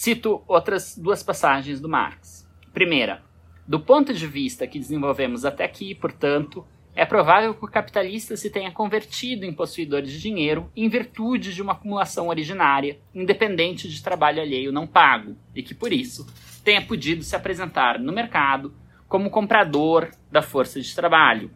Cito 0.00 0.44
outras 0.46 0.96
duas 0.96 1.24
passagens 1.24 1.80
do 1.80 1.88
Marx. 1.88 2.48
Primeira, 2.72 3.20
do 3.66 3.80
ponto 3.80 4.14
de 4.14 4.28
vista 4.28 4.64
que 4.64 4.78
desenvolvemos 4.78 5.44
até 5.44 5.64
aqui, 5.64 5.92
portanto, 5.92 6.64
é 6.94 7.04
provável 7.04 7.52
que 7.52 7.64
o 7.64 7.68
capitalista 7.68 8.36
se 8.36 8.48
tenha 8.48 8.70
convertido 8.70 9.44
em 9.44 9.52
possuidor 9.52 10.02
de 10.02 10.20
dinheiro 10.20 10.70
em 10.76 10.88
virtude 10.88 11.52
de 11.52 11.60
uma 11.60 11.72
acumulação 11.72 12.28
originária, 12.28 13.00
independente 13.12 13.88
de 13.88 14.00
trabalho 14.00 14.40
alheio 14.40 14.70
não 14.70 14.86
pago, 14.86 15.36
e 15.52 15.64
que, 15.64 15.74
por 15.74 15.92
isso, 15.92 16.24
tenha 16.62 16.80
podido 16.80 17.24
se 17.24 17.34
apresentar 17.34 17.98
no 17.98 18.12
mercado 18.12 18.72
como 19.08 19.30
comprador 19.30 20.12
da 20.30 20.42
força 20.42 20.80
de 20.80 20.94
trabalho. 20.94 21.50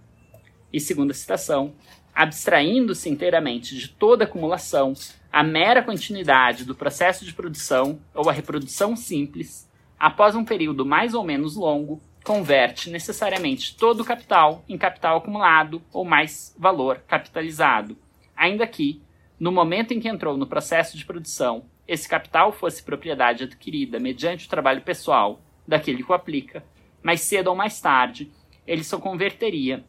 E 0.73 0.81
segunda 0.81 1.15
citação, 1.15 1.77
abstraindo-se 2.13 3.09
inteiramente 3.09 3.77
de 3.77 3.87
toda 3.87 4.25
acumulação, 4.25 4.95
a 5.33 5.43
mera 5.43 5.83
continuidade 5.83 6.63
do 6.63 6.75
processo 6.75 7.25
de 7.25 7.33
produção 7.33 7.99
ou 8.15 8.29
a 8.29 8.33
reprodução 8.33 8.95
simples, 8.95 9.67
após 9.99 10.37
um 10.37 10.45
período 10.45 10.85
mais 10.85 11.15
ou 11.15 11.25
menos 11.25 11.57
longo, 11.57 12.03
converte 12.23 12.91
necessariamente 12.91 13.75
todo 13.75 14.01
o 14.01 14.05
capital 14.05 14.63
em 14.69 14.77
capital 14.77 15.17
acumulado 15.17 15.83
ou 15.91 16.05
mais 16.05 16.55
valor 16.59 17.03
capitalizado, 17.09 17.97
ainda 18.37 18.67
que, 18.67 19.01
no 19.41 19.51
momento 19.51 19.95
em 19.95 20.01
que 20.01 20.09
entrou 20.09 20.37
no 20.37 20.47
processo 20.47 20.99
de 20.99 21.07
produção, 21.07 21.65
esse 21.89 22.07
capital 22.07 22.53
fosse 22.53 22.83
propriedade 22.83 23.45
adquirida 23.45 23.99
mediante 23.99 24.47
o 24.47 24.51
trabalho 24.51 24.83
pessoal 24.83 25.41
daquele 25.67 26.03
que 26.03 26.13
o 26.13 26.15
aplica, 26.15 26.63
mais 27.03 27.23
cedo 27.23 27.49
ou 27.49 27.57
mais 27.57 27.81
tarde, 27.81 28.31
ele 28.67 28.85
só 28.85 28.99
converteria 28.99 29.83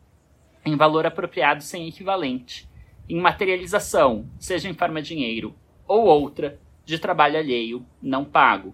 em 0.66 0.78
valor 0.78 1.06
apropriado 1.06 1.62
sem 1.62 1.88
equivalente, 1.88 2.68
em 3.08 3.20
materialização, 3.20 4.30
seja 4.40 4.70
em 4.70 4.74
forma 4.74 5.02
de 5.02 5.10
dinheiro 5.10 5.56
ou 5.88 6.06
outra, 6.06 6.60
de 6.86 6.98
trabalho 7.00 7.38
alheio 7.38 7.86
não 8.02 8.26
pago. 8.26 8.74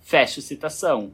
Fecho 0.00 0.40
citação. 0.40 1.12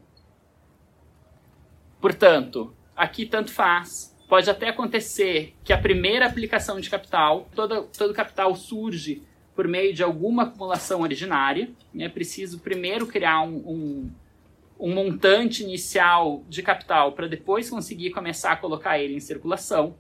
Portanto, 2.01 2.75
aqui 2.97 3.27
tanto 3.27 3.51
faz. 3.51 4.15
Pode 4.29 4.49
até 4.49 4.69
acontecer 4.69 5.55
que 5.63 5.73
a 5.73 5.79
primeira 5.79 6.27
aplicação 6.27 6.81
de 6.81 6.89
capital, 6.89 7.49
todo, 7.55 7.89
todo 7.97 8.15
capital 8.15 8.55
surge 8.55 9.23
por 9.55 9.69
meio 9.69 9.95
de 9.95 10.03
alguma 10.03 10.45
acumulação 10.45 11.03
originária. 11.03 11.71
É 11.99 12.09
preciso 12.09 12.59
primeiro 12.59 13.07
criar 13.07 13.43
um, 13.43 13.57
um, 13.57 14.11
um 14.79 14.95
montante 14.95 15.63
inicial 15.63 16.43
de 16.49 16.63
capital 16.63 17.13
para 17.13 17.29
depois 17.29 17.71
conseguir 17.71 18.11
começar 18.11 18.53
a 18.53 18.57
colocar 18.57 18.99
ele 18.99 19.15
em 19.15 19.21
circulação. 19.21 19.95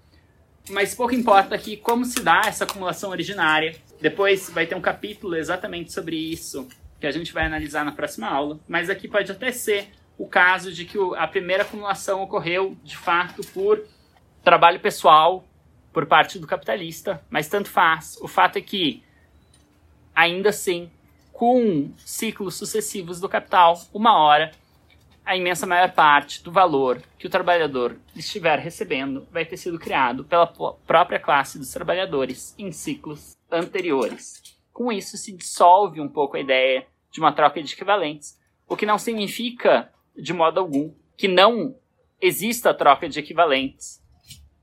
Mas 0.70 0.94
pouco 0.94 1.14
importa 1.14 1.54
aqui 1.54 1.76
como 1.76 2.04
se 2.04 2.22
dá 2.22 2.42
essa 2.46 2.64
acumulação 2.64 3.10
originária. 3.10 3.76
Depois 4.00 4.50
vai 4.50 4.66
ter 4.66 4.74
um 4.74 4.80
capítulo 4.80 5.36
exatamente 5.36 5.92
sobre 5.92 6.16
isso 6.16 6.68
que 6.98 7.06
a 7.06 7.10
gente 7.10 7.32
vai 7.32 7.44
analisar 7.44 7.84
na 7.84 7.92
próxima 7.92 8.28
aula. 8.28 8.58
Mas 8.66 8.88
aqui 8.88 9.06
pode 9.06 9.30
até 9.30 9.52
ser 9.52 9.88
o 10.16 10.26
caso 10.26 10.72
de 10.72 10.84
que 10.84 10.98
a 11.16 11.26
primeira 11.26 11.62
acumulação 11.62 12.22
ocorreu 12.22 12.76
de 12.82 12.96
fato 12.96 13.42
por 13.48 13.84
trabalho 14.42 14.80
pessoal 14.80 15.44
por 15.92 16.06
parte 16.06 16.38
do 16.38 16.46
capitalista, 16.46 17.22
mas 17.30 17.48
tanto 17.48 17.68
faz. 17.68 18.18
O 18.20 18.26
fato 18.26 18.56
é 18.56 18.60
que 18.60 19.02
ainda 20.14 20.48
assim, 20.48 20.90
com 21.32 21.90
ciclos 21.98 22.54
sucessivos 22.54 23.20
do 23.20 23.28
capital, 23.28 23.80
uma 23.92 24.18
hora, 24.18 24.52
a 25.24 25.36
imensa 25.36 25.66
maior 25.66 25.92
parte 25.92 26.42
do 26.42 26.52
valor 26.52 27.02
que 27.18 27.26
o 27.26 27.30
trabalhador 27.30 27.96
estiver 28.14 28.58
recebendo 28.58 29.26
vai 29.32 29.44
ter 29.44 29.56
sido 29.56 29.78
criado 29.78 30.24
pela 30.24 30.46
própria 30.86 31.18
classe 31.18 31.58
dos 31.58 31.72
trabalhadores 31.72 32.54
em 32.58 32.70
ciclos 32.70 33.36
anteriores. 33.50 34.42
Com 34.72 34.92
isso, 34.92 35.16
se 35.16 35.32
dissolve 35.32 36.00
um 36.00 36.08
pouco 36.08 36.36
a 36.36 36.40
ideia 36.40 36.86
de 37.10 37.20
uma 37.20 37.32
troca 37.32 37.62
de 37.62 37.72
equivalentes, 37.72 38.38
o 38.68 38.76
que 38.76 38.84
não 38.84 38.98
significa, 38.98 39.90
de 40.16 40.32
modo 40.32 40.60
algum, 40.60 40.92
que 41.16 41.28
não 41.28 41.76
exista 42.20 42.74
troca 42.74 43.08
de 43.08 43.18
equivalentes 43.18 44.02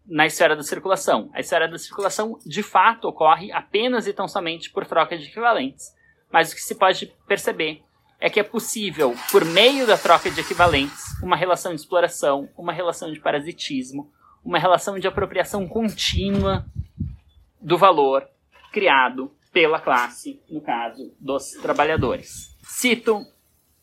na 0.05 0.25
esfera 0.25 0.55
da 0.55 0.63
circulação. 0.63 1.29
A 1.33 1.39
esfera 1.39 1.67
da 1.67 1.77
circulação, 1.77 2.37
de 2.45 2.61
fato, 2.61 3.07
ocorre 3.07 3.51
apenas 3.51 4.05
e 4.05 4.13
tão 4.13 4.27
somente 4.27 4.69
por 4.69 4.85
troca 4.85 5.17
de 5.17 5.25
equivalentes. 5.25 5.95
Mas 6.31 6.51
o 6.51 6.55
que 6.55 6.61
se 6.61 6.75
pode 6.75 7.13
perceber 7.27 7.83
é 8.21 8.29
que 8.29 8.39
é 8.39 8.43
possível, 8.43 9.15
por 9.31 9.43
meio 9.43 9.85
da 9.85 9.97
troca 9.97 10.31
de 10.31 10.39
equivalentes, 10.39 11.19
uma 11.21 11.35
relação 11.35 11.73
de 11.73 11.81
exploração, 11.81 12.47
uma 12.57 12.71
relação 12.71 13.11
de 13.11 13.19
parasitismo, 13.19 14.09
uma 14.45 14.57
relação 14.57 14.97
de 14.97 15.07
apropriação 15.07 15.67
contínua 15.67 16.65
do 17.59 17.77
valor 17.77 18.25
criado 18.71 19.31
pela 19.51 19.79
classe, 19.79 20.39
no 20.49 20.61
caso 20.61 21.13
dos 21.19 21.51
trabalhadores. 21.61 22.55
Cito 22.63 23.25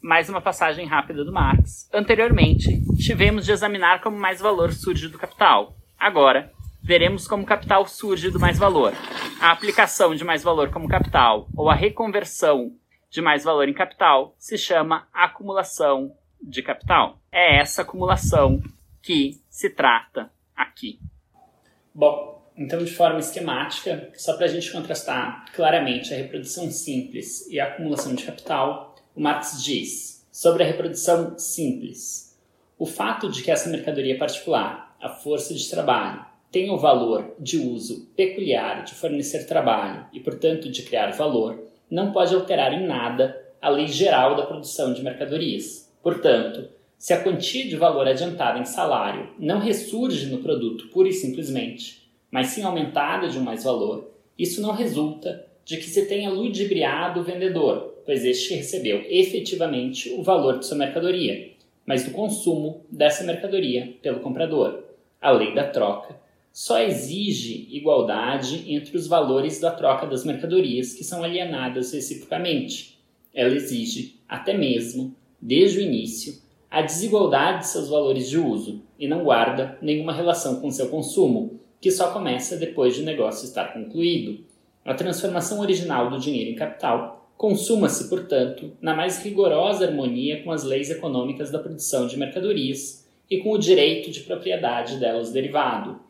mais 0.01 0.31
uma 0.31 0.41
passagem 0.41 0.87
rápida 0.87 1.25
do 1.25 1.33
Marx. 1.33 1.91
Anteriormente, 1.93 2.81
tivemos 2.97 3.45
de 3.45 3.53
examinar 3.53 4.01
como 4.01 4.17
mais 4.17 4.41
valor 4.41 4.73
surge 4.73 5.09
do 5.09 5.19
capital, 5.19 5.77
Agora, 5.99 6.53
veremos 6.81 7.27
como 7.27 7.45
capital 7.45 7.85
surge 7.85 8.31
do 8.31 8.39
mais-valor. 8.39 8.93
A 9.41 9.51
aplicação 9.51 10.15
de 10.15 10.25
mais-valor 10.25 10.71
como 10.71 10.89
capital 10.89 11.49
ou 11.57 11.69
a 11.69 11.75
reconversão 11.75 12.71
de 13.11 13.21
mais-valor 13.21 13.69
em 13.69 13.75
capital 13.75 14.35
se 14.39 14.59
chama 14.59 15.09
acumulação 15.13 16.17
de 16.41 16.63
capital. 16.63 17.19
É 17.33 17.59
essa 17.61 17.83
acumulação 17.83 18.63
que 19.03 19.41
se 19.49 19.71
trata 19.71 20.31
aqui. 20.55 20.99
Bom, 21.95 22.51
então 22.57 22.85
de 22.85 22.91
forma 22.91 23.19
esquemática, 23.19 24.11
só 24.15 24.37
para 24.37 24.47
a 24.47 24.49
gente 24.49 24.71
contrastar 24.71 25.47
claramente 25.55 26.13
a 26.13 26.17
reprodução 26.17 26.71
simples 26.71 27.49
e 27.51 27.59
a 27.59 27.67
acumulação 27.67 28.15
de 28.15 28.25
capital, 28.25 28.95
o 29.15 29.21
Marx 29.21 29.63
diz 29.63 30.27
sobre 30.31 30.63
a 30.63 30.67
reprodução 30.67 31.39
simples. 31.39 32.39
O 32.79 32.87
fato 32.87 33.31
de 33.31 33.43
que 33.43 33.51
essa 33.51 33.69
mercadoria 33.69 34.17
particular 34.17 34.89
a 35.01 35.09
força 35.09 35.55
de 35.55 35.71
trabalho, 35.71 36.25
tem 36.51 36.71
o 36.71 36.79
valor 36.79 37.35
de 37.39 37.59
uso 37.59 38.07
peculiar 38.17 38.85
de 38.85 38.95
fornecer 38.95 39.47
trabalho 39.47 40.07
e, 40.13 40.21
portanto, 40.21 40.71
de 40.71 40.83
criar 40.83 41.11
valor, 41.13 41.68
não 41.91 42.13
pode 42.13 42.35
alterar 42.35 42.73
em 42.73 42.87
nada 42.87 43.37
a 43.61 43.69
lei 43.69 43.89
geral 43.89 44.37
da 44.37 44.47
produção 44.47 44.93
de 44.93 45.03
mercadorias. 45.03 45.93
Portanto, 46.03 46.69
se 46.97 47.13
a 47.13 47.23
quantia 47.23 47.67
de 47.67 47.77
valor 47.77 48.07
adiantada 48.09 48.59
em 48.59 48.65
salário 48.65 49.31
não 49.39 49.59
ressurge 49.59 50.27
no 50.27 50.39
produto 50.39 50.89
pura 50.89 51.09
e 51.09 51.13
simplesmente, 51.13 52.09
mas 52.31 52.49
sim 52.49 52.63
aumentada 52.63 53.29
de 53.29 53.39
um 53.39 53.43
mais-valor, 53.43 54.11
isso 54.39 54.61
não 54.61 54.73
resulta 54.73 55.47
de 55.65 55.77
que 55.77 55.85
se 55.85 56.07
tenha 56.07 56.31
ludibriado 56.31 57.21
o 57.21 57.25
vendedor, 57.25 57.95
pois 58.05 58.25
este 58.25 58.55
recebeu 58.55 59.05
efetivamente 59.09 60.11
o 60.11 60.23
valor 60.23 60.59
de 60.59 60.67
sua 60.67 60.77
mercadoria, 60.77 61.53
mas 61.85 62.05
do 62.05 62.11
consumo 62.11 62.85
dessa 62.91 63.25
mercadoria 63.25 63.95
pelo 64.03 64.21
comprador 64.21 64.85
a 65.21 65.31
lei 65.31 65.55
da 65.55 65.65
troca, 65.65 66.17
só 66.53 66.81
exige 66.81 67.69
igualdade 67.71 68.65
entre 68.73 68.97
os 68.97 69.07
valores 69.07 69.61
da 69.61 69.71
troca 69.71 70.07
das 70.07 70.25
mercadorias 70.25 70.93
que 70.93 71.05
são 71.05 71.23
alienadas 71.23 71.93
reciprocamente. 71.93 72.99
Ela 73.35 73.55
exige, 73.55 74.21
até 74.29 74.57
mesmo, 74.57 75.15
desde 75.41 75.79
o 75.79 75.83
início, 75.83 76.35
a 76.71 76.83
desigualdade 76.83 77.61
de 77.61 77.69
seus 77.69 77.89
valores 77.89 78.29
de 78.29 78.39
uso 78.39 78.83
e 78.99 79.07
não 79.07 79.25
guarda 79.25 79.79
nenhuma 79.81 80.13
relação 80.13 80.61
com 80.61 80.71
seu 80.71 80.89
consumo, 80.89 81.61
que 81.81 81.91
só 81.91 82.13
começa 82.13 82.57
depois 82.57 82.95
de 82.95 83.03
o 83.03 83.05
negócio 83.05 83.47
estar 83.47 83.73
concluído. 83.73 84.45
A 84.85 84.95
transformação 84.95 85.61
original 85.61 86.11
do 86.11 86.19
dinheiro 86.19 86.51
em 86.51 86.57
capital 86.57 87.31
consuma-se, 87.37 88.09
portanto, 88.09 88.73
na 88.83 88.95
mais 88.95 89.23
rigorosa 89.23 89.87
harmonia 89.87 90.43
com 90.43 90.51
as 90.51 90.65
leis 90.65 90.91
econômicas 90.91 91.51
da 91.51 91.59
produção 91.59 92.07
de 92.07 92.19
mercadorias 92.19 93.07
e 93.31 93.39
com 93.39 93.53
o 93.53 93.59
direito 93.59 94.11
de 94.11 94.21
propriedade 94.21 94.99
delas 94.99 95.31
derivado. 95.31 96.01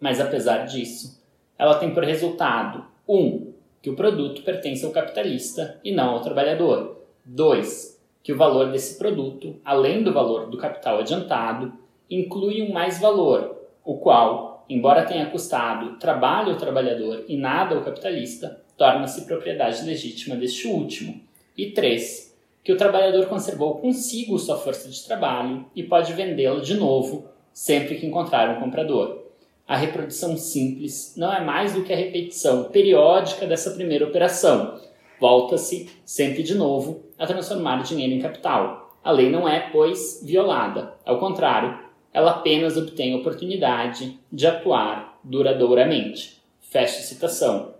Mas 0.00 0.20
apesar 0.20 0.64
disso, 0.64 1.22
ela 1.58 1.78
tem 1.78 1.92
por 1.94 2.04
resultado 2.04 2.84
1. 3.08 3.16
Um, 3.16 3.54
que 3.84 3.90
o 3.90 3.96
produto 3.96 4.42
pertence 4.42 4.82
ao 4.84 4.92
capitalista 4.92 5.78
e 5.84 5.92
não 5.92 6.14
ao 6.14 6.22
trabalhador. 6.22 7.04
2. 7.26 8.02
Que 8.22 8.32
o 8.32 8.36
valor 8.36 8.70
desse 8.70 8.98
produto, 8.98 9.56
além 9.62 10.02
do 10.02 10.10
valor 10.10 10.48
do 10.48 10.56
capital 10.56 11.00
adiantado, 11.00 11.70
inclui 12.10 12.62
um 12.62 12.72
mais 12.72 12.98
valor, 12.98 13.58
o 13.84 13.98
qual, 13.98 14.64
embora 14.70 15.04
tenha 15.04 15.26
custado 15.26 15.98
trabalho 15.98 16.52
ao 16.52 16.58
trabalhador 16.58 17.24
e 17.28 17.36
nada 17.36 17.74
ao 17.74 17.82
capitalista, 17.82 18.62
torna-se 18.76 19.26
propriedade 19.26 19.84
legítima 19.84 20.34
deste 20.34 20.66
último. 20.66 21.20
E 21.56 21.70
3. 21.70 22.34
Que 22.64 22.72
o 22.72 22.78
trabalhador 22.78 23.26
conservou 23.26 23.76
consigo 23.76 24.38
sua 24.38 24.56
força 24.56 24.88
de 24.88 25.04
trabalho 25.04 25.66
e 25.76 25.82
pode 25.82 26.12
vendê-la 26.14 26.60
de 26.60 26.74
novo 26.74 27.26
sempre 27.52 27.96
que 27.96 28.06
encontrar 28.06 28.56
um 28.56 28.60
comprador. 28.60 29.23
A 29.66 29.76
reprodução 29.76 30.36
simples 30.36 31.14
não 31.16 31.32
é 31.32 31.42
mais 31.42 31.72
do 31.72 31.82
que 31.82 31.92
a 31.92 31.96
repetição 31.96 32.64
periódica 32.64 33.46
dessa 33.46 33.70
primeira 33.70 34.04
operação. 34.04 34.78
Volta-se, 35.18 35.88
sempre 36.04 36.42
de 36.42 36.54
novo, 36.54 37.02
a 37.18 37.26
transformar 37.26 37.82
dinheiro 37.82 38.12
em 38.12 38.20
capital. 38.20 38.94
A 39.02 39.10
lei 39.10 39.30
não 39.30 39.48
é, 39.48 39.70
pois, 39.70 40.22
violada. 40.22 40.94
Ao 41.04 41.18
contrário, 41.18 41.78
ela 42.12 42.32
apenas 42.32 42.76
obtém 42.76 43.14
oportunidade 43.14 44.18
de 44.30 44.46
atuar 44.46 45.18
duradouramente. 45.24 46.42
Fecha 46.60 47.00
citação. 47.00 47.74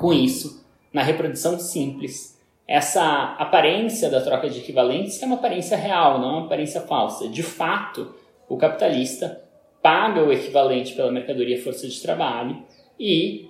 Com 0.00 0.12
isso, 0.12 0.62
na 0.92 1.02
reprodução 1.02 1.58
simples, 1.58 2.38
essa 2.66 3.34
aparência 3.38 4.10
da 4.10 4.20
troca 4.20 4.50
de 4.50 4.58
equivalentes 4.58 5.22
é 5.22 5.26
uma 5.26 5.36
aparência 5.36 5.76
real, 5.76 6.20
não 6.20 6.28
é 6.28 6.32
uma 6.32 6.44
aparência 6.44 6.82
falsa. 6.82 7.28
De 7.28 7.42
fato, 7.42 8.14
o 8.46 8.58
capitalista 8.58 9.47
paga 9.82 10.22
o 10.22 10.32
equivalente 10.32 10.94
pela 10.94 11.10
mercadoria 11.10 11.62
força 11.62 11.86
de 11.86 12.00
trabalho 12.00 12.62
e 12.98 13.48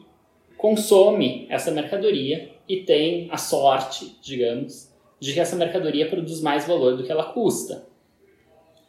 consome 0.57 1.47
essa 1.49 1.71
mercadoria 1.71 2.51
e 2.69 2.79
tem 2.79 3.29
a 3.31 3.37
sorte, 3.37 4.17
digamos, 4.21 4.93
de 5.19 5.33
que 5.33 5.41
essa 5.41 5.57
mercadoria 5.57 6.09
produz 6.09 6.41
mais 6.41 6.67
valor 6.67 6.97
do 6.97 7.05
que 7.05 7.11
ela 7.11 7.33
custa. 7.33 7.87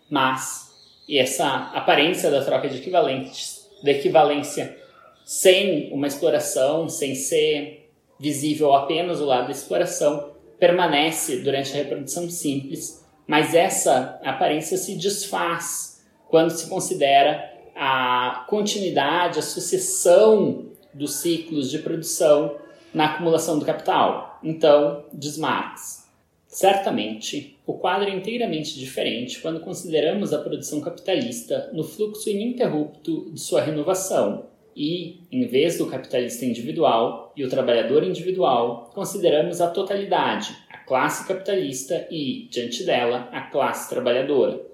Mas 0.10 0.70
essa 1.10 1.72
aparência 1.74 2.30
da 2.30 2.44
troca 2.44 2.68
de 2.68 2.78
equivalentes, 2.78 3.70
da 3.84 3.92
equivalência 3.92 4.78
sem 5.24 5.92
uma 5.94 6.08
exploração, 6.08 6.90
sem 6.90 7.16
ser 7.16 7.90
visível 8.20 8.74
apenas 8.74 9.22
o 9.22 9.26
lado 9.26 9.46
da 9.46 9.52
exploração, 9.52 10.34
permanece 10.60 11.38
durante 11.38 11.72
a 11.72 11.76
reprodução 11.76 12.30
simples, 12.30 13.06
mas 13.26 13.56
essa 13.56 14.20
aparência 14.24 14.76
se 14.76 14.98
desfaz 14.98 15.89
quando 16.30 16.52
se 16.52 16.70
considera 16.70 17.52
a 17.76 18.46
continuidade, 18.48 19.40
a 19.40 19.42
sucessão 19.42 20.68
dos 20.94 21.16
ciclos 21.16 21.70
de 21.70 21.80
produção 21.80 22.56
na 22.94 23.06
acumulação 23.06 23.60
do 23.60 23.66
capital. 23.66 24.40
Então, 24.44 25.04
diz 25.14 25.38
Marx, 25.38 26.08
certamente 26.48 27.58
o 27.66 27.74
quadro 27.74 28.10
é 28.10 28.14
inteiramente 28.14 28.80
diferente 28.80 29.42
quando 29.42 29.60
consideramos 29.60 30.34
a 30.34 30.40
produção 30.40 30.80
capitalista 30.82 31.70
no 31.74 31.84
fluxo 31.84 32.30
ininterrupto 32.30 33.32
de 33.32 33.40
sua 33.40 33.62
renovação, 33.62 34.48
e, 34.76 35.24
em 35.30 35.46
vez 35.46 35.78
do 35.78 35.88
capitalista 35.88 36.46
individual 36.46 37.34
e 37.36 37.44
o 37.44 37.50
trabalhador 37.50 38.02
individual, 38.02 38.90
consideramos 38.94 39.60
a 39.60 39.68
totalidade, 39.68 40.56
a 40.70 40.78
classe 40.78 41.28
capitalista 41.28 42.08
e, 42.10 42.48
diante 42.50 42.86
dela, 42.86 43.28
a 43.34 43.42
classe 43.42 43.90
trabalhadora. 43.90 44.69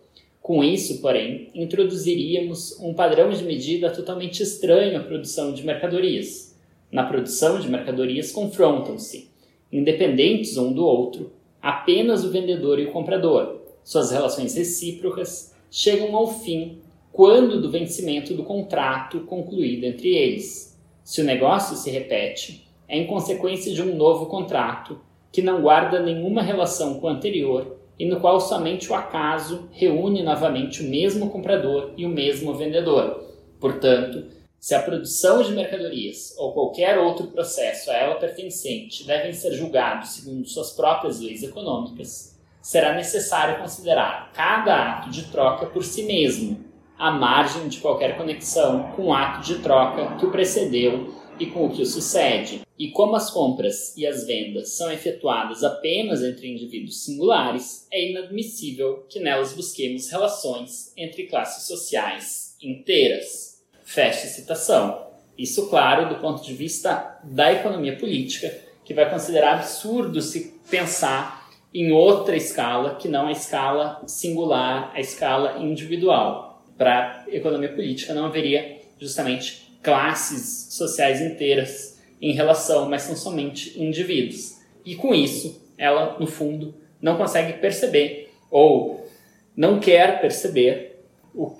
Com 0.45 0.63
isso, 0.63 1.01
porém, 1.01 1.49
introduziríamos 1.55 2.79
um 2.79 2.93
padrão 2.93 3.31
de 3.31 3.43
medida 3.43 3.89
totalmente 3.89 4.43
estranho 4.43 4.95
à 4.95 4.99
produção 5.01 5.51
de 5.51 5.65
mercadorias. 5.65 6.55
Na 6.91 7.03
produção 7.03 7.59
de 7.59 7.67
mercadorias 7.67 8.31
confrontam-se, 8.31 9.31
independentes 9.73 10.55
um 10.55 10.71
do 10.71 10.85
outro, 10.85 11.31
apenas 11.59 12.23
o 12.23 12.29
vendedor 12.29 12.77
e 12.77 12.85
o 12.85 12.91
comprador. 12.91 13.59
Suas 13.83 14.11
relações 14.11 14.53
recíprocas 14.53 15.51
chegam 15.71 16.15
ao 16.15 16.27
fim 16.27 16.77
quando 17.11 17.59
do 17.59 17.71
vencimento 17.71 18.35
do 18.35 18.43
contrato 18.43 19.21
concluído 19.21 19.85
entre 19.85 20.15
eles. 20.15 20.79
Se 21.03 21.21
o 21.21 21.25
negócio 21.25 21.75
se 21.75 21.89
repete, 21.89 22.67
é 22.87 22.99
em 22.99 23.07
consequência 23.07 23.73
de 23.73 23.81
um 23.81 23.95
novo 23.95 24.27
contrato 24.27 25.01
que 25.31 25.41
não 25.41 25.63
guarda 25.63 25.99
nenhuma 25.99 26.43
relação 26.43 26.99
com 26.99 27.07
o 27.07 27.09
anterior 27.09 27.77
e 27.97 28.05
no 28.05 28.19
qual 28.19 28.39
somente 28.39 28.91
o 28.91 28.95
acaso 28.95 29.69
reúne 29.71 30.21
novamente 30.21 30.83
o 30.83 30.89
mesmo 30.89 31.29
comprador 31.29 31.93
e 31.97 32.05
o 32.05 32.09
mesmo 32.09 32.53
vendedor. 32.53 33.23
Portanto, 33.59 34.25
se 34.59 34.73
a 34.73 34.81
produção 34.81 35.43
de 35.43 35.51
mercadorias 35.51 36.33
ou 36.37 36.51
qualquer 36.51 36.97
outro 36.97 37.27
processo 37.27 37.91
a 37.91 37.93
ela 37.93 38.15
pertencente 38.15 39.05
devem 39.05 39.31
ser 39.31 39.53
julgados 39.53 40.15
segundo 40.15 40.47
suas 40.47 40.71
próprias 40.71 41.19
leis 41.19 41.43
econômicas, 41.43 42.35
será 42.61 42.95
necessário 42.95 43.59
considerar 43.59 44.31
cada 44.33 44.93
ato 44.93 45.11
de 45.11 45.25
troca 45.25 45.67
por 45.67 45.83
si 45.83 46.03
mesmo, 46.03 46.65
à 46.97 47.11
margem 47.11 47.67
de 47.67 47.77
qualquer 47.77 48.17
conexão 48.17 48.91
com 48.95 49.07
o 49.07 49.13
ato 49.13 49.45
de 49.45 49.59
troca 49.59 50.15
que 50.15 50.25
o 50.25 50.31
precedeu 50.31 51.13
e 51.39 51.45
com 51.47 51.65
o 51.65 51.69
que 51.69 51.81
o 51.81 51.85
sucede. 51.85 52.61
E 52.77 52.89
como 52.89 53.15
as 53.15 53.29
compras 53.29 53.95
e 53.95 54.05
as 54.05 54.25
vendas 54.25 54.69
são 54.69 54.91
efetuadas 54.91 55.63
apenas 55.63 56.23
entre 56.23 56.51
indivíduos 56.51 57.03
singulares, 57.03 57.87
é 57.91 58.11
inadmissível 58.11 59.05
que 59.09 59.19
nelas 59.19 59.53
busquemos 59.53 60.09
relações 60.09 60.91
entre 60.97 61.27
classes 61.27 61.67
sociais 61.67 62.55
inteiras. 62.61 63.63
Feche 63.83 64.27
citação. 64.27 65.05
Isso, 65.37 65.69
claro, 65.69 66.09
do 66.09 66.21
ponto 66.21 66.43
de 66.43 66.53
vista 66.53 67.19
da 67.23 67.51
economia 67.51 67.97
política, 67.97 68.53
que 68.83 68.93
vai 68.93 69.09
considerar 69.09 69.55
absurdo 69.55 70.21
se 70.21 70.53
pensar 70.69 71.49
em 71.73 71.91
outra 71.91 72.37
escala 72.37 72.95
que 72.95 73.07
não 73.07 73.27
a 73.27 73.31
escala 73.31 74.01
singular, 74.07 74.91
a 74.93 74.99
escala 74.99 75.59
individual 75.59 76.63
para 76.77 77.25
a 77.27 77.35
economia 77.35 77.73
política 77.73 78.13
não 78.13 78.25
haveria 78.25 78.81
justamente 78.97 79.64
classes 79.85 80.73
sociais 80.73 81.21
inteiras 81.21 82.01
em 82.19 82.33
relação, 82.33 82.89
mas 82.89 83.03
são 83.03 83.15
somente 83.15 83.79
indivíduos. 83.79 84.59
E 84.83 84.95
com 84.95 85.13
isso, 85.13 85.71
ela, 85.77 86.17
no 86.19 86.25
fundo, 86.25 86.73
não 86.99 87.17
consegue 87.17 87.53
perceber 87.53 88.33
ou 88.49 89.07
não 89.55 89.79
quer 89.79 90.19
perceber 90.19 91.03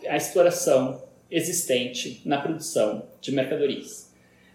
a 0.07 0.17
exploração 0.17 1.03
existente 1.30 2.21
na 2.26 2.41
produção 2.41 3.03
de 3.21 3.32
mercadorias. 3.32 4.11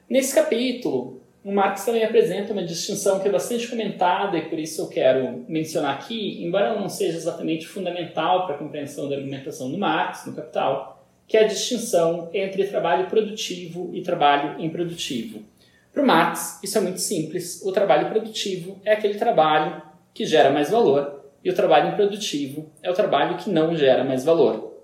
Nesse 0.09 0.35
capítulo, 0.35 1.23
o 1.45 1.53
Marx 1.53 1.85
também 1.85 2.03
apresenta 2.03 2.53
uma 2.53 2.65
distinção 2.65 3.21
que 3.21 3.29
é 3.29 3.31
bastante 3.31 3.69
comentada 3.69 4.37
e 4.37 4.49
por 4.49 4.59
isso 4.59 4.83
eu 4.83 4.89
quero 4.89 5.45
mencionar 5.49 5.95
aqui, 5.95 6.43
embora 6.45 6.79
não 6.79 6.89
seja 6.89 7.17
exatamente 7.17 7.69
fundamental 7.69 8.47
para 8.47 8.57
a 8.57 8.59
compreensão 8.59 9.09
da 9.09 9.17
argumentação 9.17 9.71
do 9.71 9.79
Marx 9.79 10.27
no 10.27 10.35
Capital, 10.35 11.00
que 11.31 11.37
é 11.37 11.45
a 11.45 11.47
distinção 11.47 12.29
entre 12.35 12.67
trabalho 12.67 13.07
produtivo 13.07 13.89
e 13.93 14.03
trabalho 14.03 14.61
improdutivo. 14.61 15.45
Para 15.93 16.03
o 16.03 16.07
Marx, 16.07 16.59
isso 16.61 16.77
é 16.77 16.81
muito 16.81 16.99
simples. 16.99 17.63
O 17.65 17.71
trabalho 17.71 18.09
produtivo 18.11 18.81
é 18.85 18.95
aquele 18.95 19.15
trabalho 19.15 19.81
que 20.13 20.27
gera 20.27 20.51
mais 20.51 20.71
valor 20.71 21.23
e 21.45 21.49
o 21.49 21.55
trabalho 21.55 21.93
improdutivo 21.93 22.69
é 22.83 22.91
o 22.91 22.95
trabalho 22.95 23.37
que 23.37 23.49
não 23.49 23.77
gera 23.77 24.03
mais 24.03 24.25
valor. 24.25 24.75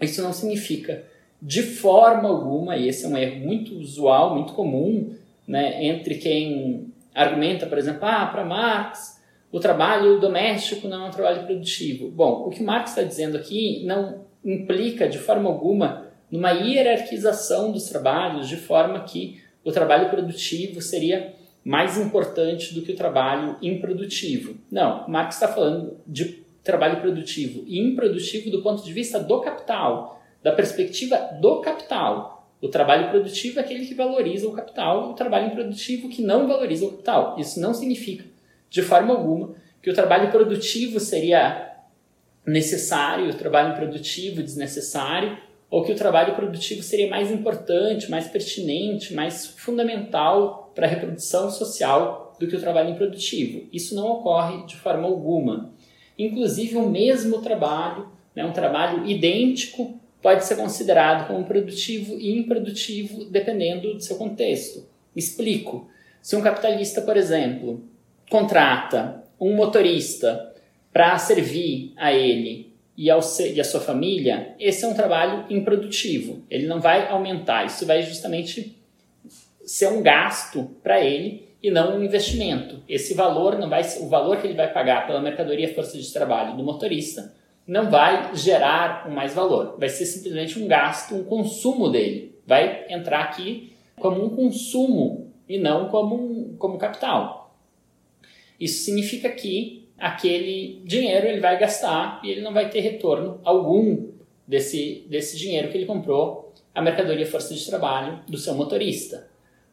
Isso 0.00 0.20
não 0.20 0.32
significa 0.32 1.04
de 1.40 1.62
forma 1.62 2.28
alguma, 2.28 2.76
e 2.76 2.88
esse 2.88 3.04
é 3.04 3.08
um 3.08 3.16
erro 3.16 3.46
muito 3.46 3.78
usual, 3.78 4.34
muito 4.34 4.52
comum, 4.52 5.14
né, 5.46 5.84
entre 5.84 6.16
quem 6.16 6.92
argumenta, 7.14 7.66
por 7.66 7.78
exemplo, 7.78 8.00
ah, 8.02 8.26
para 8.26 8.44
Marx 8.44 9.22
o 9.52 9.60
trabalho 9.60 10.18
doméstico 10.18 10.88
não 10.88 11.04
é 11.04 11.08
um 11.08 11.12
trabalho 11.12 11.44
produtivo. 11.44 12.10
Bom, 12.10 12.48
o 12.48 12.50
que 12.50 12.60
Marx 12.60 12.90
está 12.90 13.04
dizendo 13.04 13.36
aqui 13.36 13.84
não 13.86 14.24
implica 14.44 15.08
de 15.08 15.18
forma 15.18 15.48
alguma 15.48 16.08
numa 16.30 16.50
hierarquização 16.50 17.70
dos 17.70 17.84
trabalhos, 17.88 18.48
de 18.48 18.56
forma 18.56 19.00
que 19.04 19.40
o 19.64 19.70
trabalho 19.70 20.10
produtivo 20.10 20.80
seria 20.80 21.34
mais 21.64 21.96
importante 21.96 22.74
do 22.74 22.82
que 22.82 22.92
o 22.92 22.96
trabalho 22.96 23.56
improdutivo. 23.62 24.56
Não, 24.70 25.08
Marx 25.08 25.36
está 25.36 25.48
falando 25.48 25.98
de 26.06 26.44
trabalho 26.62 27.00
produtivo 27.00 27.64
e 27.66 27.78
improdutivo 27.78 28.50
do 28.50 28.62
ponto 28.62 28.84
de 28.84 28.92
vista 28.92 29.18
do 29.18 29.40
capital, 29.40 30.20
da 30.42 30.52
perspectiva 30.52 31.16
do 31.40 31.60
capital. 31.60 32.50
O 32.60 32.68
trabalho 32.68 33.10
produtivo 33.10 33.58
é 33.58 33.62
aquele 33.62 33.86
que 33.86 33.94
valoriza 33.94 34.48
o 34.48 34.52
capital, 34.52 35.10
o 35.10 35.14
trabalho 35.14 35.48
improdutivo 35.48 36.08
que 36.08 36.22
não 36.22 36.48
valoriza 36.48 36.86
o 36.86 36.90
capital. 36.90 37.36
Isso 37.38 37.60
não 37.60 37.72
significa, 37.72 38.24
de 38.68 38.82
forma 38.82 39.14
alguma, 39.14 39.54
que 39.82 39.90
o 39.90 39.94
trabalho 39.94 40.30
produtivo 40.30 40.98
seria 40.98 41.73
necessário, 42.46 43.30
o 43.30 43.34
trabalho 43.34 43.72
improdutivo 43.72 44.42
desnecessário, 44.42 45.38
ou 45.70 45.82
que 45.82 45.92
o 45.92 45.96
trabalho 45.96 46.34
produtivo 46.34 46.82
seria 46.82 47.08
mais 47.08 47.30
importante, 47.30 48.10
mais 48.10 48.28
pertinente, 48.28 49.12
mais 49.14 49.46
fundamental 49.46 50.70
para 50.74 50.86
a 50.86 50.88
reprodução 50.88 51.50
social 51.50 52.36
do 52.38 52.46
que 52.46 52.56
o 52.56 52.60
trabalho 52.60 52.90
improdutivo. 52.90 53.66
Isso 53.72 53.94
não 53.94 54.06
ocorre 54.08 54.66
de 54.66 54.76
forma 54.76 55.06
alguma. 55.06 55.72
Inclusive, 56.18 56.76
o 56.76 56.88
mesmo 56.88 57.42
trabalho, 57.42 58.08
né, 58.34 58.44
um 58.44 58.52
trabalho 58.52 59.06
idêntico 59.06 59.98
pode 60.22 60.44
ser 60.44 60.56
considerado 60.56 61.26
como 61.26 61.44
produtivo 61.44 62.18
e 62.18 62.38
improdutivo 62.38 63.24
dependendo 63.26 63.94
do 63.94 64.00
seu 64.00 64.16
contexto. 64.16 64.86
Explico. 65.14 65.88
Se 66.22 66.36
um 66.36 66.40
capitalista, 66.40 67.02
por 67.02 67.16
exemplo, 67.16 67.84
contrata 68.30 69.24
um 69.38 69.54
motorista 69.54 70.53
para 70.94 71.18
servir 71.18 71.92
a 71.96 72.12
ele 72.12 72.72
e, 72.96 73.10
ao, 73.10 73.18
e 73.52 73.60
a 73.60 73.64
sua 73.64 73.80
família, 73.80 74.54
esse 74.60 74.84
é 74.84 74.88
um 74.88 74.94
trabalho 74.94 75.44
improdutivo. 75.50 76.44
Ele 76.48 76.68
não 76.68 76.80
vai 76.80 77.08
aumentar, 77.08 77.66
isso 77.66 77.84
vai 77.84 78.00
justamente 78.02 78.78
ser 79.66 79.88
um 79.88 80.00
gasto 80.00 80.70
para 80.84 81.04
ele 81.04 81.48
e 81.60 81.68
não 81.68 81.96
um 81.98 82.04
investimento. 82.04 82.80
Esse 82.88 83.12
valor 83.12 83.58
não 83.58 83.68
vai, 83.68 83.82
o 83.98 84.08
valor 84.08 84.36
que 84.36 84.46
ele 84.46 84.54
vai 84.54 84.72
pagar 84.72 85.04
pela 85.04 85.20
mercadoria 85.20 85.74
força 85.74 85.98
de 85.98 86.12
trabalho 86.12 86.56
do 86.56 86.62
motorista 86.62 87.34
não 87.66 87.90
vai 87.90 88.36
gerar 88.36 89.08
um 89.08 89.12
mais 89.12 89.34
valor, 89.34 89.76
vai 89.78 89.88
ser 89.88 90.04
simplesmente 90.04 90.60
um 90.60 90.68
gasto, 90.68 91.16
um 91.16 91.24
consumo 91.24 91.88
dele. 91.88 92.38
Vai 92.46 92.84
entrar 92.88 93.20
aqui 93.20 93.72
como 93.96 94.24
um 94.24 94.30
consumo 94.30 95.32
e 95.48 95.58
não 95.58 95.88
como 95.88 96.14
um, 96.14 96.56
como 96.56 96.78
capital. 96.78 97.58
Isso 98.60 98.84
significa 98.84 99.28
que 99.30 99.83
aquele 99.98 100.82
dinheiro 100.84 101.26
ele 101.26 101.40
vai 101.40 101.58
gastar 101.58 102.20
e 102.22 102.30
ele 102.30 102.40
não 102.40 102.52
vai 102.52 102.68
ter 102.68 102.80
retorno 102.80 103.40
algum 103.44 104.08
desse, 104.46 105.06
desse 105.08 105.38
dinheiro 105.38 105.68
que 105.68 105.76
ele 105.76 105.86
comprou 105.86 106.52
a 106.74 106.82
mercadoria 106.82 107.26
força 107.26 107.54
de 107.54 107.64
trabalho 107.64 108.20
do 108.28 108.36
seu 108.36 108.54
motorista. 108.54 109.28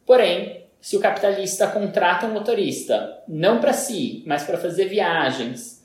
Porém, 0.06 0.62
se 0.80 0.96
o 0.96 1.00
capitalista 1.00 1.66
contrata 1.68 2.26
um 2.26 2.32
motorista, 2.32 3.22
não 3.28 3.60
para 3.60 3.72
si, 3.72 4.22
mas 4.26 4.44
para 4.44 4.58
fazer 4.58 4.86
viagens 4.86 5.82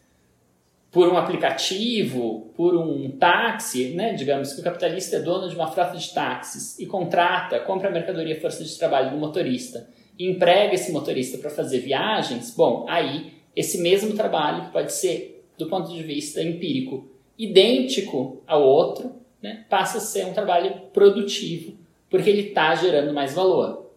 por 0.92 1.08
um 1.10 1.18
aplicativo, 1.18 2.52
por 2.56 2.76
um 2.76 3.12
táxi, 3.12 3.90
né? 3.90 4.14
digamos 4.14 4.54
que 4.54 4.62
o 4.62 4.64
capitalista 4.64 5.18
é 5.18 5.20
dono 5.20 5.50
de 5.50 5.56
uma 5.56 5.68
frota 5.68 5.98
de 5.98 6.14
táxis 6.14 6.80
e 6.80 6.86
contrata, 6.86 7.60
compra 7.60 7.90
a 7.90 7.92
mercadoria 7.92 8.40
força 8.40 8.64
de 8.64 8.78
trabalho 8.78 9.12
do 9.12 9.18
motorista 9.18 9.88
e 10.18 10.28
emprega 10.28 10.74
esse 10.74 10.92
motorista 10.92 11.38
para 11.38 11.50
fazer 11.50 11.80
viagens, 11.80 12.52
bom, 12.56 12.86
aí 12.90 13.37
esse 13.58 13.80
mesmo 13.80 14.14
trabalho 14.14 14.66
que 14.66 14.72
pode 14.72 14.94
ser, 14.94 15.44
do 15.58 15.66
ponto 15.66 15.92
de 15.92 16.04
vista 16.04 16.44
empírico, 16.44 17.10
idêntico 17.36 18.44
ao 18.46 18.62
outro, 18.62 19.16
né? 19.42 19.66
passa 19.68 19.98
a 19.98 20.02
ser 20.02 20.28
um 20.28 20.34
trabalho 20.34 20.80
produtivo, 20.94 21.76
porque 22.08 22.30
ele 22.30 22.50
está 22.50 22.76
gerando 22.76 23.12
mais 23.12 23.34
valor. 23.34 23.90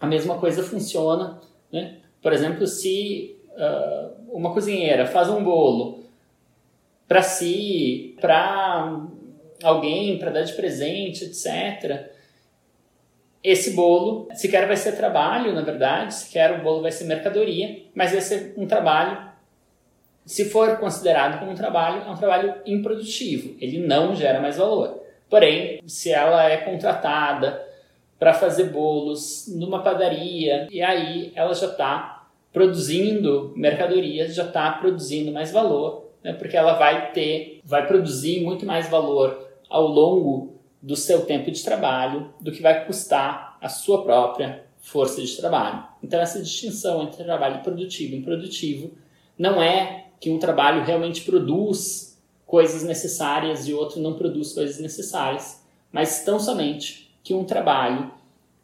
A 0.00 0.08
mesma 0.08 0.38
coisa 0.38 0.64
funciona, 0.64 1.40
né? 1.70 1.98
Por 2.20 2.32
exemplo, 2.32 2.66
se 2.66 3.36
uh, 3.50 4.36
uma 4.36 4.52
cozinheira 4.52 5.06
faz 5.06 5.28
um 5.28 5.44
bolo 5.44 6.00
para 7.06 7.22
si, 7.22 8.16
para 8.20 9.06
alguém, 9.62 10.18
para 10.18 10.32
dar 10.32 10.42
de 10.42 10.52
presente, 10.54 11.24
etc. 11.24 12.10
Esse 13.42 13.70
bolo, 13.72 14.28
sequer 14.34 14.66
vai 14.66 14.76
ser 14.76 14.92
trabalho, 14.92 15.54
na 15.54 15.62
verdade, 15.62 16.14
sequer 16.14 16.52
o 16.52 16.62
bolo 16.62 16.82
vai 16.82 16.92
ser 16.92 17.04
mercadoria, 17.04 17.84
mas 17.94 18.12
vai 18.12 18.20
ser 18.20 18.54
um 18.56 18.66
trabalho, 18.66 19.30
se 20.26 20.44
for 20.50 20.76
considerado 20.76 21.38
como 21.38 21.50
um 21.50 21.54
trabalho, 21.54 22.02
é 22.06 22.10
um 22.10 22.16
trabalho 22.16 22.54
improdutivo, 22.66 23.56
ele 23.58 23.78
não 23.78 24.14
gera 24.14 24.40
mais 24.40 24.58
valor. 24.58 25.00
Porém, 25.28 25.80
se 25.86 26.12
ela 26.12 26.50
é 26.50 26.58
contratada 26.58 27.66
para 28.18 28.34
fazer 28.34 28.64
bolos 28.64 29.46
numa 29.48 29.82
padaria 29.82 30.68
e 30.70 30.82
aí 30.82 31.32
ela 31.34 31.54
já 31.54 31.68
está 31.68 32.28
produzindo 32.52 33.52
mercadorias, 33.56 34.34
já 34.34 34.44
está 34.44 34.70
produzindo 34.72 35.32
mais 35.32 35.50
valor, 35.50 36.10
né, 36.22 36.34
porque 36.34 36.56
ela 36.56 36.74
vai 36.74 37.12
ter, 37.12 37.60
vai 37.64 37.86
produzir 37.86 38.42
muito 38.42 38.66
mais 38.66 38.90
valor 38.90 39.48
ao 39.70 39.86
longo 39.86 40.59
do 40.82 40.96
seu 40.96 41.26
tempo 41.26 41.50
de 41.50 41.62
trabalho 41.62 42.32
do 42.40 42.52
que 42.52 42.62
vai 42.62 42.86
custar 42.86 43.58
a 43.60 43.68
sua 43.68 44.02
própria 44.02 44.64
força 44.78 45.20
de 45.20 45.36
trabalho. 45.36 45.84
Então 46.02 46.18
essa 46.18 46.40
distinção 46.40 47.02
entre 47.02 47.22
trabalho 47.22 47.62
produtivo 47.62 48.14
e 48.14 48.18
improdutivo 48.18 48.92
não 49.38 49.62
é 49.62 50.06
que 50.18 50.30
um 50.30 50.38
trabalho 50.38 50.84
realmente 50.84 51.22
produz 51.22 52.18
coisas 52.46 52.82
necessárias 52.82 53.68
e 53.68 53.72
outro 53.72 54.00
não 54.00 54.14
produz 54.14 54.52
coisas 54.52 54.80
necessárias, 54.80 55.64
mas 55.92 56.24
tão 56.24 56.40
somente 56.40 57.10
que 57.22 57.32
um 57.32 57.44
trabalho 57.44 58.10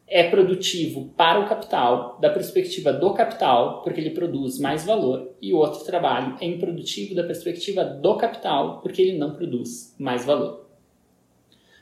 é 0.07 0.29
produtivo 0.29 1.09
para 1.17 1.39
o 1.39 1.47
capital, 1.47 2.17
da 2.19 2.29
perspectiva 2.29 2.93
do 2.93 3.13
capital, 3.13 3.81
porque 3.81 3.99
ele 3.99 4.11
produz 4.11 4.57
mais 4.57 4.85
valor, 4.85 5.31
e 5.41 5.53
outro 5.53 5.83
trabalho 5.83 6.37
é 6.39 6.45
improdutivo 6.45 7.13
da 7.13 7.23
perspectiva 7.23 7.83
do 7.83 8.15
capital, 8.15 8.79
porque 8.81 9.01
ele 9.01 9.17
não 9.17 9.33
produz 9.33 9.93
mais 9.99 10.23
valor. 10.23 10.66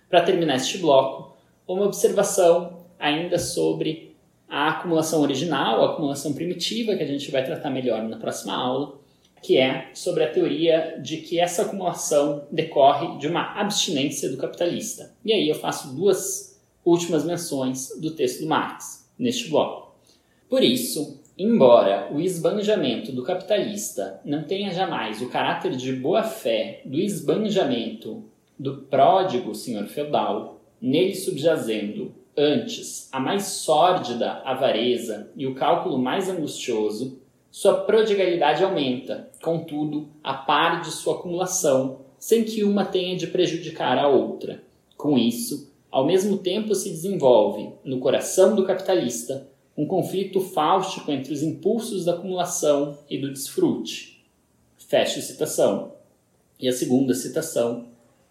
Para 0.09 0.21
terminar 0.21 0.55
este 0.55 0.77
bloco, 0.77 1.35
uma 1.67 1.85
observação 1.85 2.85
ainda 2.99 3.39
sobre 3.39 4.15
a 4.47 4.69
acumulação 4.69 5.21
original, 5.21 5.81
a 5.81 5.93
acumulação 5.93 6.33
primitiva, 6.33 6.95
que 6.95 7.03
a 7.03 7.07
gente 7.07 7.31
vai 7.31 7.43
tratar 7.43 7.69
melhor 7.69 8.03
na 8.03 8.17
próxima 8.17 8.53
aula, 8.53 8.99
que 9.41 9.57
é 9.57 9.89
sobre 9.93 10.23
a 10.23 10.31
teoria 10.31 10.99
de 11.01 11.17
que 11.17 11.39
essa 11.39 11.63
acumulação 11.63 12.47
decorre 12.51 13.17
de 13.19 13.27
uma 13.27 13.59
abstinência 13.59 14.29
do 14.29 14.37
capitalista. 14.37 15.13
E 15.23 15.33
aí 15.33 15.47
eu 15.47 15.55
faço 15.55 15.95
duas 15.95 16.59
últimas 16.83 17.23
menções 17.23 17.89
do 17.99 18.11
texto 18.11 18.41
do 18.41 18.47
Marx 18.47 19.09
neste 19.17 19.49
bloco. 19.49 19.95
Por 20.49 20.63
isso, 20.63 21.19
embora 21.37 22.09
o 22.13 22.21
esbanjamento 22.21 23.11
do 23.11 23.23
capitalista 23.23 24.19
não 24.23 24.43
tenha 24.43 24.71
jamais 24.71 25.21
o 25.21 25.29
caráter 25.29 25.75
de 25.75 25.91
boa-fé 25.93 26.81
do 26.85 26.97
esbanjamento 26.97 28.23
do 28.57 28.77
pródigo 28.83 29.53
senhor 29.53 29.85
feudal, 29.87 30.61
nele 30.81 31.15
subjazendo 31.15 32.13
antes 32.37 33.09
a 33.11 33.19
mais 33.19 33.43
sórdida 33.43 34.41
avareza 34.43 35.31
e 35.35 35.47
o 35.47 35.55
cálculo 35.55 35.97
mais 35.97 36.29
angustioso, 36.29 37.19
sua 37.49 37.85
prodigalidade 37.85 38.63
aumenta, 38.63 39.29
contudo, 39.41 40.09
a 40.21 40.33
par 40.33 40.81
de 40.81 40.91
sua 40.91 41.15
acumulação, 41.15 42.01
sem 42.19 42.43
que 42.43 42.63
uma 42.63 42.83
tenha 42.83 43.15
de 43.15 43.27
prejudicar 43.27 43.97
a 43.97 44.09
outra. 44.09 44.61
Com 44.97 45.17
isso, 45.17 45.73
ao 45.89 46.05
mesmo 46.05 46.37
tempo 46.37 46.75
se 46.75 46.89
desenvolve, 46.89 47.69
no 47.83 47.99
coração 47.99 48.55
do 48.55 48.65
capitalista, 48.65 49.47
um 49.77 49.85
conflito 49.85 50.41
fáustico 50.41 51.11
entre 51.11 51.31
os 51.33 51.41
impulsos 51.41 52.03
da 52.03 52.13
acumulação 52.13 52.97
e 53.09 53.17
do 53.17 53.31
desfrute. 53.31 54.25
Fecha 54.77 55.21
citação. 55.21 55.93
E 56.59 56.67
a 56.67 56.73
segunda 56.73 57.13
citação: 57.13 57.87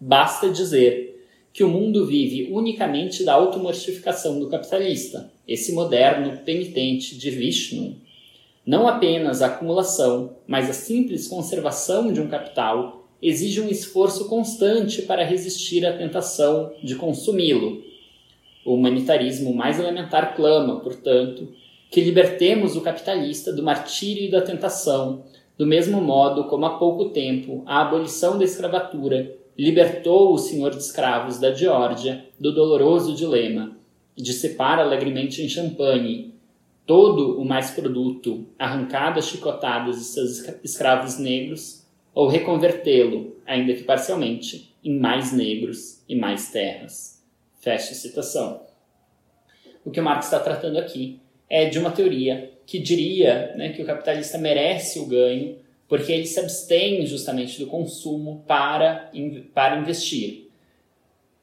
basta 0.06 0.50
dizer 0.50 1.26
que 1.50 1.64
o 1.64 1.68
mundo 1.68 2.04
vive 2.04 2.52
unicamente 2.52 3.24
da 3.24 3.32
automortificação 3.32 4.38
do 4.38 4.50
capitalista, 4.50 5.32
esse 5.48 5.72
moderno 5.72 6.40
penitente 6.44 7.16
de 7.16 7.30
Vishnu, 7.30 7.96
não 8.66 8.86
apenas 8.86 9.40
a 9.40 9.46
acumulação, 9.46 10.36
mas 10.46 10.68
a 10.68 10.74
simples 10.74 11.26
conservação 11.26 12.12
de 12.12 12.20
um 12.20 12.28
capital 12.28 13.08
exige 13.22 13.62
um 13.62 13.68
esforço 13.68 14.28
constante 14.28 15.00
para 15.00 15.24
resistir 15.24 15.86
à 15.86 15.96
tentação 15.96 16.74
de 16.82 16.96
consumi-lo. 16.96 17.82
O 18.62 18.74
humanitarismo 18.74 19.54
mais 19.54 19.78
elementar 19.80 20.36
clama, 20.36 20.80
portanto, 20.80 21.48
que 21.90 22.02
libertemos 22.02 22.76
o 22.76 22.82
capitalista 22.82 23.50
do 23.50 23.62
martírio 23.62 24.24
e 24.24 24.30
da 24.30 24.42
tentação, 24.42 25.24
do 25.56 25.66
mesmo 25.66 26.02
modo 26.02 26.44
como 26.44 26.66
há 26.66 26.76
pouco 26.76 27.10
tempo 27.10 27.62
a 27.64 27.80
abolição 27.80 28.36
da 28.36 28.44
escravatura 28.44 29.43
libertou 29.56 30.32
o 30.32 30.38
senhor 30.38 30.70
de 30.70 30.78
escravos 30.78 31.38
da 31.38 31.52
Geórgia 31.52 32.26
do 32.38 32.52
doloroso 32.52 33.14
dilema 33.14 33.76
de 34.16 34.32
separar 34.32 34.82
alegremente 34.82 35.42
em 35.42 35.48
champanhe 35.48 36.34
todo 36.86 37.40
o 37.40 37.44
mais 37.44 37.70
produto 37.70 38.46
arrancado 38.58 39.18
a 39.18 39.22
chicotadas 39.22 39.96
de 39.96 40.04
seus 40.04 40.46
escravos 40.62 41.18
negros, 41.18 41.84
ou 42.14 42.28
reconvertê-lo, 42.28 43.36
ainda 43.44 43.74
que 43.74 43.82
parcialmente, 43.82 44.72
em 44.84 44.96
mais 44.98 45.32
negros 45.32 46.02
e 46.08 46.14
mais 46.14 46.50
terras. 46.52 47.22
Fecha 47.60 47.94
citação. 47.94 48.60
O 49.84 49.90
que 49.90 49.98
o 49.98 50.04
Marx 50.04 50.26
está 50.26 50.38
tratando 50.38 50.78
aqui 50.78 51.18
é 51.48 51.68
de 51.68 51.78
uma 51.78 51.90
teoria 51.90 52.52
que 52.66 52.78
diria 52.78 53.52
né, 53.56 53.70
que 53.70 53.82
o 53.82 53.86
capitalista 53.86 54.38
merece 54.38 55.00
o 55.00 55.06
ganho 55.06 55.56
porque 55.94 56.10
ele 56.10 56.26
se 56.26 56.40
abstém 56.40 57.06
justamente 57.06 57.56
do 57.60 57.68
consumo 57.68 58.42
para, 58.48 59.12
para 59.54 59.78
investir. 59.78 60.50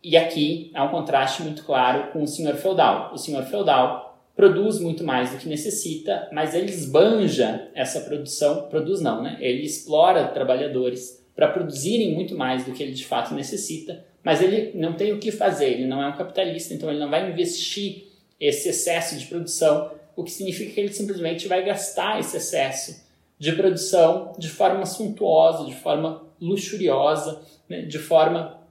E 0.04 0.18
aqui 0.18 0.70
há 0.74 0.84
um 0.84 0.90
contraste 0.90 1.42
muito 1.42 1.64
claro 1.64 2.12
com 2.12 2.22
o 2.22 2.28
senhor 2.28 2.56
feudal. 2.56 3.14
O 3.14 3.18
senhor 3.18 3.46
feudal 3.46 4.22
produz 4.36 4.78
muito 4.78 5.06
mais 5.06 5.32
do 5.32 5.38
que 5.38 5.48
necessita, 5.48 6.28
mas 6.34 6.54
ele 6.54 6.70
esbanja 6.70 7.70
essa 7.74 8.02
produção, 8.02 8.64
produz 8.64 9.00
não, 9.00 9.24
né? 9.24 9.38
Ele 9.40 9.64
explora 9.64 10.28
trabalhadores 10.28 11.26
para 11.34 11.48
produzirem 11.48 12.14
muito 12.14 12.36
mais 12.36 12.66
do 12.66 12.74
que 12.74 12.84
ele 12.84 12.92
de 12.92 13.06
fato 13.06 13.34
necessita, 13.34 14.04
mas 14.22 14.42
ele 14.42 14.78
não 14.78 14.92
tem 14.92 15.14
o 15.14 15.18
que 15.18 15.32
fazer, 15.32 15.70
ele 15.70 15.88
não 15.88 16.04
é 16.04 16.10
um 16.10 16.18
capitalista, 16.18 16.74
então 16.74 16.90
ele 16.90 17.00
não 17.00 17.10
vai 17.10 17.32
investir 17.32 18.04
esse 18.38 18.68
excesso 18.68 19.18
de 19.18 19.28
produção, 19.28 19.92
o 20.14 20.26
que 20.26 20.32
significa 20.32 20.74
que 20.74 20.80
ele 20.82 20.92
simplesmente 20.92 21.48
vai 21.48 21.64
gastar 21.64 22.20
esse 22.20 22.36
excesso 22.36 23.10
de 23.42 23.54
produção 23.54 24.34
de 24.38 24.48
forma 24.48 24.86
suntuosa, 24.86 25.66
de 25.66 25.74
forma 25.74 26.22
luxuriosa, 26.40 27.42
né? 27.68 27.82
de 27.82 27.98
forma 27.98 28.62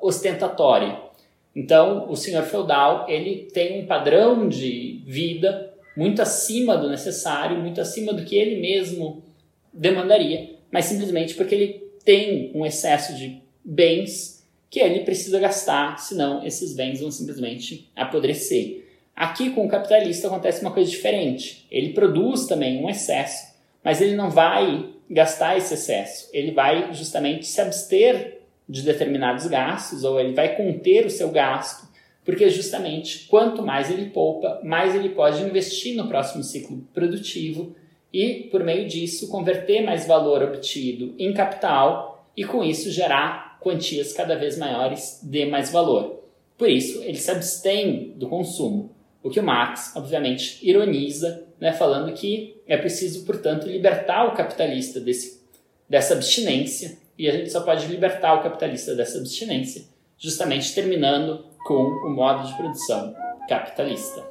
ostentatória. 0.00 0.96
Então, 1.56 2.08
o 2.08 2.14
senhor 2.14 2.44
feudal 2.44 3.04
ele 3.08 3.48
tem 3.52 3.82
um 3.82 3.86
padrão 3.86 4.48
de 4.48 5.02
vida 5.04 5.74
muito 5.96 6.22
acima 6.22 6.76
do 6.76 6.88
necessário, 6.88 7.58
muito 7.58 7.80
acima 7.80 8.12
do 8.12 8.24
que 8.24 8.36
ele 8.36 8.60
mesmo 8.60 9.24
demandaria, 9.72 10.54
mas 10.70 10.84
simplesmente 10.84 11.34
porque 11.34 11.56
ele 11.56 11.90
tem 12.04 12.52
um 12.54 12.64
excesso 12.64 13.16
de 13.16 13.42
bens 13.64 14.48
que 14.70 14.78
ele 14.78 15.00
precisa 15.00 15.40
gastar, 15.40 15.98
senão 15.98 16.46
esses 16.46 16.76
bens 16.76 17.00
vão 17.00 17.10
simplesmente 17.10 17.90
apodrecer. 17.96 18.84
Aqui 19.16 19.50
com 19.50 19.66
o 19.66 19.68
capitalista 19.68 20.28
acontece 20.28 20.60
uma 20.62 20.70
coisa 20.70 20.88
diferente. 20.88 21.66
Ele 21.72 21.92
produz 21.92 22.46
também 22.46 22.80
um 22.80 22.88
excesso, 22.88 23.49
mas 23.84 24.00
ele 24.00 24.14
não 24.14 24.30
vai 24.30 24.90
gastar 25.10 25.56
esse 25.56 25.74
excesso. 25.74 26.28
Ele 26.32 26.52
vai 26.52 26.92
justamente 26.92 27.46
se 27.46 27.60
abster 27.60 28.40
de 28.68 28.82
determinados 28.82 29.46
gastos 29.46 30.04
ou 30.04 30.20
ele 30.20 30.32
vai 30.32 30.54
conter 30.56 31.04
o 31.06 31.10
seu 31.10 31.30
gasto, 31.30 31.88
porque 32.24 32.48
justamente 32.48 33.26
quanto 33.26 33.62
mais 33.62 33.90
ele 33.90 34.10
poupa, 34.10 34.60
mais 34.62 34.94
ele 34.94 35.08
pode 35.08 35.42
investir 35.42 35.96
no 35.96 36.06
próximo 36.06 36.44
ciclo 36.44 36.86
produtivo 36.94 37.74
e, 38.12 38.48
por 38.50 38.62
meio 38.62 38.86
disso, 38.86 39.28
converter 39.28 39.82
mais 39.82 40.06
valor 40.06 40.42
obtido 40.42 41.14
em 41.18 41.32
capital 41.32 42.24
e, 42.36 42.44
com 42.44 42.62
isso, 42.62 42.90
gerar 42.90 43.58
quantias 43.60 44.12
cada 44.12 44.36
vez 44.36 44.56
maiores 44.56 45.20
de 45.22 45.46
mais 45.46 45.70
valor. 45.70 46.22
Por 46.56 46.68
isso, 46.68 47.02
ele 47.02 47.16
se 47.16 47.30
abstém 47.30 48.12
do 48.16 48.28
consumo, 48.28 48.94
o 49.22 49.30
que 49.30 49.40
o 49.40 49.42
Marx, 49.42 49.92
obviamente, 49.96 50.58
ironiza, 50.62 51.46
né, 51.60 51.72
falando 51.72 52.12
que 52.12 52.60
é 52.66 52.76
preciso, 52.76 53.24
portanto, 53.26 53.66
libertar 53.66 54.26
o 54.26 54.34
capitalista 54.34 54.98
desse, 54.98 55.42
dessa 55.88 56.14
abstinência, 56.14 56.98
e 57.18 57.28
a 57.28 57.32
gente 57.32 57.50
só 57.50 57.60
pode 57.60 57.86
libertar 57.86 58.34
o 58.34 58.42
capitalista 58.42 58.94
dessa 58.94 59.18
abstinência 59.18 59.84
justamente 60.20 60.74
terminando 60.74 61.44
com 61.64 61.82
o 61.82 62.10
modo 62.10 62.46
de 62.46 62.54
produção 62.56 63.14
capitalista. 63.48 64.28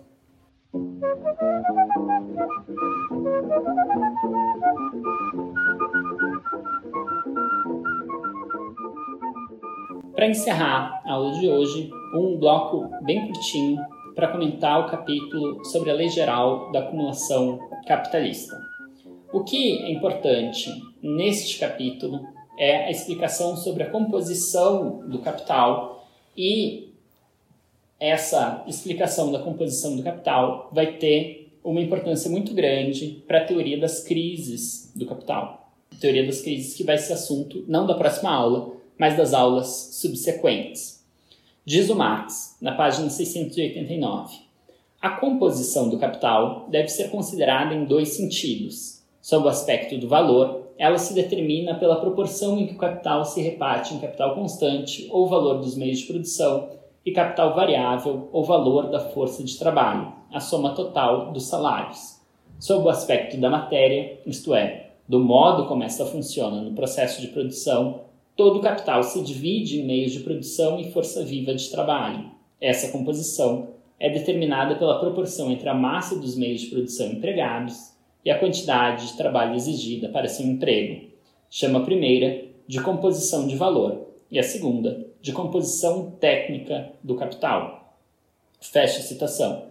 Para 10.16 10.28
encerrar 10.28 11.02
a 11.06 11.14
aula 11.14 11.32
de 11.40 11.48
hoje, 11.48 11.90
um 12.14 12.38
bloco 12.38 12.88
bem 13.04 13.32
curtinho 13.32 13.80
para 14.20 14.34
comentar 14.34 14.82
o 14.82 14.90
capítulo 14.90 15.64
sobre 15.64 15.90
a 15.90 15.94
lei 15.94 16.10
geral 16.10 16.74
da 16.74 16.80
acumulação 16.80 17.58
capitalista. 17.88 18.54
O 19.32 19.46
que 19.46 19.82
é 19.82 19.92
importante 19.94 20.70
neste 21.02 21.58
capítulo 21.58 22.28
é 22.58 22.88
a 22.88 22.92
explicação 22.92 23.56
sobre 23.56 23.84
a 23.84 23.90
composição 23.90 25.08
do 25.08 25.20
capital 25.20 26.06
e 26.36 26.90
essa 27.98 28.62
explicação 28.68 29.32
da 29.32 29.40
composição 29.40 29.96
do 29.96 30.04
capital 30.04 30.70
vai 30.74 30.98
ter 30.98 31.54
uma 31.64 31.80
importância 31.80 32.30
muito 32.30 32.54
grande 32.54 33.24
para 33.26 33.38
a 33.38 33.46
teoria 33.46 33.80
das 33.80 34.04
crises 34.04 34.92
do 34.94 35.06
capital. 35.06 35.72
A 35.94 35.96
teoria 35.96 36.26
das 36.26 36.42
crises 36.42 36.74
que 36.74 36.84
vai 36.84 36.98
ser 36.98 37.14
assunto 37.14 37.64
não 37.70 37.88
da 37.88 37.94
próxima 37.94 38.32
aula, 38.32 38.74
mas 38.98 39.16
das 39.16 39.34
aulas 39.34 39.92
subsequentes. 39.94 40.99
Diz 41.70 41.88
o 41.88 41.96
Marx, 41.96 42.58
na 42.60 42.72
página 42.72 43.12
689, 43.12 44.40
a 45.00 45.12
composição 45.12 45.88
do 45.88 46.00
capital 46.00 46.66
deve 46.68 46.88
ser 46.88 47.12
considerada 47.12 47.76
em 47.76 47.86
dois 47.86 48.10
sentidos. 48.10 49.04
Sob 49.22 49.46
o 49.46 49.50
aspecto 49.50 49.96
do 50.00 50.08
valor, 50.08 50.64
ela 50.80 50.98
se 50.98 51.14
determina 51.14 51.76
pela 51.76 52.02
proporção 52.02 52.58
em 52.58 52.66
que 52.66 52.74
o 52.74 52.78
capital 52.80 53.24
se 53.24 53.40
reparte 53.40 53.94
em 53.94 54.00
capital 54.00 54.34
constante, 54.34 55.08
ou 55.12 55.28
valor 55.28 55.60
dos 55.60 55.76
meios 55.76 56.00
de 56.00 56.08
produção, 56.08 56.70
e 57.06 57.12
capital 57.12 57.54
variável, 57.54 58.30
ou 58.32 58.44
valor 58.44 58.90
da 58.90 59.02
força 59.02 59.44
de 59.44 59.56
trabalho, 59.60 60.12
a 60.34 60.40
soma 60.40 60.74
total 60.74 61.32
dos 61.32 61.46
salários. 61.46 62.20
Sob 62.60 62.84
o 62.84 62.90
aspecto 62.90 63.38
da 63.38 63.48
matéria, 63.48 64.20
isto 64.26 64.56
é, 64.56 64.90
do 65.08 65.20
modo 65.20 65.68
como 65.68 65.84
esta 65.84 66.04
funciona 66.04 66.62
no 66.62 66.74
processo 66.74 67.22
de 67.22 67.28
produção, 67.28 68.09
Todo 68.40 68.60
o 68.60 68.62
capital 68.62 69.04
se 69.04 69.22
divide 69.22 69.82
em 69.82 69.86
meios 69.86 70.14
de 70.14 70.22
produção 70.22 70.80
e 70.80 70.94
força 70.94 71.26
viva 71.26 71.54
de 71.54 71.70
trabalho. 71.70 72.32
Essa 72.62 72.90
composição 72.90 73.72
é 74.00 74.10
determinada 74.10 74.76
pela 74.76 74.98
proporção 74.98 75.52
entre 75.52 75.68
a 75.68 75.74
massa 75.74 76.18
dos 76.18 76.38
meios 76.38 76.62
de 76.62 76.68
produção 76.68 77.08
empregados 77.08 77.98
e 78.24 78.32
a 78.32 78.40
quantidade 78.40 79.08
de 79.08 79.18
trabalho 79.18 79.56
exigida 79.56 80.08
para 80.08 80.30
seu 80.30 80.46
emprego. 80.46 81.10
Chama 81.50 81.80
a 81.80 81.84
primeira 81.84 82.46
de 82.66 82.82
composição 82.82 83.46
de 83.46 83.58
valor 83.58 84.08
e 84.32 84.40
a 84.40 84.44
segunda 84.44 85.06
de 85.22 85.34
composição 85.34 86.12
técnica 86.12 86.94
do 87.04 87.16
capital. 87.16 87.94
Fecha 88.62 89.00
a 89.00 89.04
citação. 89.04 89.64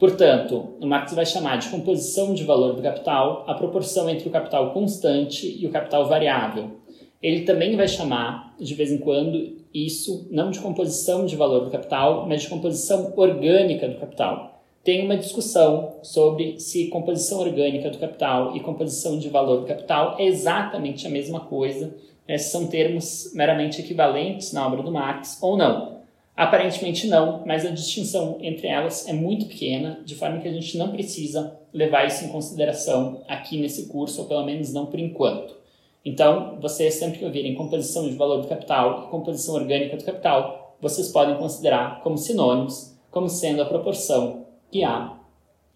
Portanto, 0.00 0.74
o 0.80 0.86
Marx 0.86 1.14
vai 1.14 1.26
chamar 1.26 1.58
de 1.58 1.68
composição 1.68 2.34
de 2.34 2.42
valor 2.42 2.74
do 2.74 2.82
capital 2.82 3.44
a 3.46 3.54
proporção 3.54 4.10
entre 4.10 4.28
o 4.28 4.32
capital 4.32 4.72
constante 4.72 5.46
e 5.60 5.64
o 5.64 5.70
capital 5.70 6.08
variável, 6.08 6.79
ele 7.22 7.42
também 7.42 7.76
vai 7.76 7.86
chamar, 7.86 8.54
de 8.58 8.74
vez 8.74 8.90
em 8.90 8.98
quando, 8.98 9.58
isso 9.72 10.26
não 10.30 10.50
de 10.50 10.58
composição 10.58 11.26
de 11.26 11.36
valor 11.36 11.64
do 11.64 11.70
capital, 11.70 12.26
mas 12.26 12.42
de 12.42 12.48
composição 12.48 13.12
orgânica 13.16 13.88
do 13.88 13.98
capital. 13.98 14.62
Tem 14.82 15.04
uma 15.04 15.18
discussão 15.18 15.96
sobre 16.02 16.58
se 16.58 16.88
composição 16.88 17.40
orgânica 17.40 17.90
do 17.90 17.98
capital 17.98 18.56
e 18.56 18.60
composição 18.60 19.18
de 19.18 19.28
valor 19.28 19.60
do 19.60 19.66
capital 19.66 20.16
é 20.18 20.24
exatamente 20.24 21.06
a 21.06 21.10
mesma 21.10 21.40
coisa, 21.40 21.94
né, 22.26 22.38
se 22.38 22.50
são 22.50 22.66
termos 22.66 23.32
meramente 23.34 23.80
equivalentes 23.80 24.52
na 24.52 24.66
obra 24.66 24.82
do 24.82 24.90
Marx 24.90 25.38
ou 25.42 25.56
não. 25.56 26.00
Aparentemente 26.34 27.06
não, 27.06 27.42
mas 27.44 27.66
a 27.66 27.70
distinção 27.70 28.38
entre 28.40 28.66
elas 28.66 29.06
é 29.06 29.12
muito 29.12 29.44
pequena, 29.44 30.00
de 30.06 30.14
forma 30.14 30.40
que 30.40 30.48
a 30.48 30.52
gente 30.52 30.78
não 30.78 30.90
precisa 30.90 31.54
levar 31.74 32.06
isso 32.06 32.24
em 32.24 32.28
consideração 32.28 33.20
aqui 33.28 33.60
nesse 33.60 33.88
curso, 33.88 34.22
ou 34.22 34.26
pelo 34.26 34.46
menos 34.46 34.72
não 34.72 34.86
por 34.86 34.98
enquanto. 34.98 35.59
Então, 36.04 36.58
vocês 36.60 36.94
sempre 36.94 37.18
que 37.18 37.24
ouvirem 37.24 37.54
composição 37.54 38.08
de 38.08 38.16
valor 38.16 38.40
do 38.40 38.48
capital 38.48 39.04
e 39.04 39.10
composição 39.10 39.54
orgânica 39.54 39.96
do 39.96 40.04
capital, 40.04 40.76
vocês 40.80 41.08
podem 41.08 41.36
considerar 41.36 42.00
como 42.02 42.16
sinônimos, 42.16 42.98
como 43.10 43.28
sendo 43.28 43.62
a 43.62 43.66
proporção 43.66 44.46
que 44.70 44.82
há 44.82 45.18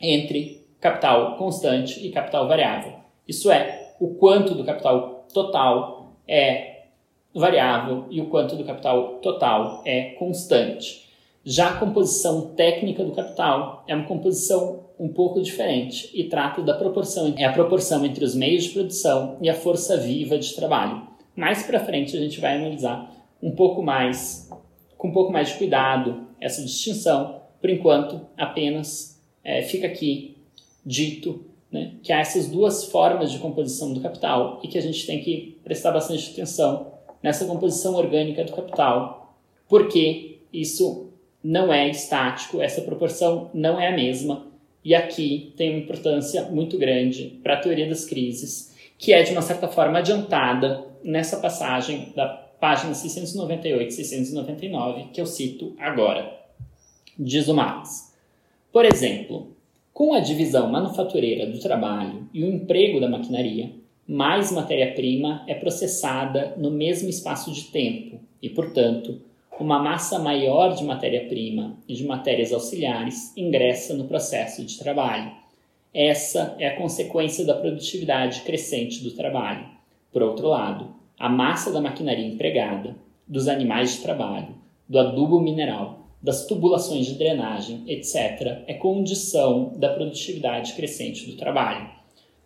entre 0.01 0.67
capital 0.81 1.37
constante 1.37 2.07
e 2.07 2.11
capital 2.11 2.49
variável. 2.49 2.95
Isso 3.29 3.51
é, 3.51 3.95
o 4.01 4.15
quanto 4.15 4.55
do 4.55 4.65
capital 4.65 5.27
total 5.33 6.15
é 6.27 6.85
variável 7.35 8.07
e 8.11 8.21
o 8.21 8.27
quanto 8.27 8.57
do 8.57 8.65
capital 8.65 9.19
total 9.21 9.83
é 9.85 10.11
constante. 10.11 11.04
Já 11.47 11.71
a 11.71 11.77
composição 11.79 12.55
técnica 12.55 13.05
do 13.05 13.13
capital 13.13 13.85
é 13.87 13.95
uma 13.95 14.07
composição 14.07 14.85
um 14.99 15.09
pouco 15.09 15.43
diferente 15.43 16.11
e 16.15 16.25
trata 16.25 16.63
da 16.63 16.73
proporção, 16.73 17.35
é 17.37 17.45
a 17.45 17.53
proporção 17.53 18.03
entre 18.07 18.25
os 18.25 18.35
meios 18.35 18.65
de 18.65 18.71
produção 18.71 19.37
e 19.43 19.51
a 19.51 19.55
força 19.55 19.99
viva 19.99 20.39
de 20.39 20.55
trabalho. 20.55 21.07
Mais 21.37 21.63
para 21.65 21.85
frente 21.85 22.17
a 22.17 22.21
gente 22.21 22.41
vai 22.41 22.57
analisar 22.57 23.13
um 23.43 23.51
pouco 23.51 23.83
mais, 23.83 24.49
com 24.97 25.09
um 25.09 25.13
pouco 25.13 25.31
mais 25.31 25.49
de 25.49 25.57
cuidado, 25.57 26.27
essa 26.41 26.63
distinção. 26.63 27.43
Por 27.61 27.69
enquanto, 27.69 28.23
apenas 28.39 29.23
é, 29.45 29.61
fica 29.61 29.87
aqui 29.87 30.39
dito 30.85 31.45
né, 31.71 31.93
que 32.03 32.11
há 32.11 32.21
essas 32.21 32.49
duas 32.49 32.85
formas 32.85 33.31
de 33.31 33.39
composição 33.39 33.93
do 33.93 34.01
capital 34.01 34.61
e 34.63 34.69
que 34.69 34.79
a 34.79 34.83
gente 34.83 35.07
tem 35.07 35.23
que 35.23 35.59
prestar 35.63 35.91
bastante 35.91 36.31
atenção 36.31 36.95
nessa 37.23 37.45
composição 37.45 37.97
orgânica 37.97 38.45
do 38.45 38.53
capital, 38.53 39.35
porque 39.69 40.39
isso 40.53 41.14
não 41.45 41.71
é 41.71 41.91
estático, 41.91 42.63
essa 42.63 42.81
proporção 42.81 43.51
não 43.53 43.79
é 43.79 43.89
a 43.89 43.97
mesma 43.97 44.47
e 44.83 44.95
aqui 44.95 45.53
tem 45.57 45.71
uma 45.71 45.79
importância 45.81 46.45
muito 46.45 46.79
grande 46.79 47.39
para 47.43 47.55
a 47.55 47.61
teoria 47.61 47.89
das 47.89 48.07
crises, 48.07 48.75
que 48.99 49.13
é 49.13 49.23
de 49.23 49.33
uma 49.33 49.43
certa 49.43 49.69
forma 49.69 49.99
adiantada 49.99 50.85
nessa 51.03 51.37
passagem 51.39 52.13
da 52.17 52.27
página 52.59 52.95
698 52.95 53.89
e 53.89 53.93
699 53.93 55.05
que 55.13 55.21
eu 55.21 55.27
cito 55.27 55.75
agora. 55.79 56.35
Diz 57.19 57.47
o 57.49 57.55
Marx. 57.55 58.15
Por 58.73 58.87
exemplo, 58.87 59.55
com 59.93 60.15
a 60.15 60.21
divisão 60.21 60.71
manufatureira 60.71 61.47
do 61.47 61.61
trabalho 61.61 62.29
e 62.33 62.43
o 62.43 62.49
emprego 62.49 63.01
da 63.01 63.09
maquinaria, 63.09 63.71
mais 64.07 64.51
matéria-prima 64.51 65.45
é 65.47 65.55
processada 65.55 66.55
no 66.57 66.71
mesmo 66.71 67.09
espaço 67.09 67.53
de 67.53 67.65
tempo 67.65 68.21
e, 68.43 68.51
portanto, 68.51 69.21
uma 69.61 69.79
massa 69.79 70.19
maior 70.19 70.75
de 70.75 70.85
matéria-prima 70.85 71.77
e 71.89 71.95
de 71.95 72.05
matérias 72.05 72.53
auxiliares 72.53 73.33
ingressa 73.37 73.95
no 73.95 74.05
processo 74.05 74.65
de 74.65 74.79
trabalho. 74.79 75.33
Essa 75.93 76.57
é 76.59 76.69
a 76.69 76.77
consequência 76.77 77.45
da 77.45 77.55
produtividade 77.55 78.41
crescente 78.41 79.03
do 79.03 79.13
trabalho. 79.13 79.67
Por 80.13 80.23
outro 80.23 80.49
lado, 80.49 80.95
a 81.19 81.29
massa 81.29 81.73
da 81.73 81.81
maquinaria 81.81 82.27
empregada, 82.27 82.97
dos 83.27 83.47
animais 83.47 83.95
de 83.95 84.03
trabalho, 84.03 84.55
do 84.89 84.99
adubo 84.99 85.41
mineral, 85.41 86.01
das 86.21 86.47
tubulações 86.47 87.07
de 87.07 87.15
drenagem, 87.15 87.85
etc., 87.87 88.63
é 88.67 88.75
condição 88.75 89.73
da 89.77 89.93
produtividade 89.93 90.73
crescente 90.73 91.27
do 91.27 91.37
trabalho. 91.37 91.89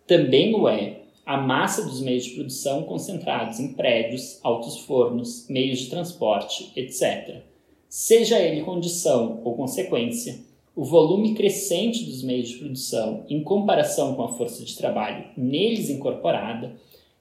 Também 0.05 0.53
o 0.53 0.67
é 0.67 0.99
a 1.29 1.37
massa 1.37 1.85
dos 1.85 2.01
meios 2.01 2.23
de 2.23 2.31
produção 2.31 2.81
concentrados 2.85 3.59
em 3.59 3.73
prédios, 3.73 4.39
altos 4.41 4.79
fornos, 4.79 5.45
meios 5.47 5.77
de 5.77 5.87
transporte, 5.87 6.71
etc. 6.75 7.43
Seja 7.87 8.39
ele 8.39 8.63
condição 8.63 9.39
ou 9.43 9.53
consequência, 9.55 10.39
o 10.75 10.83
volume 10.83 11.35
crescente 11.35 12.03
dos 12.03 12.23
meios 12.23 12.49
de 12.49 12.55
produção 12.55 13.27
em 13.29 13.43
comparação 13.43 14.15
com 14.15 14.23
a 14.23 14.29
força 14.29 14.65
de 14.65 14.75
trabalho 14.75 15.25
neles 15.37 15.91
incorporada 15.91 16.73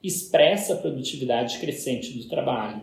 expressa 0.03 0.73
a 0.73 0.79
produtividade 0.79 1.59
crescente 1.59 2.17
do 2.17 2.27
trabalho. 2.27 2.81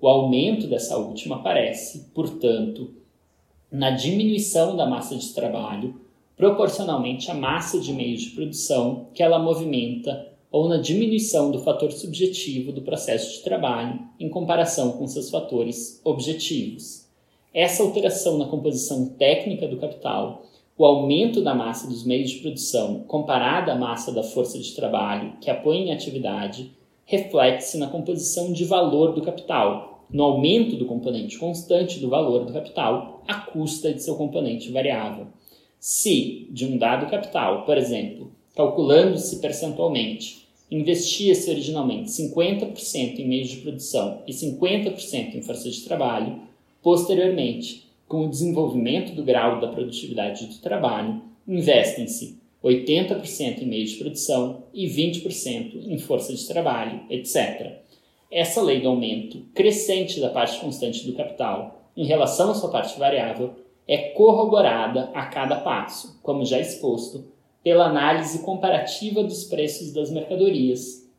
O 0.00 0.08
aumento 0.08 0.66
dessa 0.66 0.98
última 0.98 1.36
aparece, 1.36 2.10
portanto, 2.12 2.92
na 3.70 3.92
diminuição 3.92 4.76
da 4.76 4.86
massa 4.86 5.14
de 5.14 5.32
trabalho 5.34 6.00
proporcionalmente 6.36 7.30
à 7.30 7.34
massa 7.34 7.78
de 7.78 7.92
meios 7.92 8.22
de 8.22 8.30
produção 8.30 9.06
que 9.14 9.22
ela 9.22 9.38
movimenta 9.38 10.33
ou 10.54 10.68
na 10.68 10.76
diminuição 10.76 11.50
do 11.50 11.58
fator 11.58 11.90
subjetivo 11.90 12.70
do 12.70 12.80
processo 12.80 13.38
de 13.38 13.42
trabalho 13.42 13.98
em 14.20 14.28
comparação 14.28 14.92
com 14.92 15.04
seus 15.08 15.28
fatores 15.28 16.00
objetivos. 16.04 17.08
Essa 17.52 17.82
alteração 17.82 18.38
na 18.38 18.46
composição 18.46 19.04
técnica 19.18 19.66
do 19.66 19.78
capital, 19.78 20.44
o 20.78 20.84
aumento 20.84 21.42
da 21.42 21.56
massa 21.56 21.88
dos 21.88 22.04
meios 22.04 22.30
de 22.30 22.38
produção 22.38 23.00
comparada 23.08 23.72
à 23.72 23.74
massa 23.74 24.12
da 24.12 24.22
força 24.22 24.56
de 24.56 24.76
trabalho 24.76 25.32
que 25.40 25.50
apoia 25.50 25.78
em 25.78 25.92
atividade, 25.92 26.70
reflete-se 27.04 27.76
na 27.76 27.88
composição 27.88 28.52
de 28.52 28.64
valor 28.64 29.12
do 29.12 29.22
capital, 29.22 30.06
no 30.08 30.22
aumento 30.22 30.76
do 30.76 30.86
componente 30.86 31.36
constante 31.36 31.98
do 31.98 32.08
valor 32.08 32.44
do 32.44 32.52
capital 32.52 33.24
à 33.26 33.40
custa 33.40 33.92
de 33.92 34.00
seu 34.00 34.14
componente 34.14 34.70
variável. 34.70 35.26
Se, 35.80 36.46
de 36.52 36.64
um 36.64 36.78
dado 36.78 37.10
capital, 37.10 37.64
por 37.64 37.76
exemplo, 37.76 38.30
calculando-se 38.54 39.40
percentualmente, 39.40 40.43
investia-se 40.70 41.50
originalmente 41.50 42.10
50% 42.10 43.18
em 43.18 43.28
meios 43.28 43.48
de 43.48 43.56
produção 43.58 44.22
e 44.26 44.32
50% 44.32 45.34
em 45.34 45.42
força 45.42 45.70
de 45.70 45.82
trabalho, 45.82 46.40
posteriormente, 46.82 47.84
com 48.06 48.26
o 48.26 48.28
desenvolvimento 48.28 49.14
do 49.14 49.24
grau 49.24 49.60
da 49.60 49.68
produtividade 49.68 50.46
do 50.46 50.58
trabalho, 50.58 51.22
investem-se 51.46 52.38
80% 52.62 53.62
em 53.62 53.66
meios 53.66 53.90
de 53.90 53.96
produção 53.98 54.64
e 54.72 54.86
20% 54.86 55.86
em 55.86 55.98
força 55.98 56.34
de 56.34 56.46
trabalho, 56.46 57.02
etc. 57.10 57.78
Essa 58.30 58.62
lei 58.62 58.80
do 58.80 58.88
aumento 58.88 59.42
crescente 59.54 60.20
da 60.20 60.30
parte 60.30 60.58
constante 60.58 61.06
do 61.06 61.12
capital 61.12 61.90
em 61.96 62.06
relação 62.06 62.50
à 62.50 62.54
sua 62.54 62.70
parte 62.70 62.98
variável 62.98 63.54
é 63.86 64.10
corroborada 64.10 65.10
a 65.14 65.26
cada 65.26 65.56
passo, 65.56 66.18
como 66.22 66.44
já 66.44 66.58
exposto, 66.58 67.26
pela 67.64 67.86
análise 67.86 68.40
comparativa 68.40 69.24
dos 69.24 69.44
preços 69.44 69.90
das 69.90 70.10
mercadorias, 70.10 71.10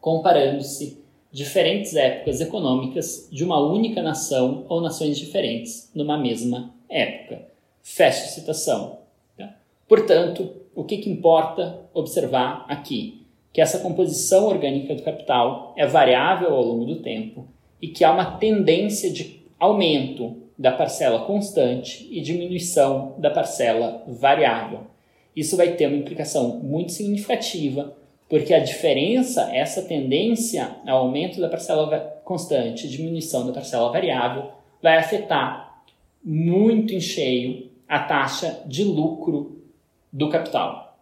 comparando-se 0.00 1.02
diferentes 1.32 1.96
épocas 1.96 2.40
econômicas 2.40 3.28
de 3.32 3.42
uma 3.42 3.58
única 3.58 4.00
nação 4.00 4.64
ou 4.68 4.80
nações 4.80 5.18
diferentes 5.18 5.90
numa 5.92 6.16
mesma 6.16 6.72
época. 6.88 7.48
Fecha 7.82 8.28
citação. 8.28 8.98
Tá? 9.36 9.56
Portanto, 9.88 10.52
o 10.72 10.84
que, 10.84 10.98
que 10.98 11.10
importa 11.10 11.80
observar 11.92 12.64
aqui? 12.68 13.26
Que 13.52 13.60
essa 13.60 13.80
composição 13.80 14.46
orgânica 14.46 14.94
do 14.94 15.02
capital 15.02 15.74
é 15.76 15.84
variável 15.84 16.54
ao 16.54 16.62
longo 16.62 16.84
do 16.84 16.96
tempo 16.96 17.48
e 17.80 17.88
que 17.88 18.04
há 18.04 18.12
uma 18.12 18.36
tendência 18.36 19.10
de 19.10 19.42
aumento 19.58 20.36
da 20.56 20.70
parcela 20.70 21.24
constante 21.24 22.06
e 22.10 22.20
diminuição 22.20 23.14
da 23.18 23.30
parcela 23.30 24.04
variável 24.06 24.91
isso 25.34 25.56
vai 25.56 25.74
ter 25.74 25.86
uma 25.86 25.96
implicação 25.96 26.60
muito 26.60 26.92
significativa, 26.92 27.96
porque 28.28 28.54
a 28.54 28.60
diferença, 28.60 29.54
essa 29.54 29.82
tendência 29.82 30.76
ao 30.86 31.04
aumento 31.04 31.40
da 31.40 31.48
parcela 31.48 32.20
constante 32.24 32.88
diminuição 32.88 33.46
da 33.46 33.52
parcela 33.52 33.90
variável, 33.90 34.50
vai 34.80 34.96
afetar 34.96 35.82
muito 36.24 36.94
em 36.94 37.00
cheio 37.00 37.70
a 37.88 37.98
taxa 37.98 38.62
de 38.66 38.84
lucro 38.84 39.62
do 40.12 40.28
capital. 40.28 40.98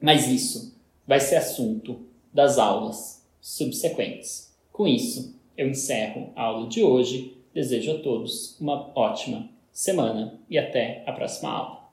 Mas 0.00 0.28
isso 0.28 0.78
vai 1.06 1.20
ser 1.20 1.36
assunto 1.36 2.00
das 2.32 2.58
aulas 2.58 3.26
subsequentes. 3.40 4.52
Com 4.72 4.86
isso, 4.86 5.38
eu 5.56 5.68
encerro 5.68 6.30
a 6.34 6.42
aula 6.42 6.68
de 6.68 6.82
hoje. 6.82 7.36
Desejo 7.54 7.92
a 7.92 7.98
todos 8.00 8.58
uma 8.60 8.90
ótima 8.96 9.48
semana 9.72 10.40
e 10.50 10.58
até 10.58 11.04
a 11.06 11.12
próxima 11.12 11.50
aula. 11.50 11.84